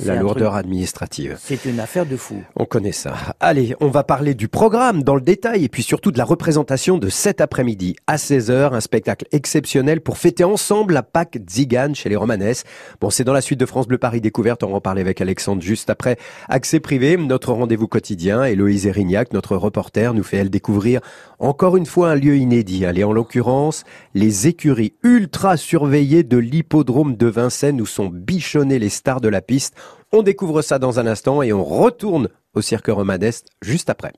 La 0.00 0.16
lourdeur 0.16 0.52
truc- 0.52 0.64
administrative. 0.64 1.38
C'est 1.40 1.64
une 1.66 1.78
affaire 1.78 2.04
de 2.04 2.16
fou. 2.16 2.42
On 2.56 2.64
connaît 2.64 2.90
ça. 2.92 3.14
Allez, 3.38 3.76
on 3.80 3.88
va 3.88 4.02
parler 4.02 4.34
du 4.34 4.48
programme 4.48 5.02
dans 5.04 5.14
le 5.14 5.20
détail 5.20 5.64
et 5.64 5.68
puis 5.68 5.84
surtout 5.84 6.10
de 6.10 6.18
la 6.18 6.24
représentation 6.24 6.98
de 6.98 7.08
cet 7.08 7.40
après-midi 7.40 7.94
à 8.08 8.16
16h, 8.16 8.74
un 8.74 8.80
spectacle 8.80 9.26
exceptionnel 9.30 10.00
pour 10.00 10.18
fêter 10.18 10.42
ensemble 10.42 10.94
la 10.94 11.02
Pâque 11.04 11.38
Zigane 11.48 11.94
chez 11.94 12.08
les 12.08 12.16
Romanesses. 12.16 12.64
Bon, 13.00 13.10
c'est 13.10 13.22
dans 13.24 13.32
la 13.32 13.40
suite 13.40 13.60
de 13.60 13.66
France 13.66 13.86
Bleu 13.86 13.98
Paris 13.98 14.20
Découverte, 14.20 14.64
on 14.64 14.70
va 14.70 14.76
en 14.76 14.80
parler 14.80 15.00
avec 15.00 15.20
Alexandre 15.20 15.62
juste 15.62 15.90
après. 15.90 16.16
Accès 16.48 16.80
privé, 16.80 17.16
notre 17.16 17.52
rendez-vous 17.52 17.86
quotidien, 17.86 18.42
Héloïse 18.44 18.86
Erignac, 18.86 19.32
notre 19.32 19.56
reporter, 19.56 20.12
nous 20.12 20.24
fait 20.24 20.38
elle 20.38 20.50
découvrir 20.50 21.00
encore 21.38 21.76
une 21.76 21.86
fois 21.86 22.10
un 22.10 22.14
lieu 22.16 22.36
inédit. 22.36 22.84
Allez, 22.84 23.04
en 23.04 23.12
l'occurrence, 23.12 23.84
les 24.14 24.48
écuries 24.48 24.94
ultra 25.04 25.56
surveillées 25.56 26.22
de 26.24 26.36
l'hippodrome 26.38 27.16
de 27.16 27.26
Vincennes 27.26 27.80
où 27.80 27.86
sont 27.86 28.06
bichonnées 28.06 28.78
les 28.78 28.88
stars 28.88 29.20
de 29.20 29.28
la 29.28 29.40
piste. 29.40 29.74
On 30.12 30.22
découvre 30.22 30.62
ça 30.62 30.78
dans 30.78 31.00
un 31.00 31.06
instant 31.06 31.42
et 31.42 31.52
on 31.52 31.64
retourne 31.64 32.28
au 32.54 32.60
cirque 32.60 32.88
romanesque 32.88 33.46
juste 33.62 33.90
après. 33.90 34.12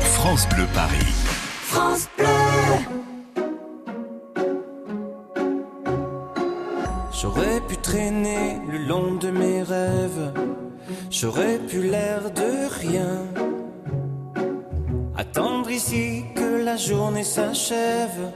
France 0.00 0.48
Bleu 0.48 0.66
Paris. 0.74 1.06
France 1.62 2.08
Bleu. 2.16 2.26
J'aurais 7.24 7.60
pu 7.62 7.76
traîner 7.78 8.58
le 8.70 8.78
long 8.86 9.14
de 9.14 9.30
mes 9.30 9.62
rêves, 9.62 10.32
j'aurais 11.10 11.58
pu 11.58 11.80
l'air 11.82 12.30
de 12.30 12.68
rien. 12.80 13.24
Attendre 15.16 15.70
ici 15.70 16.24
que 16.34 16.62
la 16.62 16.76
journée 16.76 17.24
s'achève, 17.24 18.32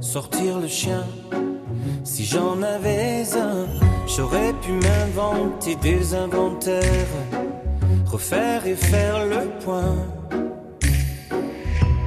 sortir 0.00 0.58
le 0.58 0.68
chien. 0.68 1.06
Si 2.04 2.24
j'en 2.24 2.60
avais 2.62 3.24
un, 3.36 3.66
j'aurais 4.16 4.52
pu 4.54 4.72
m'inventer 4.72 5.76
des 5.76 6.14
inventaires, 6.14 7.14
refaire 8.06 8.66
et 8.66 8.74
faire 8.74 9.26
le 9.26 9.42
point. 9.64 9.96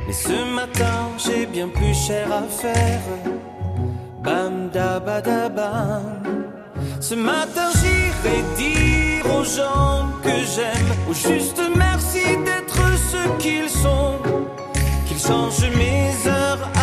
Mais 0.05 0.13
ce 0.13 0.55
matin, 0.55 1.09
j'ai 1.17 1.45
bien 1.45 1.69
plus 1.69 1.93
cher 1.93 2.27
à 2.31 2.43
faire. 2.43 3.01
Bam 4.23 4.69
da 4.73 4.99
ba 4.99 5.21
da 5.21 5.49
bam. 5.49 6.23
Ce 6.99 7.15
matin 7.15 7.69
j'irai 7.79 8.39
dire 8.57 9.25
aux 9.37 9.43
gens 9.43 10.07
que 10.23 10.35
j'aime, 10.53 10.91
au 11.09 11.13
juste 11.13 11.61
merci 11.75 12.23
d'être 12.45 12.81
ce 13.11 13.21
qu'ils 13.41 13.69
sont, 13.69 14.17
qu'ils 15.07 15.19
changent 15.19 15.69
mes 15.77 16.11
heures 16.29 16.63
amères 16.75 16.82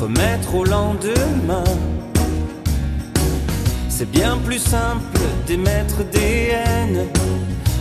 remettre 0.00 0.54
au 0.54 0.64
lendemain. 0.64 1.64
C'est 3.88 4.10
bien 4.10 4.36
plus 4.44 4.58
simple 4.58 5.18
d'émettre 5.46 6.04
des 6.12 6.50
haines, 6.52 7.06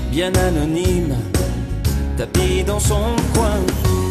bien 0.09 0.31
anonymes, 0.35 1.15
tapis 2.17 2.63
dans 2.63 2.79
son 2.79 3.15
coin. 3.33 3.59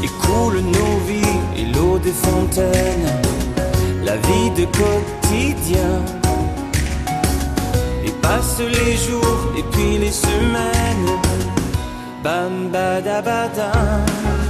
Et 0.05 0.09
coule 0.27 0.61
nos 0.61 0.99
vies 1.07 1.41
et 1.57 1.73
l'eau 1.73 1.99
des 1.99 2.13
fontaines, 2.13 3.09
la 4.05 4.17
vie 4.17 4.51
de 4.51 4.67
quotidien. 4.67 6.03
Et 8.05 8.11
passent 8.21 8.59
les 8.59 8.97
jours 8.97 9.53
et 9.57 9.63
puis 9.73 9.97
les 9.99 10.13
semaines, 10.13 11.19
bam 12.23 12.69
badabadam. 12.71 14.42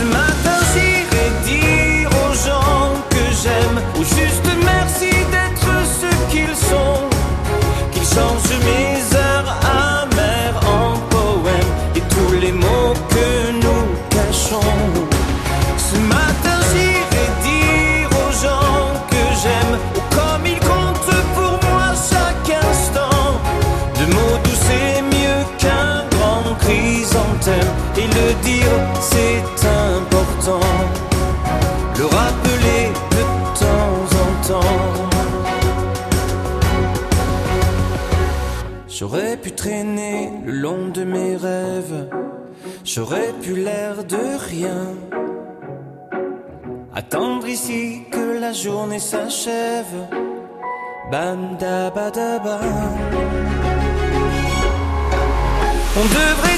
Ce 0.00 0.04
matin 0.06 0.58
j'irai 0.72 1.28
dire 1.44 2.08
aux 2.08 2.32
gens 2.32 2.94
que 3.10 3.22
j'aime, 3.42 3.82
au 3.96 4.02
juste 4.02 4.48
merci 4.64 5.10
d'être 5.30 5.70
ce 6.00 6.30
qu'ils 6.30 6.56
sont, 6.56 7.04
qu'ils 7.92 8.04
changent 8.04 8.58
mes 8.64 9.16
heures 9.18 9.39
et 27.96 28.06
le 28.18 28.28
dire 28.42 28.76
c'est 29.00 29.66
important. 29.96 30.66
Le 31.98 32.06
rappeler 32.06 32.82
de 33.16 33.22
temps 33.64 34.02
en 34.24 34.30
temps. 34.48 35.10
J'aurais 38.88 39.36
pu 39.38 39.52
traîner 39.52 40.30
le 40.44 40.52
long 40.52 40.88
de 40.88 41.04
mes 41.04 41.34
rêves, 41.36 42.08
j'aurais 42.84 43.32
pu 43.42 43.54
l'air 43.56 44.04
de 44.04 44.24
rien. 44.50 44.82
Attendre 46.94 47.46
ici 47.48 48.02
que 48.10 48.38
la 48.38 48.52
journée 48.52 48.98
s'achève, 48.98 49.96
bam 51.10 51.56
da 51.58 51.88
ba 51.90 52.10
da 52.10 52.38
bam. 52.38 52.60
On 55.96 56.04
devrait 56.04 56.49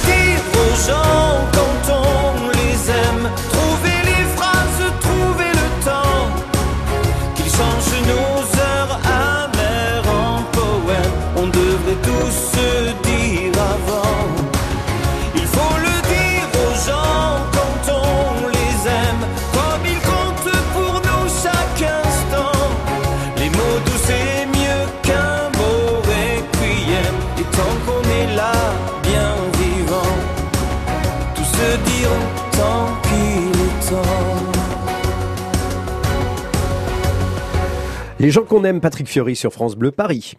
gens 38.33 38.45
qu'on 38.45 38.64
aime, 38.64 38.81
Patrick 38.81 39.09
Fiori 39.09 39.37
sur 39.37 39.53
France 39.53 39.77
Bleu 39.77 39.90
Paris. 39.90 40.35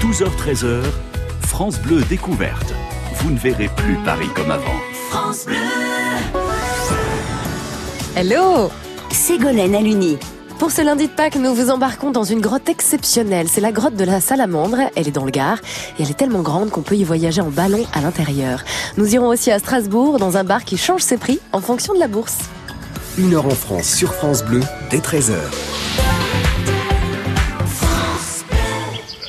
12h-13h, 0.00 0.82
France 1.40 1.78
Bleu 1.80 2.02
découverte. 2.08 2.72
Vous 3.16 3.30
ne 3.30 3.38
verrez 3.38 3.68
plus 3.76 3.96
Paris 4.04 4.28
comme 4.34 4.50
avant. 4.50 4.78
France 5.10 5.44
Bleu. 5.44 5.56
Hello 8.16 8.70
Ségolène 9.10 9.74
Aluni. 9.74 10.18
Pour 10.60 10.70
ce 10.70 10.82
lundi 10.82 11.08
de 11.08 11.12
Pâques, 11.12 11.34
nous 11.34 11.52
vous 11.52 11.70
embarquons 11.70 12.12
dans 12.12 12.22
une 12.22 12.40
grotte 12.40 12.68
exceptionnelle. 12.68 13.48
C'est 13.48 13.60
la 13.60 13.72
grotte 13.72 13.96
de 13.96 14.04
la 14.04 14.20
Salamandre. 14.20 14.78
Elle 14.94 15.08
est 15.08 15.10
dans 15.10 15.24
le 15.24 15.32
Gard 15.32 15.58
et 15.98 16.02
elle 16.04 16.10
est 16.10 16.16
tellement 16.16 16.42
grande 16.42 16.70
qu'on 16.70 16.82
peut 16.82 16.94
y 16.94 17.02
voyager 17.02 17.40
en 17.40 17.50
ballon 17.50 17.84
à 17.92 18.02
l'intérieur. 18.02 18.62
Nous 18.96 19.14
irons 19.14 19.28
aussi 19.28 19.50
à 19.50 19.58
Strasbourg 19.58 20.18
dans 20.18 20.36
un 20.36 20.44
bar 20.44 20.64
qui 20.64 20.76
change 20.76 21.02
ses 21.02 21.16
prix 21.16 21.40
en 21.52 21.60
fonction 21.60 21.92
de 21.92 21.98
la 21.98 22.06
bourse. 22.06 22.38
Une 23.18 23.34
heure 23.34 23.46
en 23.46 23.50
France 23.50 23.92
sur 23.92 24.14
France 24.14 24.44
Bleu, 24.44 24.60
dès 24.90 24.98
13h. 24.98 25.34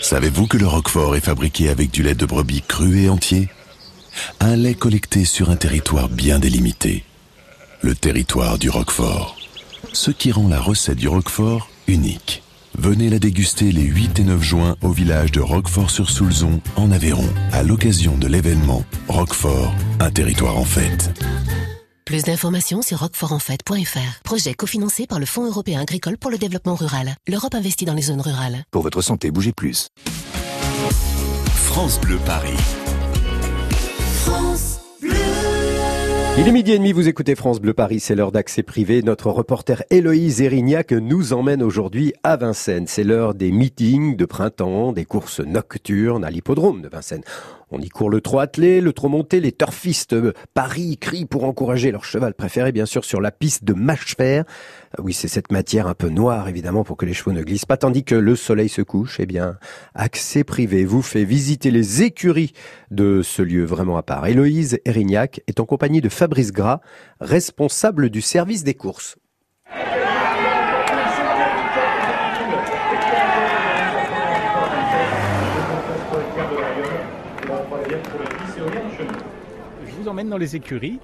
Savez-vous 0.06 0.46
que 0.46 0.58
le 0.58 0.68
Roquefort 0.68 1.16
est 1.16 1.20
fabriqué 1.20 1.68
avec 1.68 1.90
du 1.90 2.04
lait 2.04 2.14
de 2.14 2.28
brebis 2.28 2.62
cru 2.62 3.00
et 3.00 3.10
entier? 3.10 3.50
Un 4.40 4.56
lait 4.56 4.76
collecté 4.76 5.26
sur 5.26 5.50
un 5.50 5.56
territoire 5.56 6.10
bien 6.10 6.38
délimité. 6.38 7.04
Le 7.82 7.96
territoire 7.96 8.60
du 8.60 8.70
Roquefort. 8.70 9.36
Ce 9.94 10.12
qui 10.12 10.32
rend 10.32 10.48
la 10.48 10.62
recette 10.62 11.00
du 11.00 11.08
Roquefort 11.08 11.70
unique. 11.88 12.44
Venez 12.78 13.10
la 13.10 13.18
déguster 13.18 13.72
les 13.72 13.82
8 13.82 14.20
et 14.20 14.24
9 14.26 14.44
juin 14.44 14.76
au 14.84 14.92
village 14.92 15.32
de 15.32 15.42
Roquefort-sur-Soulzon, 15.42 16.62
en 16.76 16.92
Aveyron, 16.92 17.28
à 17.52 17.64
l'occasion 17.64 18.16
de 18.16 18.28
l'événement 18.28 18.86
Roquefort, 19.08 19.74
un 20.00 20.12
territoire 20.12 20.60
en 20.60 20.66
fête. 20.66 21.20
Plus 22.16 22.24
d'informations 22.24 22.82
sur 22.82 23.00
roquefortenfête.fr. 23.00 24.22
Projet 24.24 24.54
cofinancé 24.54 25.06
par 25.06 25.20
le 25.20 25.26
Fonds 25.26 25.46
européen 25.48 25.82
agricole 25.82 26.18
pour 26.18 26.32
le 26.32 26.38
développement 26.38 26.76
rural. 26.76 27.18
L'Europe 27.28 27.54
investit 27.54 27.84
dans 27.84 27.94
les 27.94 28.04
zones 28.04 28.22
rurales. 28.22 28.64
Pour 28.72 28.84
votre 28.84 29.02
santé, 29.02 29.32
bougez 29.32 29.52
plus. 29.52 29.90
France 31.56 32.00
Bleu 32.00 32.18
Paris. 32.26 32.56
France 34.24 34.80
Bleu. 35.02 35.12
Il 36.38 36.48
est 36.48 36.52
midi 36.54 36.72
et 36.72 36.78
demi, 36.78 36.94
vous 36.94 37.10
écoutez 37.10 37.36
France 37.36 37.60
Bleu 37.60 37.74
Paris, 37.74 38.00
c'est 38.00 38.16
l'heure 38.16 38.32
d'accès 38.32 38.64
privé. 38.64 39.02
Notre 39.02 39.30
reporter 39.30 39.84
Héloïse 39.90 40.42
Erignac 40.42 40.94
nous 40.94 41.34
emmène 41.34 41.64
aujourd'hui 41.64 42.14
à 42.24 42.38
Vincennes. 42.38 42.88
C'est 42.88 43.04
l'heure 43.04 43.34
des 43.34 43.52
meetings 43.52 44.16
de 44.16 44.26
printemps, 44.26 44.94
des 44.94 45.04
courses 45.06 45.42
nocturnes 45.42 46.24
à 46.24 46.30
l'hippodrome 46.30 46.82
de 46.82 46.88
Vincennes. 46.88 47.24
On 47.78 47.82
y 47.82 47.90
court 47.90 48.10
le 48.10 48.22
trot 48.22 48.40
attelé, 48.40 48.80
le 48.80 48.94
trot 48.94 49.10
monté, 49.10 49.42
les 49.42 49.52
turfistes 49.52 50.14
euh, 50.14 50.32
Paris 50.54 50.98
crient 50.98 51.26
pour 51.26 51.44
encourager 51.44 51.92
leur 51.92 52.06
cheval 52.06 52.34
préféré, 52.34 52.72
bien 52.72 52.86
sûr, 52.86 53.04
sur 53.04 53.20
la 53.20 53.32
piste 53.32 53.66
de 53.66 53.74
mâche-fer. 53.74 54.46
Euh, 54.98 55.04
Oui, 55.04 55.12
c'est 55.12 55.28
cette 55.28 55.52
matière 55.52 55.86
un 55.88 55.94
peu 55.94 56.08
noire, 56.08 56.48
évidemment, 56.48 56.86
pour 56.86 56.96
que 56.96 57.06
les 57.06 57.14
chevaux 57.14 57.34
ne 57.34 57.44
glissent 57.44 57.66
pas, 57.66 57.76
tandis 57.76 58.06
que 58.06 58.16
le 58.16 58.38
soleil 58.38 58.70
se 58.70 58.82
couche. 58.82 59.20
Eh 59.20 59.26
bien, 59.26 59.58
accès 59.94 60.46
privé 60.46 60.86
vous 60.86 61.02
fait 61.02 61.26
visiter 61.26 61.70
les 61.70 62.02
écuries 62.02 62.54
de 62.92 63.22
ce 63.22 63.42
lieu 63.42 63.66
vraiment 63.66 63.98
à 63.98 64.04
part. 64.04 64.26
Héloïse 64.26 64.80
Erignac 64.86 65.42
est 65.48 65.60
en 65.60 65.66
compagnie 65.66 66.00
de 66.00 66.08
Fabrice 66.08 66.54
Gras, 66.54 66.80
responsable 67.20 68.10
du 68.10 68.22
service 68.22 68.64
des 68.64 68.76
courses. 68.76 69.18
Dans 80.24 80.38
les 80.38 80.56
écuries. 80.56 81.00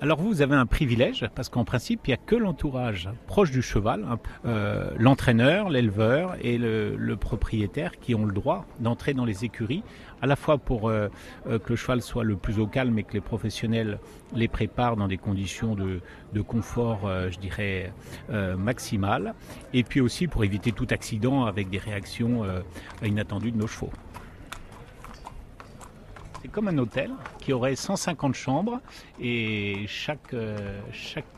Alors 0.00 0.20
vous, 0.20 0.42
avez 0.42 0.54
un 0.54 0.66
privilège 0.66 1.26
parce 1.34 1.48
qu'en 1.48 1.64
principe, 1.64 2.06
il 2.06 2.10
n'y 2.10 2.14
a 2.14 2.18
que 2.18 2.34
l'entourage 2.34 3.08
proche 3.26 3.50
du 3.50 3.62
cheval, 3.62 4.04
hein, 4.08 4.18
euh, 4.44 4.90
l'entraîneur, 4.98 5.70
l'éleveur 5.70 6.34
et 6.42 6.58
le, 6.58 7.14
propriétaire 7.16 7.98
qui 8.00 8.14
ont 8.14 8.24
le 8.24 8.32
droit 8.32 8.66
d'entrer 8.80 9.14
dans 9.14 9.24
les 9.24 9.44
écuries, 9.44 9.82
à 10.20 10.26
la 10.26 10.36
fois 10.36 10.58
pour 10.58 10.88
euh, 10.88 11.08
euh, 11.46 11.58
que 11.58 11.70
le 11.70 11.76
cheval 11.76 12.02
soit 12.02 12.24
le 12.24 12.36
plus 12.36 12.58
au 12.58 12.66
calme 12.66 12.98
et 12.98 13.04
que 13.04 13.12
les 13.12 13.20
professionnels 13.20 13.98
les 14.34 14.48
préparent 14.48 14.96
dans 14.96 15.08
des 15.08 15.18
conditions 15.18 15.74
de, 15.74 16.00
confort, 16.42 17.08
je 17.30 17.38
dirais, 17.38 17.92
maximales, 18.58 19.34
et 19.72 19.84
puis 19.84 20.00
aussi 20.00 20.26
pour 20.26 20.42
éviter 20.42 20.72
tout 20.72 20.88
accident 20.90 21.44
avec 21.44 21.70
des 21.70 21.78
réactions 21.78 22.42
inattendues 23.02 23.52
de 23.52 23.58
nos 23.58 23.68
chevaux. 23.68 23.90
C'est 26.44 26.50
comme 26.50 26.68
un 26.68 26.76
hôtel 26.76 27.10
qui 27.38 27.54
aurait 27.54 27.74
150 27.74 28.34
chambres 28.34 28.82
et 29.18 29.86
chaque, 29.88 30.34
euh, 30.34 30.78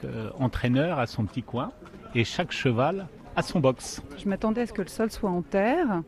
euh, 0.02 0.30
entraîneur 0.40 0.98
a 0.98 1.06
son 1.06 1.26
petit 1.26 1.44
coin 1.44 1.70
et 2.16 2.24
chaque 2.24 2.50
cheval 2.50 3.06
a 3.36 3.42
son 3.42 3.60
box. 3.60 4.02
Je 4.18 4.28
m'attendais 4.28 4.62
à 4.62 4.66
ce 4.66 4.72
que 4.72 4.82
le 4.82 4.88
sol 4.88 5.12
soit 5.12 5.30
en 5.30 5.42
terre, 5.42 6.02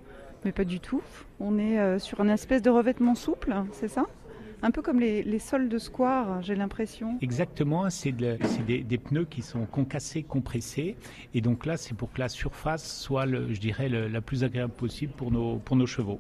mais 0.45 0.51
pas 0.51 0.65
du 0.65 0.81
tout. 0.81 1.01
On 1.39 1.61
est 1.61 1.79
euh, 1.79 2.01
sur 2.01 2.19
une 2.23 2.31
espèce 2.31 2.61
de 2.61 2.71
revêtement 2.71 3.15
souple, 3.15 3.55
c'est 3.71 3.87
ça? 3.87 4.05
Un 4.61 4.73
peu 4.73 4.83
comme 4.83 4.99
les, 4.99 5.23
les 5.23 5.39
sols 5.39 5.69
de 5.69 5.79
square, 5.79 6.43
j'ai 6.43 6.57
l'impression. 6.57 7.17
Exactement, 7.21 7.89
c'est 7.91 8.11
de- 8.11 8.39
des, 8.67 8.99
pneus 8.99 9.25
qui 9.25 9.41
sont 9.43 9.67
concassés, 9.67 10.25
compressés. 10.25 10.97
Et 11.33 11.41
donc 11.41 11.65
là, 11.65 11.77
c'est 11.77 11.95
pour 11.95 12.13
que 12.13 12.19
la 12.19 12.29
surface 12.29 13.01
soit, 13.01 13.25
le, 13.25 13.55
je 13.55 13.61
dirais, 13.61 13.89
la 13.89 14.21
plus 14.21 14.43
agréable 14.43 14.73
possible 14.73 15.13
pour 15.13 15.31
nos, 15.31 15.57
pour 15.59 15.77
nos 15.77 15.87
chevaux. 15.87 16.19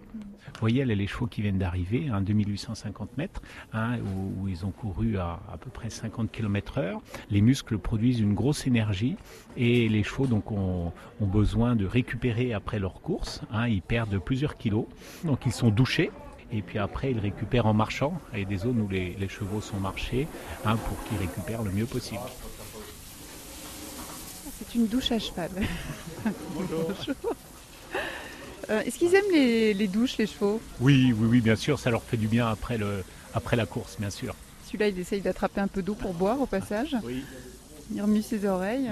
Vous 0.55 0.61
voyez, 0.61 0.85
là, 0.85 0.94
les 0.94 1.07
chevaux 1.09 1.27
qui 1.27 1.42
viennent 1.42 1.59
d'arriver, 1.59 2.09
hein, 2.12 2.20
2850 2.20 3.18
mètres, 3.18 3.42
hein, 3.72 3.98
où, 4.40 4.46
ils 4.48 4.64
ont 4.64 4.70
couru 4.70 5.18
à 5.18 5.40
à 5.53 5.57
peu 5.59 5.68
près 5.70 5.90
50 5.90 6.31
km 6.31 6.79
heure. 6.79 7.03
Les 7.31 7.40
muscles 7.40 7.77
produisent 7.77 8.20
une 8.20 8.35
grosse 8.35 8.66
énergie 8.68 9.16
et 9.57 9.88
les 9.88 10.03
chevaux 10.05 10.27
donc 10.29 10.53
ont, 10.53 10.92
ont 11.20 11.27
besoin 11.27 11.74
de 11.74 11.87
récupérer 11.87 12.53
après 12.55 12.79
leur 12.79 13.01
course. 13.03 13.42
hein, 13.51 13.66
ils 13.68 13.83
perdent 13.83 14.18
plusieurs 14.18 14.57
kilos, 14.57 14.87
donc 15.24 15.40
ils 15.44 15.53
sont 15.53 15.70
douchés. 15.70 16.11
Et 16.53 16.63
puis 16.63 16.79
après, 16.79 17.11
ils 17.11 17.19
récupèrent 17.19 17.67
en 17.67 17.75
marchant. 17.75 18.19
Il 18.33 18.39
y 18.41 18.43
a 18.43 18.45
des 18.47 18.57
zones 18.57 18.81
où 18.81 18.89
les, 18.89 19.15
les 19.19 19.29
chevaux 19.29 19.61
sont 19.61 19.79
marchés 19.79 20.27
hein, 20.65 20.77
pour 20.77 20.97
qu'ils 21.05 21.19
récupèrent 21.19 21.63
le 21.63 21.71
mieux 21.71 21.85
possible. 21.87 22.21
C'est 24.59 24.75
une 24.75 24.87
douche 24.87 25.13
à 25.13 25.19
cheval. 25.19 25.51
Bonjour. 26.55 26.91
Euh, 28.71 28.81
Est-ce 28.81 28.99
qu'ils 28.99 29.15
aiment 29.15 29.31
les, 29.33 29.73
les 29.75 29.89
douches, 29.89 30.17
les 30.19 30.27
chevaux? 30.27 30.61
Oui, 30.81 31.15
oui, 31.17 31.29
oui, 31.31 31.41
bien 31.41 31.57
sûr, 31.57 31.79
ça 31.79 31.91
leur 31.91 32.03
fait 32.03 32.17
du 32.17 32.29
bien 32.29 32.49
après, 32.49 32.77
le, 32.77 33.05
après 33.35 33.57
la 33.57 33.67
course, 33.67 33.97
bien 33.99 34.11
sûr. 34.11 34.35
Celui-là, 34.67 34.89
il 34.89 34.99
essaye 34.99 35.21
d'attraper 35.21 35.61
un 35.61 35.69
peu 35.69 35.83
d'eau 35.83 35.95
pour 35.95 36.13
boire 36.13 36.41
au 36.41 36.47
passage. 36.47 36.97
Oui. 37.05 37.25
Il 37.95 38.03
remue 38.03 38.21
ses 38.23 38.45
oreilles. 38.47 38.91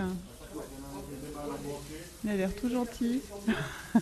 Il 2.25 2.31
a 2.31 2.37
l'air 2.37 2.55
tout 2.55 2.71
gentil. 2.71 3.21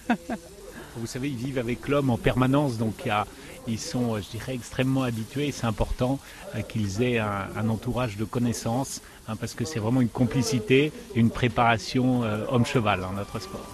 Vous 0.97 1.07
savez, 1.07 1.29
ils 1.29 1.37
vivent 1.37 1.59
avec 1.59 1.89
l'homme 1.89 2.11
en 2.11 2.17
permanence, 2.17 2.79
donc 2.79 2.95
il 3.05 3.09
y 3.09 3.11
a- 3.11 3.27
ils 3.67 3.79
sont, 3.81 4.17
je 4.21 4.29
dirais, 4.31 4.55
extrêmement 4.55 5.03
habitués. 5.03 5.51
C'est 5.53 5.67
important 5.67 6.19
euh, 6.55 6.61
qu'ils 6.63 7.03
aient 7.03 7.19
un, 7.19 7.49
un 7.57 7.69
entourage 7.69 8.17
de 8.17 8.25
connaissances, 8.25 9.01
hein, 9.27 9.37
parce 9.37 9.55
que 9.55 9.65
c'est 9.65 9.81
vraiment 9.81 10.01
une 10.01 10.09
complicité, 10.09 10.93
une 11.15 11.31
préparation 11.31 12.23
euh, 12.23 12.45
homme-cheval 12.49 13.01
dans 13.01 13.13
notre 13.13 13.39
sport. 13.41 13.67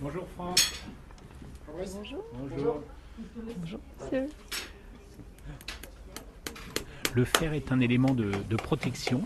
Bonjour 0.00 0.26
Franck. 0.36 0.58
Bonjour. 1.76 2.22
Bonjour. 2.34 2.80
Bonjour, 3.60 3.80
monsieur. 4.00 4.26
Le 7.14 7.24
fer 7.24 7.52
est 7.52 7.72
un 7.72 7.80
élément 7.80 8.14
de, 8.14 8.30
de 8.48 8.56
protection 8.56 9.22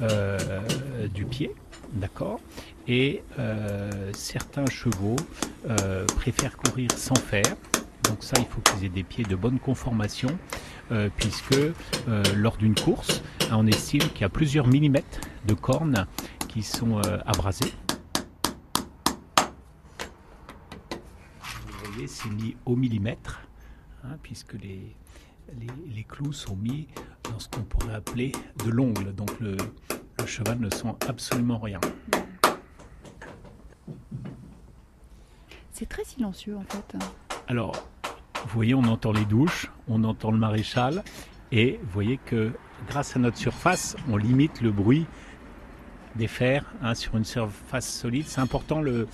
euh, 0.00 0.38
du 1.14 1.24
pied, 1.26 1.54
d'accord 1.92 2.40
Et 2.86 3.22
euh, 3.38 4.12
certains 4.14 4.66
chevaux 4.66 5.16
euh, 5.68 6.06
préfèrent 6.06 6.56
courir 6.56 6.90
sans 6.96 7.16
fer. 7.16 7.44
Donc 8.04 8.22
ça, 8.22 8.36
il 8.38 8.46
faut 8.46 8.60
qu'ils 8.60 8.86
aient 8.86 8.88
des 8.88 9.02
pieds 9.04 9.24
de 9.24 9.36
bonne 9.36 9.58
conformation, 9.58 10.30
euh, 10.90 11.08
puisque 11.16 11.56
lors 12.36 12.56
d'une 12.56 12.74
course, 12.74 13.22
on 13.52 13.66
estime 13.66 14.00
qu'il 14.00 14.22
y 14.22 14.24
a 14.24 14.28
plusieurs 14.28 14.66
millimètres 14.66 15.20
de 15.46 15.54
cornes 15.54 16.06
qui 16.48 16.62
sont 16.62 17.00
abrasées. 17.26 17.72
Vous 21.40 21.92
voyez, 21.92 22.08
c'est 22.08 22.30
mis 22.30 22.56
au 22.66 22.74
millimètre, 22.74 23.42
hein, 24.04 24.16
puisque 24.22 24.54
les, 24.54 24.96
les, 25.60 25.66
les 25.94 26.04
clous 26.04 26.32
sont 26.32 26.56
mis 26.56 26.88
dans 27.30 27.38
ce 27.38 27.48
qu'on 27.48 27.62
pourrait 27.62 27.94
appeler 27.94 28.32
de 28.64 28.70
l'ongle. 28.70 29.14
Donc 29.14 29.38
le, 29.38 29.56
le 30.20 30.26
cheval 30.26 30.58
ne 30.58 30.70
sent 30.70 30.94
absolument 31.08 31.58
rien. 31.58 31.80
C'est 35.72 35.88
très 35.88 36.04
silencieux 36.04 36.56
en 36.56 36.64
fait. 36.68 36.96
Alors, 37.48 37.72
vous 38.44 38.50
voyez, 38.54 38.74
on 38.74 38.84
entend 38.84 39.12
les 39.12 39.24
douches, 39.24 39.70
on 39.88 40.04
entend 40.04 40.30
le 40.30 40.38
maréchal, 40.38 41.02
et 41.52 41.80
vous 41.82 41.90
voyez 41.90 42.18
que 42.18 42.52
grâce 42.88 43.16
à 43.16 43.18
notre 43.18 43.36
surface, 43.36 43.96
on 44.08 44.16
limite 44.16 44.60
le 44.60 44.70
bruit 44.70 45.06
des 46.16 46.26
fers 46.26 46.64
hein, 46.82 46.94
sur 46.94 47.16
une 47.16 47.24
surface 47.24 47.88
solide. 47.88 48.24
C'est 48.26 48.40
important, 48.40 48.80
le, 48.80 49.06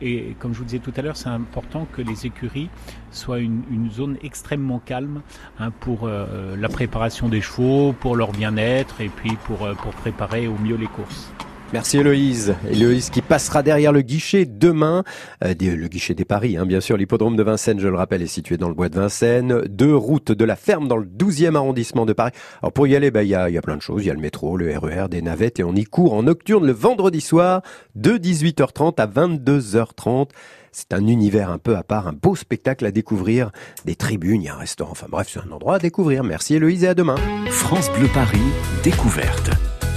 et 0.00 0.36
comme 0.38 0.52
je 0.52 0.58
vous 0.58 0.64
disais 0.64 0.78
tout 0.78 0.92
à 0.96 1.02
l'heure, 1.02 1.16
c'est 1.16 1.28
important 1.28 1.86
que 1.92 2.02
les 2.02 2.26
écuries 2.26 2.68
soient 3.10 3.40
une, 3.40 3.90
zone 3.90 4.16
extrêmement 4.22 4.80
calme 4.84 5.22
hein, 5.58 5.70
pour 5.80 6.04
euh, 6.04 6.56
la 6.56 6.68
préparation 6.68 7.28
des 7.28 7.40
chevaux, 7.40 7.92
pour 7.92 8.16
leur 8.16 8.32
bien-être 8.32 9.00
et 9.00 9.08
puis 9.08 9.36
pour, 9.44 9.64
euh, 9.64 9.74
pour 9.74 9.92
préparer 9.92 10.48
au 10.48 10.56
mieux 10.58 10.76
les 10.76 10.86
courses. 10.86 11.32
Merci 11.74 11.98
Héloïse. 11.98 12.54
Héloïse 12.70 13.10
qui 13.10 13.20
passera 13.20 13.64
derrière 13.64 13.90
le 13.90 14.02
guichet 14.02 14.46
demain. 14.46 15.02
Euh, 15.42 15.54
le 15.58 15.88
guichet 15.88 16.14
des 16.14 16.24
Paris, 16.24 16.56
hein, 16.56 16.66
bien 16.66 16.80
sûr. 16.80 16.96
L'hippodrome 16.96 17.34
de 17.34 17.42
Vincennes, 17.42 17.80
je 17.80 17.88
le 17.88 17.96
rappelle, 17.96 18.22
est 18.22 18.28
situé 18.28 18.56
dans 18.56 18.68
le 18.68 18.76
bois 18.76 18.88
de 18.88 18.94
Vincennes. 18.94 19.62
Deux 19.68 19.96
routes 19.96 20.30
de 20.30 20.44
la 20.44 20.54
ferme 20.54 20.86
dans 20.86 20.96
le 20.96 21.04
12e 21.04 21.56
arrondissement 21.56 22.06
de 22.06 22.12
Paris. 22.12 22.30
Alors 22.62 22.72
pour 22.72 22.86
y 22.86 22.94
aller, 22.94 23.10
bah, 23.10 23.24
il 23.24 23.30
y, 23.30 23.34
a, 23.34 23.50
y 23.50 23.58
a 23.58 23.60
plein 23.60 23.74
de 23.74 23.82
choses. 23.82 24.04
Il 24.04 24.06
y 24.06 24.10
a 24.10 24.14
le 24.14 24.20
métro, 24.20 24.56
le 24.56 24.78
RER, 24.78 25.08
des 25.10 25.20
navettes 25.20 25.58
et 25.58 25.64
on 25.64 25.74
y 25.74 25.82
court 25.82 26.14
en 26.14 26.22
nocturne 26.22 26.64
le 26.64 26.72
vendredi 26.72 27.20
soir 27.20 27.60
de 27.96 28.18
18h30 28.18 29.00
à 29.00 29.08
22h30. 29.08 30.28
C'est 30.70 30.94
un 30.94 31.04
univers 31.08 31.50
un 31.50 31.58
peu 31.58 31.74
à 31.76 31.82
part, 31.82 32.06
un 32.06 32.12
beau 32.12 32.36
spectacle 32.36 32.86
à 32.86 32.92
découvrir, 32.92 33.50
des 33.84 33.96
tribunes, 33.96 34.42
y 34.42 34.48
a 34.48 34.54
un 34.54 34.58
restaurant, 34.58 34.92
enfin 34.92 35.08
bref, 35.10 35.28
c'est 35.28 35.40
un 35.40 35.50
endroit 35.50 35.74
à 35.74 35.78
découvrir. 35.80 36.22
Merci 36.22 36.54
Héloïse 36.54 36.84
et 36.84 36.88
à 36.88 36.94
demain. 36.94 37.16
France 37.50 37.90
Bleu 37.90 38.06
Paris, 38.14 38.38
découverte. 38.84 39.50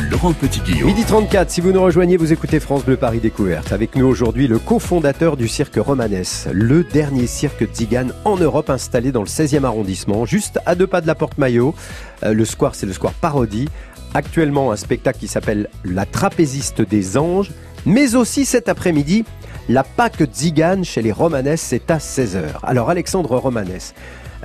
Laurent 0.10 0.34
Petit-Guillaume. 0.34 0.88
Midi 0.88 1.04
34, 1.04 1.50
si 1.50 1.62
vous 1.62 1.72
nous 1.72 1.82
rejoignez, 1.82 2.18
vous 2.18 2.32
écoutez 2.32 2.60
France 2.60 2.86
Bleu 2.86 2.98
Paris 2.98 3.20
Découverte. 3.20 3.72
Avec 3.74 3.96
nous 3.96 4.06
aujourd'hui, 4.06 4.48
le 4.48 4.60
cofondateur 4.60 5.36
du 5.36 5.48
cirque 5.48 5.76
Romanès, 5.76 6.48
le 6.52 6.84
dernier 6.84 7.28
cirque 7.28 7.66
Tzigane 7.66 8.14
en 8.24 8.38
Europe 8.38 8.70
installé 8.70 9.12
dans 9.12 9.22
le 9.22 9.28
16e 9.28 9.66
arrondissement, 9.66 10.26
juste 10.26 10.60
à 10.66 10.76
deux 10.76 10.88
pas 10.88 11.02
de 11.02 11.08
la 11.08 11.16
Porte 11.16 11.38
Maillot. 11.38 11.76
Euh, 12.24 12.34
le 12.34 12.46
square, 12.46 12.76
c'est 12.76 12.86
le 12.86 12.94
square 12.94 13.14
Parodie. 13.14 13.68
Actuellement, 14.14 14.72
un 14.72 14.78
spectacle 14.78 15.20
qui 15.20 15.28
s'appelle 15.28 15.70
La 15.84 16.06
trapéziste 16.06 16.82
des 16.82 17.18
anges, 17.18 17.52
mais 17.86 18.16
aussi 18.16 18.46
cet 18.46 18.70
après-midi, 18.70 19.26
la 19.70 19.84
Pâque 19.84 20.24
Tzigane 20.24 20.86
chez 20.86 21.02
les 21.02 21.12
Romanès, 21.12 21.60
c'est 21.60 21.92
à 21.92 21.98
16h. 21.98 22.60
Alors, 22.64 22.90
Alexandre 22.90 23.38
Romanès, 23.38 23.94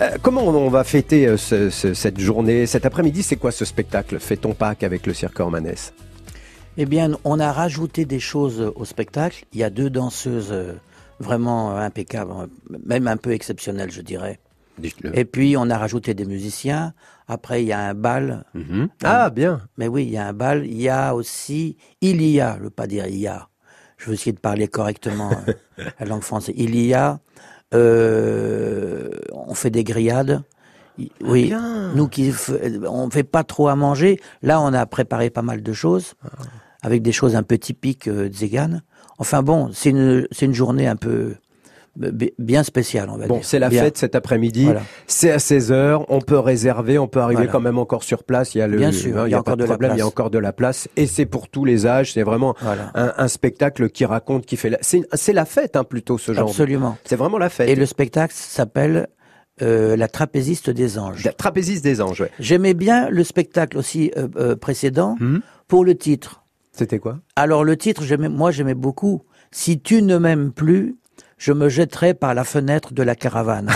euh, 0.00 0.16
comment 0.22 0.42
on 0.44 0.68
va 0.70 0.84
fêter 0.84 1.26
euh, 1.26 1.36
ce- 1.36 1.70
ce- 1.70 1.94
cette 1.94 2.18
journée, 2.18 2.66
cet 2.66 2.86
après-midi? 2.86 3.22
C'est 3.22 3.36
quoi 3.36 3.52
ce 3.52 3.64
spectacle 3.64 4.18
Fait-on 4.18 4.54
Pâques 4.54 4.82
avec 4.82 5.06
le 5.06 5.14
cirque 5.14 5.38
Romanès 5.38 5.92
Eh 6.76 6.86
bien, 6.86 7.12
on 7.24 7.38
a 7.40 7.52
rajouté 7.52 8.04
des 8.04 8.20
choses 8.20 8.72
au 8.74 8.84
spectacle. 8.84 9.44
Il 9.52 9.58
y 9.60 9.64
a 9.64 9.70
deux 9.70 9.90
danseuses 9.90 10.52
euh, 10.52 10.72
vraiment 11.20 11.76
impeccables, 11.76 12.32
euh, 12.32 12.76
même 12.86 13.06
un 13.06 13.16
peu 13.16 13.32
exceptionnelles, 13.32 13.90
je 13.92 14.00
dirais. 14.02 14.38
Dites-le. 14.78 15.16
Et 15.18 15.26
puis, 15.26 15.56
on 15.58 15.68
a 15.68 15.76
rajouté 15.76 16.14
des 16.14 16.24
musiciens. 16.24 16.94
Après, 17.28 17.62
il 17.62 17.66
y 17.68 17.72
a 17.72 17.80
un 17.80 17.94
bal. 17.94 18.44
Mhm. 18.54 18.88
Ah, 19.04 19.28
bien. 19.30 19.60
Mais 19.76 19.86
oui, 19.88 20.04
il 20.04 20.10
y 20.10 20.16
a 20.16 20.26
un 20.26 20.32
bal. 20.32 20.64
Il 20.66 20.80
y 20.80 20.88
a 20.88 21.14
aussi, 21.14 21.76
il 22.00 22.22
y 22.22 22.40
a, 22.40 22.56
je 22.58 22.64
veux 22.64 22.70
pas 22.70 22.86
dire 22.86 23.06
il 23.06 23.18
y 23.18 23.26
a. 23.26 23.48
Je 23.98 24.06
veux 24.08 24.14
essayer 24.14 24.32
de 24.32 24.40
parler 24.40 24.66
correctement 24.68 25.30
euh, 25.78 25.84
la 26.00 26.06
langue 26.06 26.22
française. 26.22 26.54
Il 26.58 26.74
y 26.80 26.94
a, 26.94 27.20
euh, 27.74 29.10
on 29.32 29.54
fait 29.54 29.70
des 29.70 29.84
grillades. 29.84 30.42
Il- 30.98 31.10
Oui, 31.22 31.46
bien. 31.46 31.92
nous 31.94 32.06
qui, 32.08 32.32
on 32.86 33.08
fait 33.10 33.22
pas 33.24 33.44
trop 33.44 33.68
à 33.68 33.76
manger. 33.76 34.20
Là, 34.42 34.60
on 34.60 34.72
a 34.72 34.84
préparé 34.86 35.30
pas 35.30 35.42
mal 35.42 35.62
de 35.62 35.72
choses, 35.72 36.14
avec 36.82 37.02
des 37.02 37.12
choses 37.12 37.34
un 37.34 37.42
peu 37.42 37.58
typiques 37.58 38.08
euh, 38.08 38.28
Tzigane. 38.28 38.82
Enfin 39.18 39.42
bon, 39.42 39.70
c'est 39.72 39.90
une, 39.90 40.26
c'est 40.32 40.46
une 40.46 40.54
journée 40.54 40.86
un 40.86 40.96
peu 40.96 41.34
bien 41.96 42.62
spéciale, 42.62 43.10
on 43.10 43.16
va 43.18 43.26
Bon, 43.26 43.36
dire. 43.36 43.44
c'est 43.44 43.58
la 43.58 43.68
Bien. 43.68 43.82
fête 43.82 43.98
cet 43.98 44.14
après-midi. 44.14 44.64
Voilà. 44.64 44.82
C'est 45.06 45.30
à 45.30 45.36
16h. 45.36 46.04
On 46.08 46.20
peut 46.20 46.38
réserver. 46.38 46.98
On 46.98 47.06
peut 47.08 47.20
arriver 47.20 47.42
Voilà. 47.42 47.52
quand 47.52 47.60
même 47.60 47.78
encore 47.78 48.02
sur 48.02 48.24
place. 48.24 48.54
Il 48.54 48.58
y 48.58 48.62
a 48.62 48.66
le, 48.66 48.78
Bien 48.78 48.92
sûr, 48.92 49.18
hein, 49.18 49.28
il 49.28 49.30
y 49.32 49.34
a 49.34 49.38
encore 49.40 49.56
de 49.56 49.62
la 49.64 49.68
problème. 49.68 49.90
Il 49.92 49.98
y 49.98 50.00
a 50.00 50.04
place. 50.04 50.08
encore 50.08 50.30
de 50.30 50.38
la 50.38 50.52
place. 50.52 50.88
Et 50.96 51.06
c'est 51.06 51.26
pour 51.26 51.48
tous 51.48 51.64
les 51.64 51.86
âges. 51.86 52.12
C'est 52.14 52.22
vraiment 52.22 52.54
Voilà. 52.62 52.90
un, 52.94 53.12
un 53.18 53.28
spectacle 53.28 53.90
qui 53.90 54.04
raconte, 54.04 54.46
qui 54.46 54.56
fait 54.56 54.70
la, 54.70 54.78
c'est, 54.80 55.02
c'est 55.12 55.32
la 55.34 55.44
fête, 55.44 55.76
hein, 55.76 55.84
plutôt, 55.84 56.16
ce 56.18 56.32
genre. 56.32 56.48
Absolument. 56.48 56.96
C'est 57.04 57.16
vraiment 57.16 57.38
la 57.38 57.50
fête. 57.50 57.68
Et 57.68 57.74
le 57.74 57.84
spectacle 57.86 58.32
s'appelle 58.34 59.08
euh, 59.60 59.96
La 59.96 60.08
trapéziste 60.08 60.70
des 60.70 60.98
anges. 60.98 61.24
La 61.24 61.32
trapéziste 61.32 61.84
des 61.84 62.00
anges, 62.00 62.22
ouais. 62.22 62.30
J'aimais 62.40 62.72
bien 62.74 63.10
le 63.10 63.22
spectacle 63.22 63.76
aussi 63.76 64.10
euh, 64.16 64.28
euh, 64.36 64.56
précédent 64.56 65.16
Mhm. 65.20 65.42
pour 65.68 65.84
le 65.84 65.94
titre. 65.94 66.42
C'était 66.72 66.98
quoi? 66.98 67.18
Alors 67.36 67.64
le 67.64 67.76
titre, 67.76 68.02
moi 68.28 68.50
j'aimais 68.50 68.74
beaucoup. 68.74 69.24
Si 69.50 69.78
tu 69.78 70.00
ne 70.02 70.16
m'aimes 70.16 70.52
plus, 70.52 70.96
je 71.42 71.52
me 71.52 71.68
jetterai 71.68 72.14
par 72.14 72.34
la 72.34 72.44
fenêtre 72.44 72.94
de 72.94 73.02
la 73.02 73.16
caravane. 73.16 73.68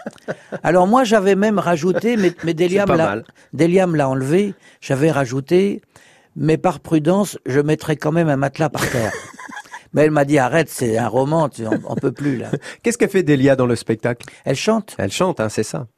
Alors 0.62 0.86
moi 0.86 1.04
j'avais 1.04 1.34
même 1.34 1.58
rajouté, 1.58 2.16
mais, 2.16 2.32
mais 2.42 2.54
Deliam 2.54 2.86
pas 2.86 2.96
l'a, 2.96 4.08
enlevé, 4.08 4.54
j'avais 4.80 5.10
rajouté, 5.10 5.82
mais 6.36 6.56
par 6.56 6.80
prudence, 6.80 7.38
je 7.44 7.60
mettrai 7.60 7.96
quand 7.96 8.12
même 8.12 8.30
un 8.30 8.36
matelas 8.36 8.70
par 8.70 8.88
terre. 8.88 9.12
mais 9.92 10.04
elle 10.04 10.10
m'a 10.10 10.24
dit 10.24 10.38
arrête, 10.38 10.70
c'est 10.70 10.96
un 10.96 11.08
roman, 11.08 11.50
tu, 11.50 11.66
on, 11.66 11.78
on 11.86 11.96
peut 11.96 12.12
plus 12.12 12.38
là. 12.38 12.50
Qu'est-ce 12.82 12.96
qu'elle 12.96 13.10
fait 13.10 13.22
Delia 13.22 13.56
dans 13.56 13.66
le 13.66 13.76
spectacle? 13.76 14.26
Elle 14.46 14.56
chante. 14.56 14.94
Elle 14.96 15.12
chante, 15.12 15.38
hein, 15.38 15.50
c'est 15.50 15.64
ça. 15.64 15.88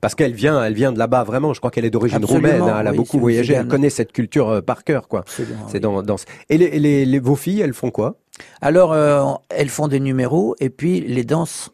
Parce 0.00 0.14
qu'elle 0.14 0.32
vient, 0.32 0.64
elle 0.64 0.74
vient 0.74 0.92
de 0.92 0.98
là-bas 0.98 1.24
vraiment. 1.24 1.52
Je 1.52 1.58
crois 1.60 1.70
qu'elle 1.72 1.84
est 1.84 1.90
d'origine 1.90 2.24
roumaine. 2.24 2.62
hein, 2.62 2.76
Elle 2.80 2.86
a 2.86 2.90
oui, 2.92 2.96
beaucoup 2.96 3.18
voyagé. 3.18 3.52
Elle 3.54 3.66
connaît 3.68 3.90
cette 3.90 4.12
culture 4.12 4.48
euh, 4.48 4.60
par 4.62 4.84
cœur, 4.84 5.08
quoi. 5.08 5.24
C'est 5.26 5.42
oui. 5.74 5.80
dans, 5.80 6.02
dans. 6.02 6.16
Et 6.48 6.56
les, 6.56 6.78
les, 6.78 7.04
les- 7.04 7.18
vos 7.18 7.34
filles, 7.34 7.60
elles 7.60 7.74
font 7.74 7.90
quoi? 7.90 8.16
Alors 8.60 8.92
euh, 8.92 9.24
elles 9.50 9.68
font 9.68 9.88
des 9.88 10.00
numéros 10.00 10.54
et 10.60 10.70
puis 10.70 11.00
les 11.00 11.24
danses. 11.24 11.70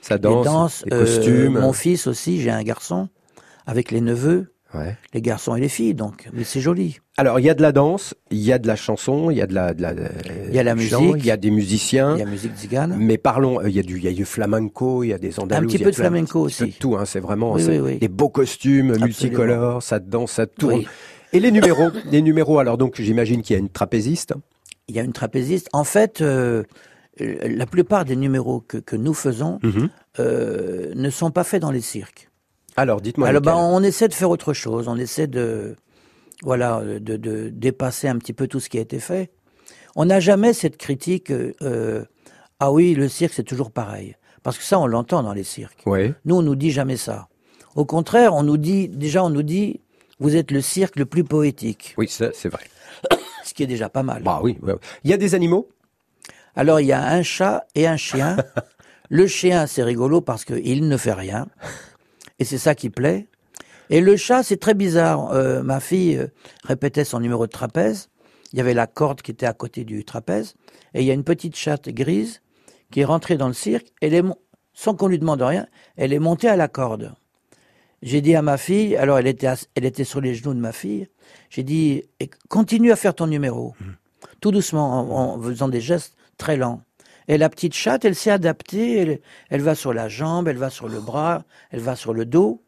Ça 0.00 0.14
les 0.16 0.20
danse, 0.20 0.44
danses, 0.44 0.84
les 0.86 0.96
euh, 0.96 1.00
costumes. 1.00 1.58
mon 1.60 1.72
fils 1.72 2.06
aussi, 2.06 2.40
j'ai 2.40 2.50
un 2.50 2.62
garçon 2.62 3.08
avec 3.66 3.90
les 3.90 4.00
neveux, 4.00 4.48
Ouais. 4.74 4.96
les 5.12 5.20
garçons 5.20 5.54
et 5.54 5.60
les 5.60 5.68
filles, 5.68 5.94
donc 5.94 6.28
mais 6.32 6.44
c'est 6.44 6.60
joli. 6.62 6.98
Alors 7.18 7.38
il 7.38 7.44
y 7.44 7.50
a 7.50 7.54
de 7.54 7.60
la 7.60 7.72
danse, 7.72 8.14
il 8.30 8.38
y 8.38 8.52
a 8.54 8.58
de 8.58 8.66
la 8.66 8.74
chanson, 8.74 9.30
il 9.30 9.36
y 9.36 9.42
a 9.42 9.46
de 9.46 9.54
la, 9.54 9.68
euh, 9.78 10.08
Il 10.48 10.54
y 10.54 10.58
a 10.58 10.62
la 10.62 10.74
musique. 10.74 10.96
il 11.18 11.26
y 11.26 11.30
a 11.30 11.36
des 11.36 11.50
musiciens. 11.50 12.14
Il 12.16 12.20
y 12.20 12.22
a 12.22 12.24
musique 12.26 12.56
tzigane. 12.56 12.96
Mais 12.98 13.18
parlons, 13.18 13.60
euh, 13.60 13.68
il 13.68 13.76
y 13.76 13.78
a 13.78 13.82
du, 13.82 13.98
il 13.98 14.04
y 14.04 14.08
a 14.08 14.12
du 14.12 14.24
flamenco, 14.24 15.04
il 15.04 15.08
y 15.08 15.12
a 15.12 15.18
des 15.18 15.38
andalous. 15.38 15.66
petit 15.66 15.76
y 15.76 15.82
a 15.82 15.84
peu 15.84 15.90
de 15.90 15.96
flamenco 15.96 16.44
un 16.44 16.48
petit 16.48 16.56
peu 16.58 16.64
aussi. 16.64 16.72
de 16.72 16.78
tout, 16.78 16.96
hein, 16.96 17.04
c'est 17.04 17.20
vraiment 17.20 17.52
Oui, 17.52 17.64
oui, 17.68 17.78
oui. 17.80 17.98
des 17.98 18.08
beaux 18.08 18.30
costumes 18.30 18.92
Absolument. 18.92 19.06
multicolores, 19.06 19.82
ça 19.82 19.98
danse, 20.00 20.32
ça 20.32 20.46
tourne. 20.46 20.84
Et 21.34 21.38
les 21.40 21.50
numéros, 21.52 21.90
les 22.10 22.22
numéros. 22.22 22.58
Alors 22.58 22.78
donc 22.78 22.98
j'imagine 22.98 23.42
qu'il 23.42 23.52
y 23.54 23.56
a 23.58 23.60
une 23.60 23.68
trapéziste. 23.70 24.32
Il 24.92 24.96
y 24.96 25.00
a 25.00 25.02
une 25.04 25.14
trapéziste. 25.14 25.68
En 25.72 25.84
fait, 25.84 26.20
euh, 26.20 26.62
euh, 27.22 27.36
la 27.48 27.64
plupart 27.64 28.04
des 28.04 28.14
numéros 28.14 28.60
que, 28.60 28.76
que 28.76 28.94
nous 28.96 29.14
faisons 29.14 29.58
Mhm. 29.62 29.88
euh, 30.18 30.92
ne 30.94 31.08
sont 31.10 31.30
pas 31.30 31.44
faits 31.44 31.62
dans 31.62 31.70
les 31.70 31.80
cirques. 31.80 32.28
Alors 32.76 33.00
dites-moi. 33.00 33.26
Alors, 33.28 33.40
ben, 33.40 33.54
on 33.56 33.82
essaie 33.82 34.08
de 34.08 34.14
faire 34.14 34.28
autre 34.30 34.52
chose. 34.52 34.88
On 34.88 34.96
essaie 34.96 35.26
de, 35.26 35.76
voilà, 36.42 36.82
de, 36.84 37.16
de 37.16 37.48
dépasser 37.48 38.06
un 38.08 38.18
petit 38.18 38.34
peu 38.34 38.46
tout 38.46 38.60
ce 38.60 38.68
qui 38.68 38.76
a 38.76 38.82
été 38.82 38.98
fait. 38.98 39.30
On 39.96 40.04
n'a 40.04 40.20
jamais 40.20 40.52
cette 40.52 40.76
critique. 40.76 41.30
euh, 41.30 42.04
ah 42.60 42.70
oui, 42.70 42.94
le 42.94 43.08
cirque 43.08 43.32
c'est 43.34 43.42
toujours 43.42 43.70
pareil. 43.70 44.16
Parce 44.42 44.58
que 44.58 44.64
ça, 44.64 44.78
on 44.78 44.86
l'entend 44.86 45.22
dans 45.22 45.32
les 45.32 45.44
cirques. 45.44 45.82
Ouais. 45.86 46.14
Nous, 46.26 46.34
on 46.36 46.42
nous 46.42 46.56
dit 46.56 46.70
jamais 46.72 46.96
ça. 46.98 47.28
Au 47.76 47.84
contraire, 47.86 48.34
on 48.34 48.42
nous 48.42 48.56
dit 48.58 48.88
déjà, 48.88 49.24
on 49.24 49.30
nous 49.30 49.42
dit, 49.44 49.80
vous 50.18 50.36
êtes 50.36 50.50
le 50.50 50.60
cirque 50.60 50.98
le 50.98 51.06
plus 51.06 51.24
poétique, 51.24 51.94
Oui, 51.96 52.08
ça 52.08 52.30
c'est 52.34 52.48
vrai. 52.48 52.64
ce 53.44 53.54
qui 53.54 53.62
est 53.62 53.66
déjà 53.66 53.88
pas 53.88 54.02
mal. 54.02 54.22
Bah 54.22 54.40
oui. 54.42 54.58
Il 55.04 55.10
y 55.10 55.14
a 55.14 55.16
des 55.16 55.34
animaux? 55.34 55.68
Alors, 56.54 56.80
il 56.80 56.86
y 56.86 56.92
a 56.92 57.02
un 57.02 57.22
chat 57.22 57.66
et 57.74 57.86
un 57.86 57.96
chien. 57.96 58.36
le 59.10 59.26
chien, 59.26 59.66
c'est 59.66 59.82
rigolo 59.82 60.20
parce 60.20 60.44
qu'il 60.44 60.88
ne 60.88 60.96
fait 60.96 61.12
rien. 61.12 61.46
Et 62.38 62.44
c'est 62.44 62.58
ça 62.58 62.74
qui 62.74 62.90
plaît. 62.90 63.28
Et 63.90 64.00
le 64.00 64.16
chat, 64.16 64.42
c'est 64.42 64.58
très 64.58 64.74
bizarre. 64.74 65.32
Euh, 65.32 65.62
ma 65.62 65.80
fille 65.80 66.16
euh, 66.16 66.28
répétait 66.64 67.04
son 67.04 67.20
numéro 67.20 67.46
de 67.46 67.52
trapèze. 67.52 68.08
Il 68.52 68.58
y 68.58 68.60
avait 68.60 68.74
la 68.74 68.86
corde 68.86 69.22
qui 69.22 69.30
était 69.30 69.46
à 69.46 69.52
côté 69.52 69.84
du 69.84 70.04
trapèze. 70.04 70.54
Et 70.94 71.00
il 71.00 71.06
y 71.06 71.10
a 71.10 71.14
une 71.14 71.24
petite 71.24 71.56
chatte 71.56 71.88
grise 71.88 72.42
qui 72.90 73.00
est 73.00 73.04
rentrée 73.04 73.36
dans 73.36 73.48
le 73.48 73.54
cirque. 73.54 73.88
Elle 74.00 74.14
est, 74.14 74.22
sans 74.74 74.94
qu'on 74.94 75.08
lui 75.08 75.18
demande 75.18 75.42
rien, 75.42 75.66
elle 75.96 76.12
est 76.12 76.18
montée 76.18 76.48
à 76.48 76.56
la 76.56 76.68
corde. 76.68 77.14
J'ai 78.02 78.20
dit 78.20 78.34
à 78.34 78.42
ma 78.42 78.58
fille, 78.58 78.96
alors 78.96 79.18
elle 79.18 79.26
était, 79.26 79.48
elle 79.74 79.84
était 79.84 80.04
sur 80.04 80.20
les 80.20 80.34
genoux 80.34 80.54
de 80.54 80.60
ma 80.60 80.72
fille, 80.72 81.08
j'ai 81.50 81.62
dit, 81.62 82.04
continue 82.48 82.92
à 82.92 82.96
faire 82.96 83.14
ton 83.14 83.26
numéro, 83.26 83.74
tout 84.40 84.50
doucement, 84.50 85.00
en, 85.00 85.34
en 85.36 85.42
faisant 85.42 85.68
des 85.68 85.80
gestes 85.80 86.16
très 86.38 86.56
lents. 86.56 86.82
Et 87.28 87.38
la 87.38 87.48
petite 87.48 87.74
chatte, 87.74 88.04
elle 88.04 88.16
s'est 88.16 88.30
adaptée, 88.32 88.98
elle, 88.98 89.20
elle 89.48 89.60
va 89.60 89.74
sur 89.74 89.92
la 89.92 90.08
jambe, 90.08 90.48
elle 90.48 90.56
va 90.58 90.70
sur 90.70 90.88
le 90.88 91.00
bras, 91.00 91.44
elle 91.70 91.80
va 91.80 91.94
sur 91.94 92.12
le 92.14 92.24
dos. 92.24 92.62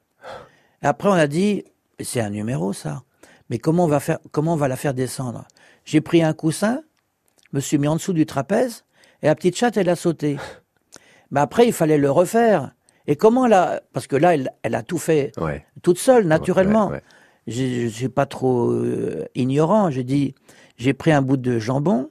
Et 0.83 0.87
après, 0.87 1.09
on 1.09 1.13
a 1.13 1.27
dit, 1.27 1.65
c'est 2.01 2.21
un 2.21 2.31
numéro 2.31 2.73
ça, 2.73 3.03
mais 3.51 3.59
comment 3.59 3.85
on 3.85 3.89
va, 3.89 4.01
faire, 4.01 4.19
comment 4.31 4.53
on 4.55 4.57
va 4.57 4.69
la 4.69 4.77
faire 4.77 4.95
descendre? 4.95 5.45
J'ai 5.85 6.01
pris 6.01 6.23
un 6.23 6.33
coussin, 6.33 6.83
me 7.53 7.61
suis 7.61 7.79
mis 7.79 7.89
en 7.89 7.97
dessous 7.97 8.13
du 8.13 8.27
trapèze, 8.27 8.85
et 9.23 9.27
la 9.27 9.35
petite 9.35 9.57
chatte, 9.57 9.77
elle 9.77 9.89
a 9.89 9.97
sauté. 9.97 10.37
Mais 11.31 11.41
après, 11.41 11.67
il 11.67 11.73
fallait 11.73 11.99
le 11.99 12.11
refaire. 12.11 12.73
Et 13.07 13.17
comment 13.17 13.47
la... 13.47 13.83
Parce 13.93 14.07
que 14.07 14.17
là, 14.17 14.35
elle, 14.35 14.51
elle 14.63 14.75
a 14.75 14.83
tout 14.83 14.99
fait 14.99 15.33
Ouais. 15.39 15.67
toute 15.83 15.99
seule, 15.99 16.27
naturellement. 16.27 16.89
Ouais, 16.89 16.95
ouais. 16.95 17.03
Je 17.47 17.85
ne 17.85 17.89
suis 17.89 18.09
pas 18.09 18.27
trop 18.27 18.71
euh, 18.71 19.25
ignorant. 19.35 19.91
J'ai 19.91 20.05
dit, 20.05 20.35
j'ai 20.77 20.93
pris 20.95 21.13
un 21.13 21.23
bout 21.23 21.37
de 21.37 21.59
jambon. 21.59 22.11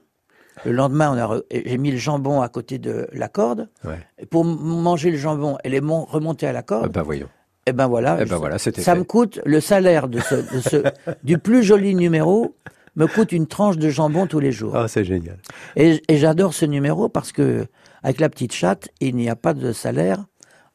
Le 0.64 0.72
lendemain, 0.72 1.40
j'ai 1.52 1.76
mis 1.78 1.90
le 1.90 1.96
jambon 1.96 2.40
à 2.40 2.48
côté 2.48 2.78
de 2.78 3.08
la 3.12 3.28
corde. 3.28 3.68
Ouais. 3.84 3.98
Et 4.18 4.26
pour 4.26 4.44
manger 4.44 5.10
le 5.10 5.16
jambon, 5.16 5.58
elle 5.64 5.74
est 5.74 5.80
mon- 5.80 6.04
remontée 6.04 6.46
à 6.46 6.52
la 6.52 6.62
corde. 6.62 6.92
bah 6.92 7.02
voyons. 7.02 7.28
Et 7.66 7.72
ben 7.72 7.86
voilà. 7.88 8.18
Eh 8.20 8.24
ben 8.24 8.36
voilà, 8.36 8.58
c'était 8.58 8.82
Ça 8.82 8.92
fait. 8.92 8.98
me 9.00 9.04
coûte 9.04 9.40
le 9.44 9.60
salaire 9.60 10.06
de 10.08 10.20
ce, 10.20 10.34
de 10.34 10.60
ce- 10.60 10.84
du 11.24 11.38
plus 11.38 11.62
joli 11.64 11.94
numéro 11.94 12.54
me 12.94 13.06
coûte 13.06 13.32
une 13.32 13.46
tranche 13.48 13.76
de 13.78 13.88
jambon 13.88 14.26
tous 14.28 14.38
les 14.38 14.52
jours. 14.52 14.76
Ah, 14.76 14.86
c'est 14.86 15.04
génial. 15.04 15.38
Et, 15.74 16.00
et 16.08 16.16
j'adore 16.18 16.54
ce 16.54 16.64
numéro 16.66 17.08
parce 17.08 17.32
que 17.32 17.66
avec 18.04 18.20
la 18.20 18.28
petite 18.28 18.52
chatte, 18.52 18.88
il 19.00 19.16
n'y 19.16 19.28
a 19.28 19.34
pas 19.36 19.54
de 19.54 19.72
salaire 19.72 20.24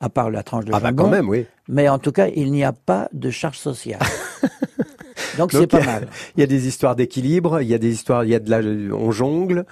à 0.01 0.09
part 0.09 0.29
la 0.29 0.43
tranche 0.43 0.65
de 0.65 0.71
Ah 0.73 0.79
bah 0.81 0.89
jambon. 0.89 1.03
quand 1.03 1.09
même, 1.09 1.29
oui. 1.29 1.45
Mais 1.71 1.87
en 1.87 1.99
tout 1.99 2.11
cas, 2.11 2.27
il 2.27 2.51
n'y 2.51 2.63
a 2.63 2.73
pas 2.73 3.07
de 3.13 3.29
charge 3.29 3.57
sociale. 3.59 3.99
Donc 5.37 5.51
c'est 5.51 5.67
pas 5.67 5.79
il 5.79 5.85
y 5.85 5.87
a- 5.87 5.91
mal. 5.91 6.07
Il 6.35 6.39
y 6.41 6.43
a 6.43 6.47
des 6.47 6.67
histoires 6.67 6.95
d'équilibre, 6.95 7.61
il 7.61 7.67
y 7.67 7.73
a 7.73 7.77
des 7.77 7.93
histoires, 7.93 8.23
il 8.25 8.31
y 8.31 8.35
a 8.35 8.39
de 8.39 8.49
la, 8.49 8.57
on 8.95 9.11
jongle. 9.11 9.65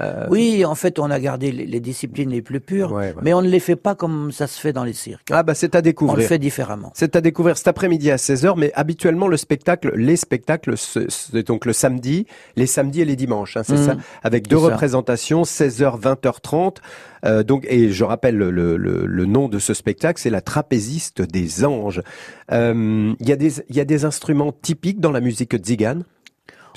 Euh, 0.00 0.26
Oui, 0.30 0.64
en 0.64 0.74
fait, 0.74 0.98
on 0.98 1.10
a 1.10 1.20
gardé 1.20 1.52
les, 1.52 1.66
les 1.66 1.80
disciplines 1.80 2.30
les 2.30 2.40
plus 2.42 2.60
pures, 2.60 2.92
Ouais, 2.92 3.08
ouais. 3.08 3.14
mais 3.22 3.34
on 3.34 3.42
ne 3.42 3.48
les 3.48 3.60
fait 3.60 3.76
pas 3.76 3.94
comme 3.94 4.32
ça 4.32 4.46
se 4.46 4.58
fait 4.60 4.72
dans 4.72 4.84
les 4.84 4.92
cirques. 4.94 5.28
Ah 5.30 5.42
bah 5.42 5.54
c'est 5.54 5.74
à 5.74 5.78
on 5.78 5.80
le 5.80 5.82
découvrir. 5.82 6.26
fait 6.28 6.38
différemment. 6.38 6.90
C'est 6.94 7.14
à 7.16 7.20
découvrir 7.20 7.56
cet 7.58 7.68
après-midi 7.68 8.10
à 8.10 8.16
16h, 8.16 8.54
mais 8.56 8.72
habituellement 8.74 9.28
le 9.28 9.36
spectacle, 9.36 9.92
les 9.96 10.16
spectacles, 10.16 10.76
ce- 10.78 11.08
c'est 11.08 11.46
donc 11.46 11.66
le 11.66 11.72
samedi, 11.72 12.26
les 12.56 12.66
samedis 12.66 13.02
et 13.02 13.04
les 13.04 13.16
dimanches, 13.16 13.56
hein, 13.56 13.62
c'est 13.64 13.74
Mhm. 13.76 13.84
ça, 13.86 13.96
avec 14.22 14.48
deux 14.48 14.58
ça. 14.58 14.64
représentations, 14.66 15.42
16h, 15.44 15.98
20h30. 15.98 16.78
Euh, 17.24 17.42
donc, 17.44 17.64
et 17.68 17.90
je 17.90 18.02
rappelle 18.04 18.36
le, 18.36 18.50
le- 18.50 18.76
le- 18.76 19.06
le 19.06 19.26
nom 19.26 19.48
de 19.48 19.58
ce 19.60 19.74
spectacle, 19.74 20.20
c'est 20.20 20.30
la 20.30 20.40
trapéziste 20.40 21.22
des 21.22 21.64
anges. 21.64 22.02
Euh, 22.50 23.12
Il 23.20 23.28
y 23.28 23.32
a 23.32 23.36
des 23.36 23.60
il 23.68 23.76
y 23.76 23.80
a 23.80 23.84
des 23.84 24.04
instruments 24.04 24.52
typiques 24.52 25.00
dans 25.00 25.12
la 25.12 25.20
musique 25.20 25.54
tzigane. 25.56 26.04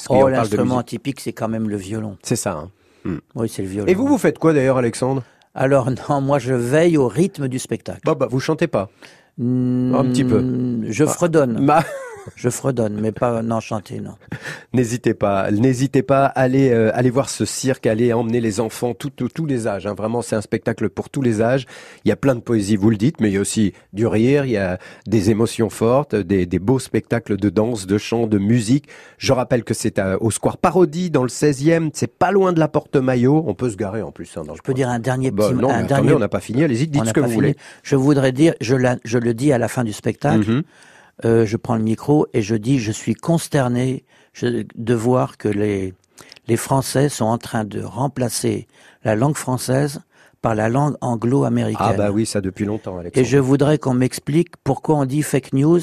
Oh, 0.10 0.28
l'instrument 0.28 0.84
typique, 0.84 1.22
c'est 1.22 1.34
quand 1.34 1.48
même 1.48 1.70
le 1.70 1.78
violon. 1.78 2.18
C'est 2.22 2.36
ça. 2.36 2.52
hein. 2.52 2.70
Oui, 3.36 3.50
c'est 3.50 3.62
le 3.62 3.68
violon. 3.68 3.88
Et 3.88 3.94
vous, 3.94 4.08
vous 4.08 4.18
faites 4.18 4.40
quoi 4.40 4.54
d'ailleurs, 4.54 4.78
Alexandre? 4.78 5.24
Alors 5.54 5.90
non, 6.10 6.22
moi 6.22 6.38
je 6.40 6.54
veille 6.54 6.98
au 6.98 7.08
rythme 7.08 7.48
du 7.48 7.60
spectacle. 7.60 8.02
Bah, 8.06 8.16
bah, 8.16 8.28
vous 8.30 8.40
chantez 8.40 8.68
pas. 8.68 8.90
Un 9.40 10.04
petit 10.12 10.24
peu. 10.24 10.44
Je 10.90 11.04
Ah. 11.04 11.08
fredonne. 11.08 11.66
Bah, 11.66 11.84
Je 12.36 12.50
fredonne, 12.50 13.00
mais 13.00 13.12
pas 13.12 13.42
non 13.42 13.60
chanter, 13.60 14.00
non. 14.00 14.16
N'hésitez 14.74 15.14
pas, 15.14 15.52
n'hésitez 15.52 16.02
pas 16.04 16.26
à 16.26 16.42
aller, 16.42 16.72
euh, 16.72 16.92
voir 17.12 17.30
ce 17.30 17.46
cirque, 17.46 17.86
aller 17.88 18.14
emmener 18.14 18.42
les 18.42 18.60
enfants, 18.60 18.94
tous 18.94 19.46
les 19.46 19.68
âges. 19.68 19.86
hein. 19.88 19.94
Vraiment, 19.94 20.22
c'est 20.22 20.36
un 20.36 20.42
spectacle 20.42 20.90
pour 20.90 21.10
tous 21.10 21.22
les 21.22 21.42
âges. 21.42 21.66
Il 22.04 22.10
y 22.10 22.12
a 22.12 22.16
plein 22.16 22.36
de 22.36 22.40
poésie, 22.42 22.76
vous 22.76 22.90
le 22.90 22.98
dites, 22.98 23.22
mais 23.22 23.30
il 23.30 23.34
y 23.34 23.38
a 23.38 23.42
aussi 23.42 23.74
du 23.94 24.08
rire, 24.08 24.46
il 24.46 24.52
y 24.52 24.58
a 24.58 24.80
des 25.08 25.30
émotions 25.30 25.70
fortes, 25.70 26.16
des, 26.16 26.46
des 26.46 26.60
beaux 26.60 26.80
spectacles 26.80 27.38
de 27.38 27.50
danse, 27.50 27.86
de 27.88 27.98
chant, 27.98 28.28
de 28.28 28.38
musique. 28.38 28.88
Je 29.18 29.32
rappelle 29.34 29.64
que 29.64 29.74
c'est 29.74 30.00
au 30.20 30.32
Square 30.32 30.58
Parodie, 30.58 31.10
dans 31.10 31.24
le 31.24 31.30
16e. 31.30 31.90
C'est 31.94 32.08
pas 32.18 32.32
loin 32.32 32.54
de 32.54 32.60
la 32.60 32.68
Porte 32.68 32.96
Maillot. 32.96 33.44
On 33.48 33.54
peut 33.54 33.70
se 33.70 33.76
garer 33.78 34.02
en 34.02 34.12
plus. 34.12 34.36
Hein, 34.38 34.44
dans 34.46 34.56
Je 34.56 34.62
peux 34.62 34.74
dire 34.74 34.90
un 34.90 35.00
dernier 35.00 35.32
Bah, 35.32 35.48
petit 35.50 35.56
non, 35.56 35.68
mais 35.68 35.74
un 35.74 35.78
attendez, 35.78 35.88
dernier 35.94 36.14
on 36.14 36.20
n'a 36.20 36.28
pas 36.30 36.40
fini. 36.42 36.64
Allez-y, 36.64 36.88
dites 36.88 37.06
ce 37.06 37.14
que 37.14 37.20
vous 37.20 37.26
fini. 37.28 37.36
voulez. 37.36 37.56
Je 37.84 37.96
voudrais 37.96 38.32
dire, 38.32 38.54
je, 38.62 38.76
la- 38.76 38.98
je 39.04 39.18
le 39.18 39.34
dis 39.34 39.52
à 39.54 39.58
la 39.58 39.68
fin 39.68 39.84
du 39.84 39.94
spectacle, 39.94 40.50
Mhm. 40.50 40.64
Euh, 41.24 41.46
je 41.46 41.58
prends 41.58 41.76
le 41.76 41.84
micro 41.84 42.28
et 42.34 42.42
je 42.42 42.56
dis, 42.56 42.80
je 42.80 42.92
suis 42.92 43.14
consterné 43.16 44.04
de 44.42 44.94
voir 44.94 45.38
que 45.38 45.48
les, 45.48 45.94
les 46.48 46.58
Français 46.58 47.08
sont 47.10 47.26
en 47.26 47.38
train 47.38 47.64
de 47.64 47.82
remplacer 47.82 48.68
la 49.04 49.16
langue 49.16 49.36
française 49.38 50.02
par 50.42 50.56
la 50.56 50.68
langue 50.70 50.96
anglo-américaine. 51.02 51.88
Ah 51.90 51.94
bah 51.94 52.12
oui, 52.12 52.26
ça 52.26 52.42
depuis 52.42 52.66
longtemps, 52.66 53.00
et 53.14 53.24
je 53.24 53.38
voudrais 53.38 53.78
qu'on 53.78 53.94
m'explique 53.94 54.50
pourquoi 54.64 54.96
on 54.98 55.06
dit 55.06 55.24
fake 55.24 55.54
news 55.54 55.80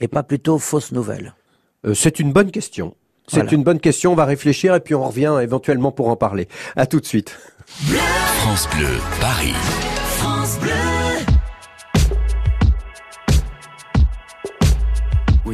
et 0.00 0.08
pas 0.08 0.22
plutôt 0.22 0.58
fausse 0.58 0.92
nouvelle. 0.92 1.34
Euh, 1.86 1.94
c'est 1.94 2.18
une 2.20 2.32
bonne 2.32 2.50
question. 2.50 2.94
C'est 3.28 3.38
Voilà. 3.38 3.52
une 3.54 3.64
bonne 3.64 3.80
question. 3.80 4.12
On 4.12 4.14
va 4.14 4.24
réfléchir 4.24 4.74
et 4.74 4.80
puis 4.80 4.94
on 4.94 5.04
revient 5.06 5.36
éventuellement 5.42 5.90
pour 5.90 6.08
en 6.08 6.16
parler. 6.16 6.48
À 6.76 6.86
tout 6.86 7.00
de 7.00 7.06
suite. 7.06 7.36
France 7.66 8.68
Bleu, 8.74 8.88
Paris. 9.20 9.54
France 10.18 10.58
Bleu. 10.60 11.05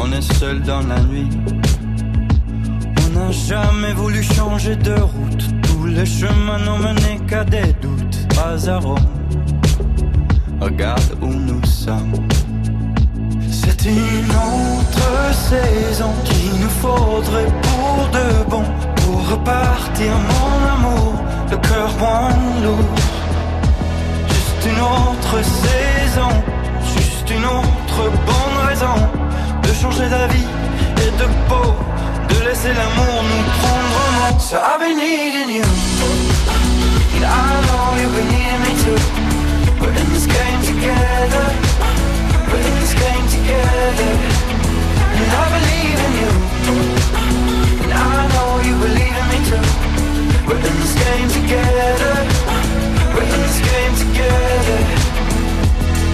On 0.00 0.12
est 0.12 0.32
seul 0.38 0.60
dans 0.62 0.82
la 0.86 1.00
nuit. 1.00 1.28
On 3.04 3.18
n'a 3.18 3.30
jamais 3.30 3.92
voulu 3.94 4.22
changer 4.22 4.76
de 4.76 4.94
route. 4.94 5.44
Tous 5.62 5.86
les 5.86 6.06
chemins 6.06 6.60
n'ont 6.64 6.78
mené 6.78 7.18
qu'à 7.28 7.44
des 7.44 7.72
doutes. 7.82 8.08
Rome. 8.82 8.98
Regarde 10.60 11.18
où 11.20 11.26
nous 11.26 11.64
sommes. 11.64 12.12
C'est 13.50 13.84
une 13.84 14.30
autre 14.30 15.34
saison 15.50 16.10
qu'il 16.24 16.52
nous 16.62 16.74
faudrait 16.82 17.52
pour 17.62 18.08
de 18.12 18.50
bon. 18.50 18.64
Pour 18.96 19.28
repartir, 19.30 20.12
mon 20.30 20.52
amour, 20.74 21.14
le 21.50 21.56
cœur 21.56 21.90
moins 21.98 22.30
lourd. 22.62 22.94
Juste 24.28 24.62
une 24.72 24.80
autre 24.80 25.44
saison, 25.44 26.30
laisser 32.58 32.74
l'amour 32.74 33.22
nous 33.22 33.44
prendre 33.60 33.96
en 34.02 34.32
main. 34.32 34.38
So 34.38 34.56
I've 34.56 34.80
been 34.80 34.96
needing 34.96 35.50
you, 35.50 35.64
and 37.16 37.24
I 37.24 37.60
know 37.66 37.96
you've 38.00 38.14
been 38.14 38.28
needing 38.28 38.62
me 38.64 38.72
too. 38.82 38.98
We're 39.80 39.94
in 39.94 40.08
this 40.12 40.26
game 40.26 40.60
together, 40.62 41.46
we're 42.48 42.64
in 42.68 42.74
this 42.80 42.94
game 42.94 43.26
together, 43.36 44.12
and 45.16 45.28
I 45.30 45.44
believe 45.56 45.98
in 46.06 46.12
you, 46.22 46.32
and 47.84 47.92
I 47.92 48.26
know 48.32 48.50
you 48.66 48.74
believe 48.86 49.16
in 49.20 49.26
me 49.32 49.38
too. 49.48 49.64
We're 50.46 50.58
in 50.58 50.76
this 50.82 50.94
game 50.94 51.28
together, 51.38 52.14
we're 53.14 53.28
in 53.34 53.40
this 53.46 53.60
game 53.70 53.94
together. 54.02 54.80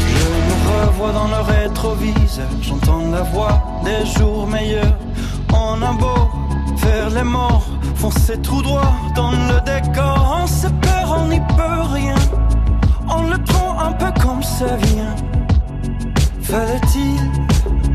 Je 0.09 0.25
nous 0.49 0.61
revois 0.69 1.13
dans 1.13 1.29
le 1.29 1.41
rétroviseur, 1.41 2.49
j'entends 2.61 3.11
la 3.11 3.23
voix 3.23 3.63
des 3.85 4.05
jours 4.19 4.47
meilleurs. 4.47 4.99
On 5.55 5.81
a 5.83 5.93
beau 5.93 6.31
faire 6.77 7.11
les 7.11 7.23
morts, 7.23 7.67
foncer 7.95 8.39
tout 8.39 8.63
droit 8.63 8.95
dans 9.15 9.31
le 9.31 9.61
décor. 9.61 10.41
On 10.43 10.47
se 10.47 10.67
perd, 10.67 11.09
on 11.19 11.27
n'y 11.29 11.41
peut 11.41 11.83
rien. 11.93 12.17
On 13.09 13.23
le 13.23 13.39
prend 13.39 13.79
un 13.79 13.93
peu 13.93 14.11
comme 14.21 14.43
ça 14.43 14.77
vient. 14.77 15.15
Fallait-il 16.43 17.21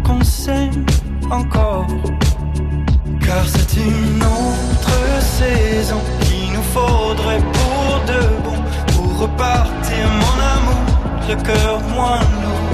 qu'on 0.03 0.23
s'aime 0.23 0.85
encore? 1.29 1.87
Car 3.25 3.45
c'est 3.45 3.75
une 3.77 4.23
autre 4.23 5.21
saison 5.21 6.01
qu'il 6.21 6.53
nous 6.53 6.67
faudrait 6.73 7.43
pour 7.57 7.99
de 8.07 8.21
bon. 8.43 8.59
Pour 8.93 9.19
repartir, 9.19 10.03
mon 10.23 10.37
amour, 10.55 10.85
le 11.27 11.35
cœur 11.35 11.79
moins 11.93 12.23
lourd. 12.41 12.69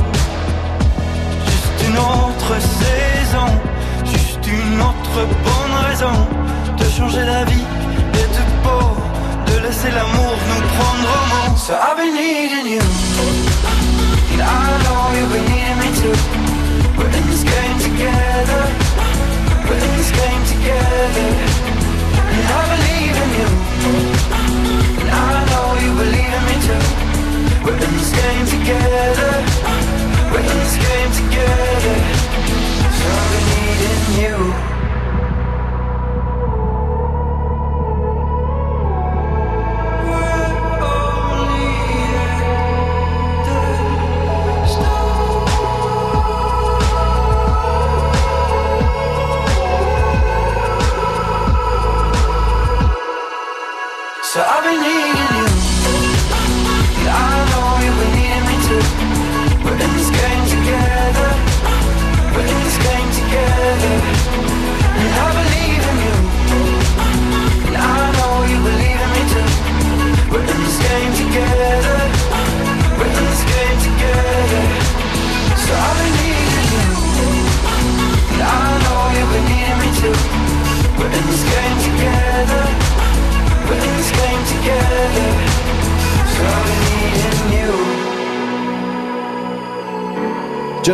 Juste 1.46 1.80
une 1.88 1.98
autre 1.98 2.54
saison, 2.82 3.50
juste 4.56 4.66
une 4.66 4.82
autre 4.82 5.28
bonne 5.44 5.76
raison 5.88 6.12
de 6.78 6.84
changer 6.90 7.26
d'avis 7.26 7.66
et 8.14 8.28
de 8.36 8.44
peau, 8.64 8.98
de 9.48 9.60
laisser 9.66 9.92
l'amour 9.92 10.36
nous 10.50 10.62
prendre 10.76 11.10
au 11.16 11.50
mot. 11.50 11.58
So 11.58 11.74
I've 11.74 11.98
been 11.98 12.14
needing 12.14 12.68
you, 12.74 12.82
and 14.34 14.42
I 14.42 14.44
know 14.84 15.14
you've 15.18 15.32
been 15.32 15.46
needing 15.46 15.80
me 15.80 15.90
too. 16.00 16.16
We're 16.98 17.08
in 17.08 17.26
this 17.30 17.44
game 17.44 17.78
together, 17.80 18.64
we're 19.68 19.84
in 19.86 19.92
this 19.98 20.12
game 20.12 20.44
together, 20.46 21.45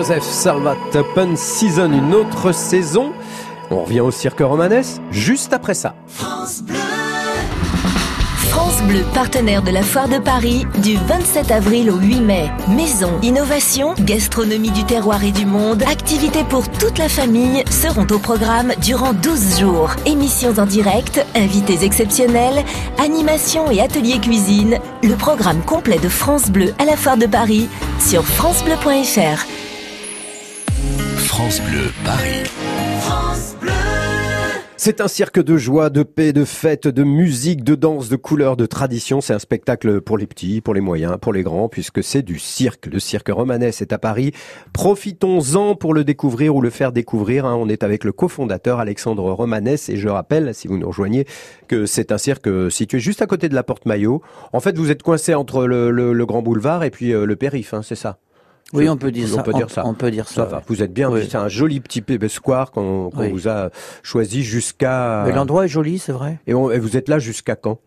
Joseph 0.02 0.24
Salvat, 0.24 0.78
Open 0.96 1.38
Season, 1.38 1.92
une 1.92 2.16
autre 2.16 2.54
saison. 2.54 3.14
On 3.70 3.84
revient 3.84 4.00
au 4.00 4.10
cirque 4.10 4.40
romanesque 4.40 5.00
juste 5.12 5.54
après 5.54 5.76
ça. 5.76 5.94
France 6.08 6.64
Bleu. 6.64 6.80
France 8.50 8.82
Bleu, 8.88 9.04
partenaire 9.14 9.62
de 9.62 9.70
la 9.70 9.84
Foire 9.84 10.10
de 10.10 10.18
Paris, 10.18 10.66
du 10.82 10.98
27 10.98 11.52
avril 11.52 11.92
au 11.92 11.98
8 11.98 12.20
mai. 12.20 12.50
Maison, 12.68 13.12
innovation, 13.22 13.94
gastronomie 14.00 14.72
du 14.72 14.84
terroir 14.86 15.24
et 15.24 15.30
du 15.30 15.46
monde, 15.46 15.84
activités 15.84 16.46
pour 16.46 16.68
toute 16.68 16.98
la 16.98 17.08
famille 17.08 17.64
seront 17.70 18.08
au 18.10 18.18
programme 18.18 18.74
durant 18.82 19.14
12 19.14 19.60
jours. 19.60 19.92
Émissions 20.08 20.58
en 20.58 20.66
direct, 20.66 21.24
invités 21.36 21.86
exceptionnels, 21.86 22.66
animations 22.98 23.70
et 23.70 23.82
ateliers 23.82 24.20
cuisine. 24.20 24.80
Le 25.04 25.14
programme 25.14 25.62
complet 25.62 26.00
de 26.00 26.10
France 26.10 26.50
Bleu 26.50 26.74
à 26.80 26.86
la 26.86 26.98
Foire 26.98 27.18
de 27.18 27.28
Paris 27.28 27.70
sur 28.00 28.26
francebleu.fr. 28.26 29.46
France 31.52 31.70
Bleu 31.70 31.92
Paris. 32.06 32.44
France 33.02 33.56
Bleu. 33.60 33.72
C'est 34.78 35.02
un 35.02 35.10
cirque 35.10 35.44
de 35.44 35.58
joie, 35.58 35.90
de 35.90 36.02
paix, 36.04 36.32
de 36.32 36.46
fête, 36.46 36.88
de 36.88 37.04
musique, 37.04 37.66
de 37.66 37.76
danse, 37.76 38.08
de 38.08 38.16
couleurs, 38.16 38.56
de 38.56 38.66
tradition. 38.66 39.20
C'est 39.20 39.34
un 39.34 39.40
spectacle 39.40 40.00
pour 40.00 40.18
les 40.18 40.28
petits, 40.28 40.62
pour 40.62 40.74
les 40.74 40.80
moyens, 40.80 41.18
pour 41.20 41.34
les 41.34 41.44
grands, 41.44 41.68
puisque 41.68 42.06
c'est 42.06 42.22
du 42.22 42.40
cirque. 42.40 42.86
Le 42.86 43.00
cirque 43.00 43.28
romanesque 43.28 43.82
est 43.82 43.92
à 43.92 43.98
Paris. 43.98 44.32
Profitons-en 44.72 45.76
pour 45.76 45.94
le 45.94 46.06
découvrir 46.06 46.56
ou 46.56 46.62
le 46.62 46.70
faire 46.70 46.94
découvrir. 46.94 47.46
hein. 47.46 47.58
On 47.60 47.68
est 47.68 47.84
avec 47.84 48.06
le 48.06 48.14
cofondateur 48.14 48.80
Alexandre 48.80 49.30
Romanès 49.34 49.90
et 49.90 49.98
je 49.98 50.08
rappelle, 50.08 50.56
si 50.56 50.70
vous 50.70 50.78
nous 50.78 50.88
rejoignez, 50.88 51.26
que 51.68 51.86
c'est 51.86 52.14
un 52.14 52.18
cirque 52.18 52.48
situé 52.72 53.02
juste 53.02 53.22
à 53.22 53.26
côté 53.26 53.50
de 53.50 53.56
la 53.56 53.64
Porte 53.64 53.86
Maillot. 53.86 54.22
En 54.54 54.62
fait, 54.62 54.78
vous 54.78 54.90
êtes 54.90 55.04
coincé 55.04 55.34
entre 55.36 55.66
le, 55.68 55.92
le- 55.92 56.14
le 56.14 56.26
Grand 56.26 56.44
Boulevard 56.44 56.86
et 56.86 56.92
puis 56.92 57.12
euh, 57.14 57.26
le 57.26 57.36
périph', 57.36 57.74
hein, 57.74 57.82
c'est 57.84 57.96
ça? 57.96 58.20
Oui, 58.74 58.88
on 58.90 58.98
peut 58.98 59.12
dire 59.12 59.28
on 59.32 59.36
ça. 59.38 59.44
peut 59.44 59.54
dire 59.54 59.70
ça. 59.70 59.86
On 59.86 59.94
peut 59.94 60.12
dire 60.12 60.28
ça. 60.28 60.36
Ça 60.36 60.46
va, 60.46 60.64
vous 60.68 60.82
êtes 60.82 60.94
bien. 60.94 61.10
Oui. 61.10 61.28
C'est 61.30 61.38
un 61.38 61.48
joli 61.50 61.80
petit 61.80 62.04
square 62.30 62.72
qu'on 62.72 63.10
Oui. 63.18 63.32
vous 63.32 63.48
a 63.48 63.70
choisi 64.04 64.44
jusqu'à. 64.44 65.24
Mais 65.26 65.34
l'endroit 65.34 65.66
est 65.66 65.70
joli, 65.70 66.00
c'est 66.00 66.12
vrai. 66.12 66.40
Et, 66.48 66.54
on- 66.54 66.72
et 66.72 66.80
vous 66.80 66.96
êtes 66.98 67.10
là 67.10 67.20
jusqu'à 67.20 67.56
quand? 67.56 67.80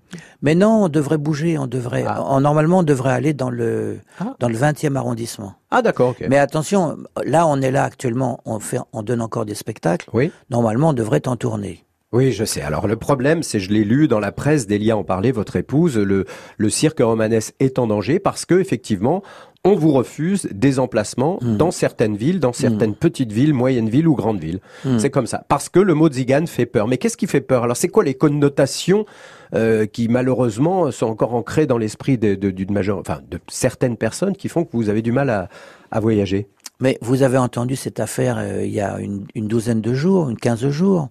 Mais 0.42 0.54
non, 0.54 0.84
on 0.84 0.88
devrait 0.88 1.18
bouger, 1.18 1.58
on 1.58 1.66
devrait. 1.66 2.04
Ah. 2.06 2.22
en- 2.22 2.40
normalement, 2.40 2.78
on 2.80 2.82
devrait 2.82 3.12
aller 3.12 3.32
dans 3.32 3.50
le 3.50 3.98
dans 4.40 4.48
le 4.48 4.56
20e 4.56 4.96
arrondissement. 4.96 5.54
Ah 5.70 5.82
d'accord, 5.82 6.10
ok. 6.10 6.24
Mais 6.28 6.38
attention, 6.38 6.96
là, 7.24 7.46
on 7.46 7.60
est 7.60 7.70
là 7.70 7.84
actuellement. 7.84 8.40
On 8.44 8.60
fait, 8.60 8.78
on 8.92 9.02
donne 9.02 9.20
encore 9.22 9.44
des 9.44 9.54
spectacles. 9.54 10.08
Oui. 10.12 10.30
Normalement, 10.50 10.90
on 10.90 10.92
devrait 10.92 11.26
en 11.26 11.36
tournée. 11.36 11.84
Oui, 12.14 12.30
je 12.30 12.44
sais. 12.44 12.62
Alors 12.62 12.86
le 12.86 12.94
problème, 12.94 13.42
c'est, 13.42 13.58
je 13.58 13.72
l'ai 13.72 13.82
lu 13.84 14.06
dans 14.06 14.20
la 14.20 14.30
presse, 14.30 14.68
Delia 14.68 14.96
en 14.96 15.02
parlait, 15.02 15.32
votre 15.32 15.56
épouse, 15.56 15.98
le, 15.98 16.26
le 16.56 16.70
cirque 16.70 17.00
romanesque 17.00 17.54
est 17.58 17.80
en 17.80 17.88
danger 17.88 18.20
parce 18.20 18.46
que 18.46 18.54
effectivement, 18.54 19.24
on 19.64 19.74
vous 19.74 19.90
refuse 19.92 20.46
des 20.52 20.78
emplacements 20.78 21.38
Hmm. 21.40 21.56
dans 21.56 21.72
certaines 21.72 22.16
villes, 22.16 22.38
dans 22.38 22.52
certaines 22.52 22.94
petites 22.94 23.32
villes, 23.32 23.52
moyennes 23.52 23.88
villes 23.88 24.06
ou 24.06 24.14
grandes 24.14 24.38
villes. 24.38 24.60
Hmm. 24.84 24.98
C'est 24.98 25.10
comme 25.10 25.26
ça. 25.26 25.44
Parce 25.48 25.68
que 25.68 25.80
le 25.80 25.94
mot 25.94 26.08
zigane 26.08 26.46
fait 26.46 26.66
peur. 26.66 26.86
Mais 26.86 26.98
qu'est-ce 26.98 27.16
qui 27.16 27.26
fait 27.26 27.40
peur? 27.40 27.64
Alors 27.64 27.76
c'est 27.76 27.88
quoi 27.88 28.04
les 28.04 28.14
connotations 28.14 29.06
euh, 29.54 29.86
qui 29.86 30.06
malheureusement 30.06 30.92
sont 30.92 31.06
encore 31.06 31.34
ancrées 31.34 31.66
dans 31.66 31.78
l'esprit 31.78 32.16
de, 32.16 32.36
de, 32.36 32.50
d'une 32.50 32.72
majeure, 32.72 32.98
enfin 32.98 33.22
de 33.28 33.40
certaines 33.48 33.96
personnes 33.96 34.36
qui 34.36 34.48
font 34.48 34.64
que 34.64 34.76
vous 34.76 34.88
avez 34.88 35.02
du 35.02 35.10
mal 35.10 35.30
à, 35.30 35.48
à 35.90 35.98
voyager? 35.98 36.46
Mais 36.78 36.98
vous 37.00 37.22
avez 37.22 37.38
entendu 37.38 37.74
cette 37.74 37.98
affaire 37.98 38.36
euh, 38.38 38.64
il 38.64 38.72
y 38.72 38.80
a 38.80 38.98
une, 39.00 39.26
une 39.34 39.48
douzaine 39.48 39.80
de 39.80 39.94
jours, 39.94 40.28
une 40.28 40.36
quinze 40.36 40.68
jours, 40.68 41.08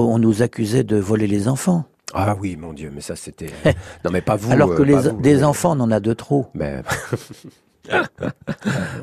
on 0.00 0.18
nous 0.18 0.42
accusait 0.42 0.84
de 0.84 0.96
voler 0.96 1.26
les 1.26 1.48
enfants. 1.48 1.84
Ah 2.12 2.36
oui, 2.40 2.56
mon 2.56 2.72
Dieu, 2.72 2.90
mais 2.94 3.00
ça 3.00 3.16
c'était. 3.16 3.50
non 4.04 4.10
mais 4.12 4.20
pas 4.20 4.36
vous. 4.36 4.52
Alors 4.52 4.74
que 4.74 4.82
euh, 4.82 4.84
les, 4.84 4.92
pas 4.94 5.00
vous, 5.02 5.20
des 5.20 5.34
mais- 5.36 5.44
enfants, 5.44 5.76
on 5.76 5.80
en 5.80 5.90
a 5.90 6.00
de 6.00 6.12
trop. 6.12 6.46
Mais... 6.54 6.82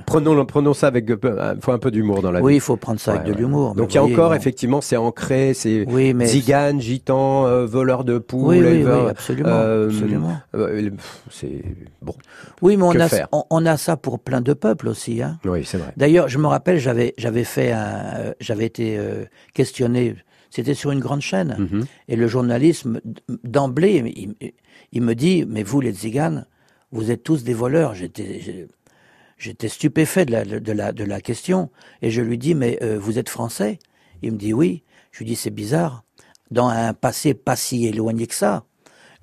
prenons, 0.06 0.44
prenons 0.46 0.74
ça 0.74 0.88
avec 0.88 1.10
euh, 1.10 1.56
faut 1.62 1.72
un 1.72 1.78
peu 1.78 1.92
d'humour 1.92 2.22
dans 2.22 2.32
la 2.32 2.42
Oui, 2.42 2.54
vie. 2.54 2.58
il 2.58 2.62
faut 2.62 2.78
prendre 2.78 3.00
ça 3.00 3.12
avec 3.14 3.28
Ouais, 3.28 3.34
de 3.34 3.38
l'humour. 3.38 3.76
Donc 3.76 3.92
il 3.94 3.96
y 3.96 3.98
a 4.00 4.04
encore 4.04 4.34
effectivement 4.34 4.82
c'est 4.82 4.98
ancré, 4.98 5.54
c'est 5.54 5.86
Oui, 5.88 6.14
mais 6.14 6.26
zigane, 6.26 6.82
gitan, 6.82 7.46
euh, 7.46 7.66
voleur 7.66 8.04
de 8.04 8.18
poules, 8.18 8.48
Oui, 8.48 8.60
oui, 8.62 8.84
oui, 8.84 9.10
absolument, 9.10 9.50
euh, 9.52 9.88
absolument. 9.88 10.38
euh, 10.56 10.90
c'est 11.30 11.62
bon. 12.02 12.16
Oui, 12.62 12.78
mais 12.78 12.84
on 12.84 12.92
Que 12.92 13.00
a, 13.00 13.08
faire? 13.08 13.28
on, 13.32 13.44
on 13.50 13.66
a 13.66 13.78
ça 13.78 13.98
pour 13.98 14.20
plein 14.20 14.42
de 14.42 14.54
peuples 14.54 14.88
aussi. 14.88 15.22
Hein. 15.22 15.38
Oui, 15.46 15.64
c'est 15.66 15.78
vrai. 15.78 15.94
D'ailleurs, 15.98 16.28
je 16.28 16.38
me 16.40 16.48
rappelle, 16.48 16.80
j'avais, 16.80 17.14
j'avais 17.18 17.44
fait 17.44 17.72
euh, 17.74 18.34
j'avais 18.40 18.66
été 18.66 18.98
euh, 18.98 19.26
questionné. 19.54 20.16
C'était 20.52 20.76
sur 20.76 20.92
une 20.92 21.00
grande 21.00 21.22
chaîne, 21.22 21.56
Mhm. 21.58 21.86
et 22.10 22.16
le 22.16 22.28
journalisme 22.28 23.00
d'emblée, 23.44 24.04
il, 24.16 24.54
il 24.92 25.02
me 25.02 25.16
dit, 25.16 25.46
mais 25.48 25.64
vous 25.64 25.82
les 25.82 25.94
tziganes, 25.94 26.46
vous 26.92 27.10
êtes 27.10 27.24
tous 27.24 27.44
des 27.44 27.54
voleurs. 27.56 27.96
J'étais, 27.96 29.68
stupéfait 29.70 30.26
de 30.26 30.32
la, 30.34 30.44
de 30.46 30.72
la, 30.72 30.92
de 30.92 31.04
la 31.04 31.22
question, 31.22 31.72
et 32.04 32.12
je 32.12 32.22
lui 32.22 32.38
dis, 32.38 32.54
mais 32.54 32.78
euh, 32.84 33.00
vous 33.00 33.18
êtes 33.18 33.30
français? 33.30 33.80
Il 34.22 34.34
me 34.34 34.38
dit 34.38 34.54
oui. 34.54 34.84
Je 35.12 35.20
lui 35.20 35.26
dis, 35.26 35.36
c'est 35.36 35.50
bizarre. 35.50 36.04
Dans 36.52 36.68
un 36.68 36.94
passé 36.94 37.34
pas 37.34 37.56
si 37.56 37.86
éloigné 37.88 38.28
que 38.28 38.36
ça, 38.36 38.66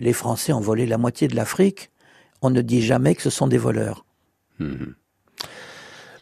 les 0.00 0.12
Français 0.12 0.52
ont 0.52 0.60
volé 0.60 0.86
la 0.86 0.98
moitié 0.98 1.28
de 1.28 1.36
l'Afrique. 1.36 1.90
On 2.42 2.50
ne 2.50 2.62
dit 2.62 2.80
jamais 2.82 3.14
que 3.14 3.22
ce 3.22 3.30
sont 3.30 3.46
des 3.48 3.58
voleurs. 3.58 4.04
Mhm. 4.58 4.94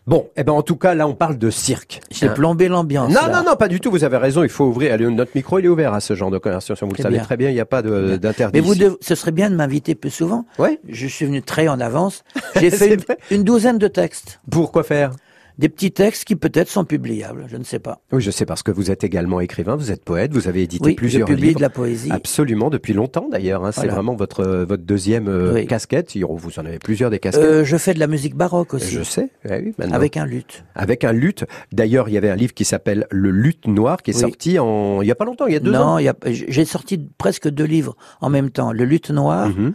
Bon, 0.07 0.28
eh 0.36 0.44
ben 0.44 0.52
en 0.52 0.62
tout 0.62 0.76
cas 0.76 0.94
là 0.94 1.09
on 1.09 1.14
parle 1.14 1.36
de 1.36 1.50
cirque. 1.50 2.00
J'ai 2.12 2.28
Hein. 2.28 2.32
plombé 2.34 2.68
l'ambiance. 2.68 3.12
Non, 3.12 3.22
là. 3.26 3.40
non, 3.42 3.50
non, 3.50 3.57
pas 3.57 3.66
du 3.66 3.80
tout. 3.80 3.90
Vous 3.90 4.04
avez 4.04 4.16
raison. 4.18 4.44
Il 4.44 4.48
faut 4.48 4.64
ouvrir. 4.66 4.92
Allez, 4.92 5.07
notre 5.11 5.32
micro, 5.34 5.59
il 5.59 5.64
est 5.64 5.68
ouvert 5.68 5.92
à 5.94 6.00
ce 6.00 6.14
genre 6.14 6.30
de 6.30 6.38
conversation. 6.38 6.86
Vous 6.86 6.94
le 6.96 7.02
savez 7.02 7.16
bien. 7.16 7.24
très 7.24 7.36
bien. 7.36 7.50
Il 7.50 7.54
n'y 7.54 7.61
a 7.61 7.64
pas 7.66 7.82
de- 7.82 8.11
Mais 8.11 8.18
d'interdit. 8.18 8.61
vous, 8.61 8.72
ici. 8.74 8.80
dev- 8.82 8.96
ce 9.00 9.14
serait 9.16 9.32
bien 9.32 9.50
de 9.50 9.57
m'inviter 9.57 9.94
plus 9.96 10.11
souvent. 10.11 10.46
Ouais. 10.61 10.78
Je 10.88 11.07
suis 11.09 11.26
venu 11.26 11.42
très 11.42 11.66
en 11.66 11.80
avance. 11.80 12.22
J'ai 12.61 12.70
fait 12.70 12.94
une, 12.94 13.02
une 13.32 13.42
douzaine 13.42 13.78
de 13.78 13.88
textes. 13.88 14.40
Pour 14.50 14.70
quoi 14.70 14.84
faire? 14.84 15.11
Des 15.59 15.68
petits 15.70 15.90
textes 15.90 16.24
qui 16.24 16.36
peut-être 16.36 16.68
sont 16.68 16.84
publiables, 16.84 17.46
je 17.48 17.57
ne 17.57 17.64
sais 17.64 17.78
pas. 17.78 18.00
Oui, 18.12 18.20
je 18.20 18.30
sais 18.30 18.44
parce 18.44 18.62
que 18.62 18.70
vous 18.70 18.90
êtes 18.90 19.04
également 19.04 19.40
écrivain, 19.40 19.74
vous 19.76 19.90
êtes 19.90 20.04
poète, 20.04 20.32
vous 20.34 20.48
avez 20.48 20.62
édité 20.62 20.84
Oui, 20.84 20.90
je 20.92 20.96
plusieurs 20.96 21.26
publie 21.26 21.46
livres. 21.48 21.57
de 21.59 21.62
la 21.62 21.70
poésie. 21.70 22.11
Absolument, 22.12 22.68
depuis 22.68 22.92
longtemps 22.92 23.28
d'ailleurs. 23.30 23.64
hein. 23.64 23.72
C'est 23.72 23.86
vraiment 23.86 24.14
votre 24.14 24.40
euh, 24.40 24.64
votre 24.66 24.82
deuxième 24.82 25.28
euh, 25.28 25.54
Oui. 25.54 25.66
casquette. 25.66 26.14
Vous 26.16 26.59
en 26.59 26.66
avez 26.66 26.78
plusieurs 26.78 27.09
des 27.11 27.18
casquettes. 27.18 27.44
Euh, 27.44 27.64
je 27.64 27.76
fais 27.78 27.94
de 27.94 27.98
la 28.00 28.07
musique 28.07 28.34
baroque 28.34 28.74
aussi. 28.74 28.94
je 28.94 29.02
sais. 29.02 29.30
eh 29.48 29.54
oui, 29.62 29.74
maintenant. 29.78 29.94
Avec 29.96 30.16
un 30.18 30.26
luth. 30.26 30.64
avec 30.74 31.04
un 31.04 31.12
luth. 31.12 31.44
D'ailleurs, 31.72 32.09
il 32.09 32.12
y 32.12 32.18
avait 32.18 32.28
un 32.30 32.36
livre 32.36 32.52
qui 32.54 32.64
s'appelle 32.66 33.07
Le 33.11 33.30
luth 33.30 33.66
noir 33.66 34.02
qui 34.02 34.11
est 34.11 34.14
Oui. 34.14 34.20
sorti 34.20 34.59
en 34.59 35.00
il 35.02 35.09
y 35.09 35.11
a 35.11 35.14
pas 35.14 35.24
longtemps, 35.24 35.46
il 35.46 35.54
y 35.54 35.57
a 35.57 35.61
deux 35.61 35.72
non, 35.72 35.78
ans. 35.80 35.96
a- 35.96 36.14
j'ai 36.30 36.64
sorti 36.66 37.00
presque 37.18 37.48
deux 37.48 37.64
livres 37.64 37.96
en 38.20 38.28
même 38.28 38.50
temps. 38.50 38.72
Le 38.72 38.84
luth 38.84 39.11
noir, 39.11 39.48
Mhm. 39.48 39.72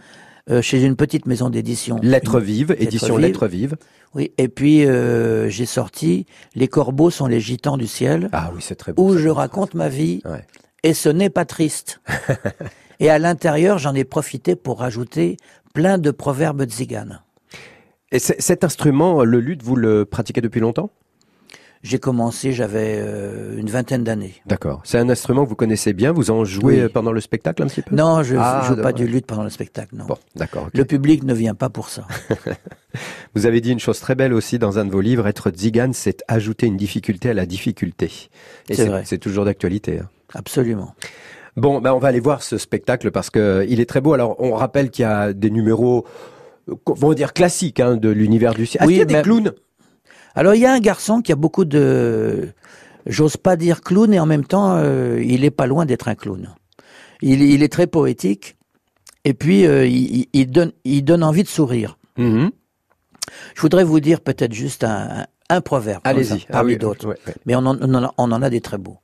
Chez 0.60 0.82
une 0.82 0.96
petite 0.96 1.26
maison 1.26 1.50
d'édition. 1.50 1.98
Lettres 2.02 2.40
vives, 2.40 2.74
édition. 2.78 3.16
Lettres 3.16 3.46
vives. 3.46 3.76
Oui, 4.14 4.32
et 4.38 4.48
puis 4.48 4.84
euh, 4.84 5.48
j'ai 5.48 5.64
sorti 5.66 6.26
Les 6.54 6.68
corbeaux 6.68 7.10
sont 7.10 7.26
les 7.26 7.40
gitans 7.40 7.76
du 7.78 7.86
ciel, 7.86 8.28
Ah 8.32 8.50
oui, 8.54 8.60
c'est 8.60 8.74
très 8.74 8.92
beau. 8.92 9.08
où 9.10 9.16
je 9.16 9.28
raconte 9.28 9.74
ma 9.74 9.88
vie 9.88 10.20
Ouais. 10.24 10.44
et 10.82 10.92
ce 10.94 11.08
n'est 11.08 11.30
pas 11.30 11.44
triste. 11.44 12.00
et 13.00 13.08
à 13.08 13.18
l'intérieur, 13.18 13.78
j'en 13.78 13.94
ai 13.94 14.04
profité 14.04 14.54
pour 14.56 14.80
rajouter 14.80 15.36
plein 15.74 15.96
de 15.98 16.10
proverbes 16.10 16.64
tziganes. 16.64 17.22
Et 18.10 18.18
cet 18.18 18.64
instrument, 18.64 19.24
le 19.24 19.40
luth, 19.40 19.62
vous 19.62 19.76
le 19.76 20.04
pratiquez 20.04 20.42
depuis 20.42 20.60
longtemps? 20.60 20.90
J'ai 21.82 21.98
commencé, 21.98 22.52
j'avais 22.52 22.96
euh, 23.00 23.56
une 23.58 23.68
vingtaine 23.68 24.04
d'années. 24.04 24.34
D'accord. 24.46 24.80
C'est 24.84 24.98
un 24.98 25.08
instrument 25.08 25.42
que 25.42 25.48
vous 25.48 25.56
connaissez 25.56 25.92
bien. 25.92 26.12
Vous 26.12 26.30
en 26.30 26.44
jouez 26.44 26.74
Oui. 26.74 26.80
euh, 26.80 26.88
pendant 26.88 27.10
le 27.10 27.20
spectacle 27.20 27.60
un 27.62 27.66
petit 27.66 27.82
peu? 27.82 27.96
Non, 27.96 28.22
je 28.22 28.34
ne 28.34 28.40
Ah, 28.40 28.64
joue 28.68 28.80
pas 28.80 28.92
du 28.92 29.06
luth 29.08 29.26
pendant 29.26 29.42
le 29.42 29.50
spectacle, 29.50 29.96
non. 29.96 30.04
Bon, 30.06 30.16
d'accord. 30.36 30.68
Le 30.72 30.84
public 30.84 31.24
ne 31.24 31.34
vient 31.34 31.54
pas 31.56 31.70
pour 31.70 31.88
ça. 31.88 32.06
Vous 33.34 33.46
avez 33.46 33.60
dit 33.60 33.72
une 33.72 33.80
chose 33.80 33.98
très 34.00 34.14
belle 34.14 34.32
aussi 34.32 34.58
dans 34.58 34.78
un 34.78 34.84
de 34.84 34.90
vos 34.90 35.00
livres, 35.00 35.26
être 35.26 35.50
tzigane, 35.50 35.92
c'est 35.92 36.22
ajouter 36.28 36.66
une 36.66 36.76
difficulté 36.76 37.30
à 37.30 37.34
la 37.34 37.46
difficulté. 37.46 38.10
Et 38.68 38.74
C'est 38.74 38.86
vrai. 38.86 39.02
c'est 39.04 39.18
toujours 39.18 39.44
d'actualité. 39.44 39.98
hein. 40.00 40.08
Absolument. 40.34 40.94
Bon, 41.56 41.80
ben 41.80 41.92
on 41.92 41.98
va 41.98 42.08
aller 42.08 42.20
voir 42.20 42.42
ce 42.42 42.58
spectacle 42.58 43.10
parce 43.10 43.28
que 43.28 43.38
euh, 43.38 43.64
il 43.68 43.80
est 43.80 43.86
très 43.86 44.00
beau. 44.00 44.12
Alors, 44.14 44.36
on 44.38 44.52
rappelle 44.54 44.90
qu'il 44.90 45.02
y 45.02 45.06
a 45.06 45.32
des 45.32 45.50
numéros, 45.50 46.06
euh, 46.70 46.74
on 46.86 47.08
va 47.08 47.14
dire 47.14 47.32
classiques 47.32 47.80
hein, 47.80 47.96
de 47.96 48.08
l'univers 48.08 48.54
du 48.54 48.66
cirque. 48.66 48.84
Oui, 48.86 48.94
Est-ce 48.94 49.02
qu'il 49.02 49.10
y 49.10 49.14
a 49.14 49.18
mais- 49.18 49.22
des 49.22 49.28
clowns? 49.28 49.52
Alors 50.34 50.54
il 50.54 50.60
y 50.60 50.66
a 50.66 50.72
un 50.72 50.80
garçon 50.80 51.20
qui 51.20 51.32
a 51.32 51.36
beaucoup 51.36 51.64
de, 51.64 52.52
j'ose 53.06 53.36
pas 53.36 53.56
dire 53.56 53.82
clown, 53.82 54.12
et 54.12 54.20
en 54.20 54.26
même 54.26 54.44
temps, 54.44 54.76
euh, 54.76 55.22
il 55.22 55.44
est 55.44 55.50
pas 55.50 55.66
loin 55.66 55.86
d'être 55.86 56.08
un 56.08 56.14
clown. 56.14 56.54
Il, 57.20 57.42
il 57.42 57.62
est 57.62 57.72
très 57.72 57.86
poétique, 57.86 58.56
et 59.24 59.34
puis 59.34 59.66
euh, 59.66 59.86
il, 59.86 60.46
donne, 60.46 60.72
il 60.84 61.02
donne 61.02 61.22
envie 61.22 61.42
de 61.42 61.48
sourire. 61.48 61.98
Mhm. 62.16 62.50
Je 63.54 63.60
voudrais 63.60 63.84
vous 63.84 64.00
dire 64.00 64.20
peut-être 64.20 64.52
juste 64.52 64.84
un, 64.84 65.26
un 65.48 65.60
proverbe, 65.60 66.00
Allez-y. 66.04 66.44
Ah 66.48 66.52
parmi 66.52 66.72
oui, 66.72 66.78
d'autres. 66.78 67.14
Mais 67.46 67.54
on 67.54 67.60
en, 67.60 67.78
on 67.80 67.94
en 67.94 68.04
a, 68.04 68.14
on 68.18 68.32
en 68.32 68.42
a 68.42 68.50
des 68.50 68.60
très 68.60 68.78
beaux. 68.78 68.98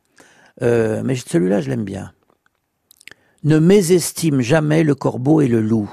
Euh, 0.63 1.03
mais 1.05 1.15
celui-là, 1.15 1.61
je 1.61 1.71
l'aime 1.71 1.85
bien. 1.85 2.13
Ne 3.45 3.59
mésestime 3.59 4.41
jamais 4.41 4.83
le 4.83 4.95
corbeau 4.95 5.41
et 5.41 5.49
le 5.49 5.61
loup, 5.61 5.89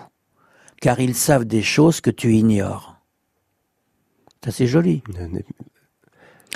car 0.81 0.99
ils 0.99 1.13
savent 1.13 1.45
des 1.45 1.61
choses 1.61 2.01
que 2.01 2.09
tu 2.09 2.33
ignores. 2.33 2.95
Ça, 4.43 4.51
c'est 4.51 4.67
joli. 4.67 5.01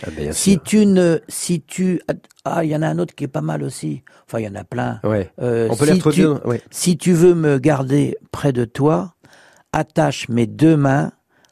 Ah, 0.05 0.11
bien 0.11 0.31
si 0.31 0.53
sûr. 0.53 0.63
tu 0.63 0.85
ne, 0.85 1.19
si 1.27 1.61
tu, 1.61 2.01
ah, 2.45 2.63
il 2.63 2.69
y 2.69 2.75
en 2.75 2.81
a 2.81 2.87
un 2.87 2.99
autre 2.99 3.13
qui 3.15 3.25
est 3.25 3.29
pas 3.29 3.41
mal 3.41 3.63
aussi. 3.63 4.03
Enfin, 4.25 4.39
il 4.39 4.45
y 4.45 4.47
en 4.47 4.55
a 4.55 4.63
plein. 4.63 4.99
Ouais. 5.03 5.29
Euh, 5.41 5.67
On 5.69 5.75
peut 5.75 5.85
si 5.87 5.99
tu- 6.01 6.25
ouais. 6.25 6.61
Si 6.71 6.97
tu 6.97 7.11
veux 7.13 7.33
me 7.35 7.57
garder 7.57 8.17
près 8.31 8.53
de 8.53 8.63
toi, 8.63 9.15
attache 9.73 10.29
mes 10.29 10.47
deux 10.47 10.77
mains 10.77 11.11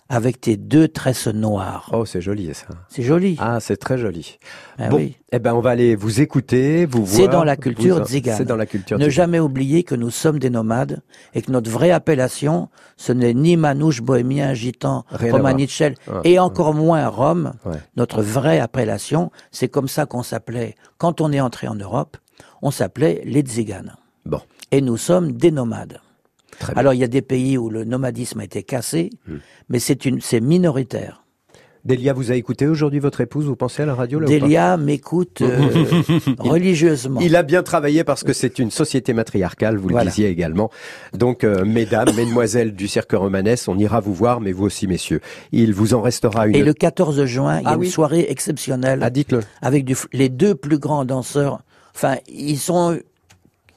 avec 0.09 0.39
tes 0.39 0.55
deux 0.57 0.87
tresses 0.87 1.27
noires. 1.27 1.89
Oh, 1.93 2.05
c'est 2.05 2.21
joli 2.21 2.53
ça. 2.53 2.67
C'est 2.89 3.03
joli. 3.03 3.35
Ah, 3.39 3.59
c'est 3.59 3.77
très 3.77 3.97
joli. 3.97 4.39
Ah 4.77 4.89
bon, 4.89 4.97
oui. 4.97 5.17
eh 5.31 5.39
ben, 5.39 5.53
on 5.53 5.59
va 5.59 5.71
aller 5.71 5.95
vous 5.95 6.21
écouter, 6.21 6.85
vous 6.85 7.03
voir. 7.05 7.21
C'est 7.21 7.27
dans 7.27 7.43
la 7.43 7.57
culture 7.57 8.05
tzigane. 8.05 8.37
C'est 8.37 8.45
dans 8.45 8.55
la 8.55 8.65
culture 8.65 8.97
Ne 8.97 9.03
tzigane. 9.03 9.13
jamais 9.15 9.39
oublier 9.39 9.83
que 9.83 9.95
nous 9.95 10.09
sommes 10.09 10.39
des 10.39 10.49
nomades 10.49 11.01
et 11.33 11.41
que 11.41 11.51
notre 11.51 11.69
vraie 11.69 11.91
appellation, 11.91 12.69
ce 12.95 13.11
n'est 13.11 13.33
ni 13.33 13.57
manouche, 13.57 14.01
bohémien, 14.01 14.53
gitan, 14.53 15.03
romanichel 15.11 15.95
et 16.23 16.33
Ouais, 16.33 16.39
encore 16.39 16.73
moins 16.73 17.07
rome. 17.07 17.53
Ouais. 17.65 17.77
Notre 17.95 18.21
vraie 18.21 18.59
appellation, 18.59 19.31
c'est 19.51 19.67
comme 19.67 19.87
ça 19.87 20.05
qu'on 20.05 20.23
s'appelait 20.23 20.75
quand 20.97 21.21
on 21.21 21.31
est 21.31 21.41
entré 21.41 21.67
en 21.67 21.75
Europe, 21.75 22.17
on 22.61 22.71
s'appelait 22.71 23.21
les 23.25 23.41
tziganes. 23.41 23.95
Bon. 24.25 24.41
Et 24.71 24.81
nous 24.81 24.97
sommes 24.97 25.33
des 25.33 25.51
nomades. 25.51 25.99
Alors 26.75 26.93
il 26.93 26.99
y 26.99 27.03
a 27.03 27.07
des 27.07 27.21
pays 27.21 27.57
où 27.57 27.69
le 27.69 27.83
nomadisme 27.83 28.39
a 28.39 28.43
été 28.45 28.63
cassé, 28.63 29.09
Hmm. 29.27 29.37
mais 29.69 29.79
c'est 29.79 30.05
une, 30.05 30.21
c'est 30.21 30.41
minoritaire. 30.41 31.23
Delia, 31.85 32.11
vous 32.11 32.31
avez 32.31 32.39
écouté 32.39 32.67
aujourd'hui 32.67 32.99
votre 32.99 33.21
épouse, 33.21 33.45
vous 33.45 33.55
pensez 33.55 33.83
à 33.83 33.85
la 33.85 33.95
radio 33.95 34.19
là, 34.19 34.27
Delia 34.27 34.75
m'écoute 34.75 35.41
euh, 35.41 35.69
religieusement. 36.39 37.21
Il 37.21 37.33
a 37.35 37.43
bien 37.43 37.63
travaillé 37.63 38.03
parce 38.03 38.23
que 38.25 38.33
c'est 38.33 38.59
une 38.59 38.71
société 38.71 39.13
matriarcale, 39.13 39.77
vous 39.77 39.87
le 39.87 39.93
Voilà. 39.93 40.09
disiez 40.09 40.27
également. 40.27 40.69
Donc, 41.13 41.45
euh, 41.45 41.63
mesdames, 41.63 42.09
mesdemoiselles 42.13 42.73
du 42.75 42.89
cirque 42.89 43.13
romanesque, 43.13 43.69
on 43.69 43.77
ira 43.77 44.01
vous 44.01 44.13
voir, 44.13 44.41
mais 44.41 44.51
vous 44.51 44.65
aussi, 44.65 44.85
messieurs. 44.87 45.21
Il 45.53 45.73
vous 45.73 45.93
en 45.93 46.01
restera 46.01 46.47
une. 46.47 46.55
Et 46.55 46.63
le 46.63 46.73
14 46.73 47.23
juin, 47.23 47.59
il 47.59 47.63
y 47.63 47.67
a 47.67 47.69
Ah 47.69 47.73
une 47.75 47.79
oui 47.81 47.89
soirée 47.89 48.25
exceptionnelle. 48.29 48.99
Ah, 49.01 49.09
dites-le. 49.09 49.39
avec 49.61 49.85
du, 49.85 49.95
les 50.11 50.27
deux 50.29 50.55
plus 50.55 50.79
grands 50.79 51.05
danseurs. 51.05 51.61
Enfin, 51.95 52.17
ils 52.27 52.57
sont, 52.59 52.99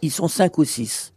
ils 0.02 0.10
sont 0.10 0.26
cinq 0.26 0.58
ou 0.58 0.64
six. 0.64 1.12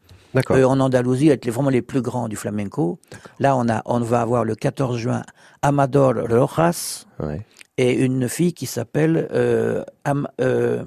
Euh, 0.51 0.65
en 0.65 0.79
Andalousie, 0.79 1.29
être 1.29 1.45
les, 1.45 1.51
vraiment 1.51 1.69
les 1.69 1.81
plus 1.81 2.01
grands 2.01 2.27
du 2.27 2.35
flamenco. 2.35 2.99
Là, 3.39 3.55
on 3.55 3.67
a, 3.69 3.81
on 3.85 3.99
va 3.99 4.21
avoir 4.21 4.43
le 4.45 4.55
14 4.55 4.97
juin 4.97 5.23
Amador 5.61 6.13
Rojas 6.29 7.05
Ouais. 7.19 7.45
et 7.77 7.93
une 7.93 8.27
fille 8.27 8.53
qui 8.53 8.65
s'appelle 8.65 9.27
euh, 9.31 9.83
Am- 10.05 10.27
euh, 10.41 10.83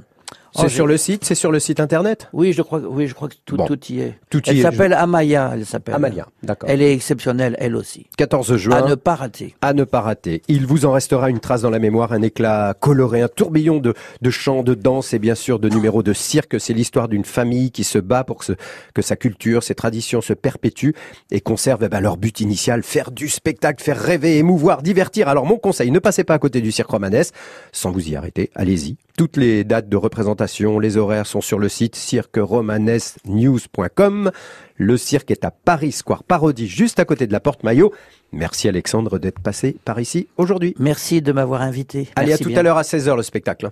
C'est 0.57 0.67
oh, 0.67 0.69
sur 0.69 0.87
le 0.87 0.97
site, 0.97 1.25
c'est 1.25 1.35
sur 1.35 1.53
le 1.53 1.61
site 1.61 1.81
internet. 1.81 2.29
Oui, 2.33 2.53
je 2.53 2.63
crois, 2.63 2.81
oui, 2.81 3.07
je 3.07 3.15
crois 3.15 3.29
que 3.29 3.35
tout, 3.45 3.57
Bon. 3.57 3.67
tout 3.67 3.79
y 3.91 4.01
est. 4.01 4.19
Tout 4.31 4.43
y 4.49 4.51
elle 4.51 4.63
s'appelle 4.63 4.93
Amaya. 4.93 5.51
Elle 5.55 5.67
s'appelle. 5.67 5.95
Amalia, 5.95 6.27
d'accord. 6.43 6.69
Elle 6.71 6.83
est 6.83 6.93
exceptionnelle, 6.93 7.57
elle 7.59 7.77
aussi. 7.77 8.07
14 8.17 8.57
juin. 8.57 8.77
À 8.77 8.89
ne 8.89 8.95
pas 8.95 9.15
rater. 9.15 9.55
à 9.63 9.73
ne 9.75 9.85
pas 9.85 10.01
rater. 10.01 10.43
Il 10.49 10.67
vous 10.67 10.85
en 10.87 10.93
restera 10.93 11.31
une 11.31 11.41
trace 11.41 11.63
dans 11.63 11.71
la 11.71 11.79
mémoire, 11.79 12.13
un 12.13 12.23
éclat 12.23 12.75
coloré, 12.79 13.23
un 13.23 13.29
tourbillon 13.29 13.79
de, 13.79 13.95
de 14.23 14.31
chants, 14.31 14.63
de 14.63 14.75
danse 14.75 15.13
et 15.15 15.19
bien 15.19 15.35
sûr 15.35 15.59
de 15.59 15.69
numéros 15.69 16.03
de 16.03 16.13
cirque. 16.13 16.61
C'est 16.61 16.73
l'histoire 16.75 17.09
d'une 17.09 17.25
famille 17.25 17.71
qui 17.71 17.85
se 17.85 17.99
bat 17.99 18.25
pour 18.25 18.39
que, 18.39 18.45
ce- 18.45 18.53
que 18.95 19.03
sa 19.03 19.17
culture, 19.17 19.63
ses 19.63 19.75
traditions 19.75 20.21
se 20.21 20.33
perpétuent 20.33 20.95
et 21.31 21.41
conservent 21.41 21.85
eh 21.85 21.89
ben, 21.89 22.01
leur 22.01 22.17
but 22.17 22.41
initial, 22.41 22.83
faire 22.83 23.11
du 23.11 23.29
spectacle, 23.29 23.83
faire 23.83 23.99
rêver, 23.99 24.39
émouvoir, 24.39 24.83
divertir. 24.83 25.29
Alors 25.29 25.47
mon 25.47 25.57
conseil, 25.59 25.91
ne 25.91 25.99
passez 25.99 26.25
pas 26.25 26.35
à 26.35 26.39
côté 26.39 26.61
du 26.61 26.73
cirque 26.73 26.91
romanesque 26.91 27.35
sans 27.73 27.91
vous 27.91 28.09
y 28.09 28.17
arrêter. 28.17 28.51
Allez-y. 28.55 28.97
Toutes 29.17 29.37
les 29.39 29.65
dates 29.65 29.89
de 29.89 29.97
représentation, 29.97 30.79
les 30.79 30.99
horaires 30.99 31.27
sont 31.27 31.41
sur 31.41 31.59
le 31.59 31.71
site 31.71 31.97
cirqueromanesnews.com. 31.97 34.31
Le 34.77 34.97
cirque 34.99 35.31
est 35.31 35.47
à 35.47 35.51
Paris 35.51 35.93
Square 35.93 36.23
Parodie, 36.23 36.69
juste 36.69 37.01
à 37.01 37.07
côté 37.07 37.27
de 37.27 37.33
la 37.33 37.41
Porte 37.41 37.65
Maillot. 37.65 37.95
Merci 38.33 38.69
Alexandre 38.69 39.19
d'être 39.19 39.41
passé 39.41 39.79
par 39.87 39.99
ici 40.01 40.29
aujourd'hui. 40.37 40.75
Merci 40.79 41.23
de 41.23 41.33
m'avoir 41.33 41.63
invité. 41.63 42.11
Allez, 42.15 42.35
à 42.35 42.39
tout 42.39 42.51
bien. 42.51 42.59
à 42.59 42.63
l'heure 42.63 42.77
à 42.77 42.83
16h 42.83 43.17
le 43.17 43.23
spectacle. 43.23 43.71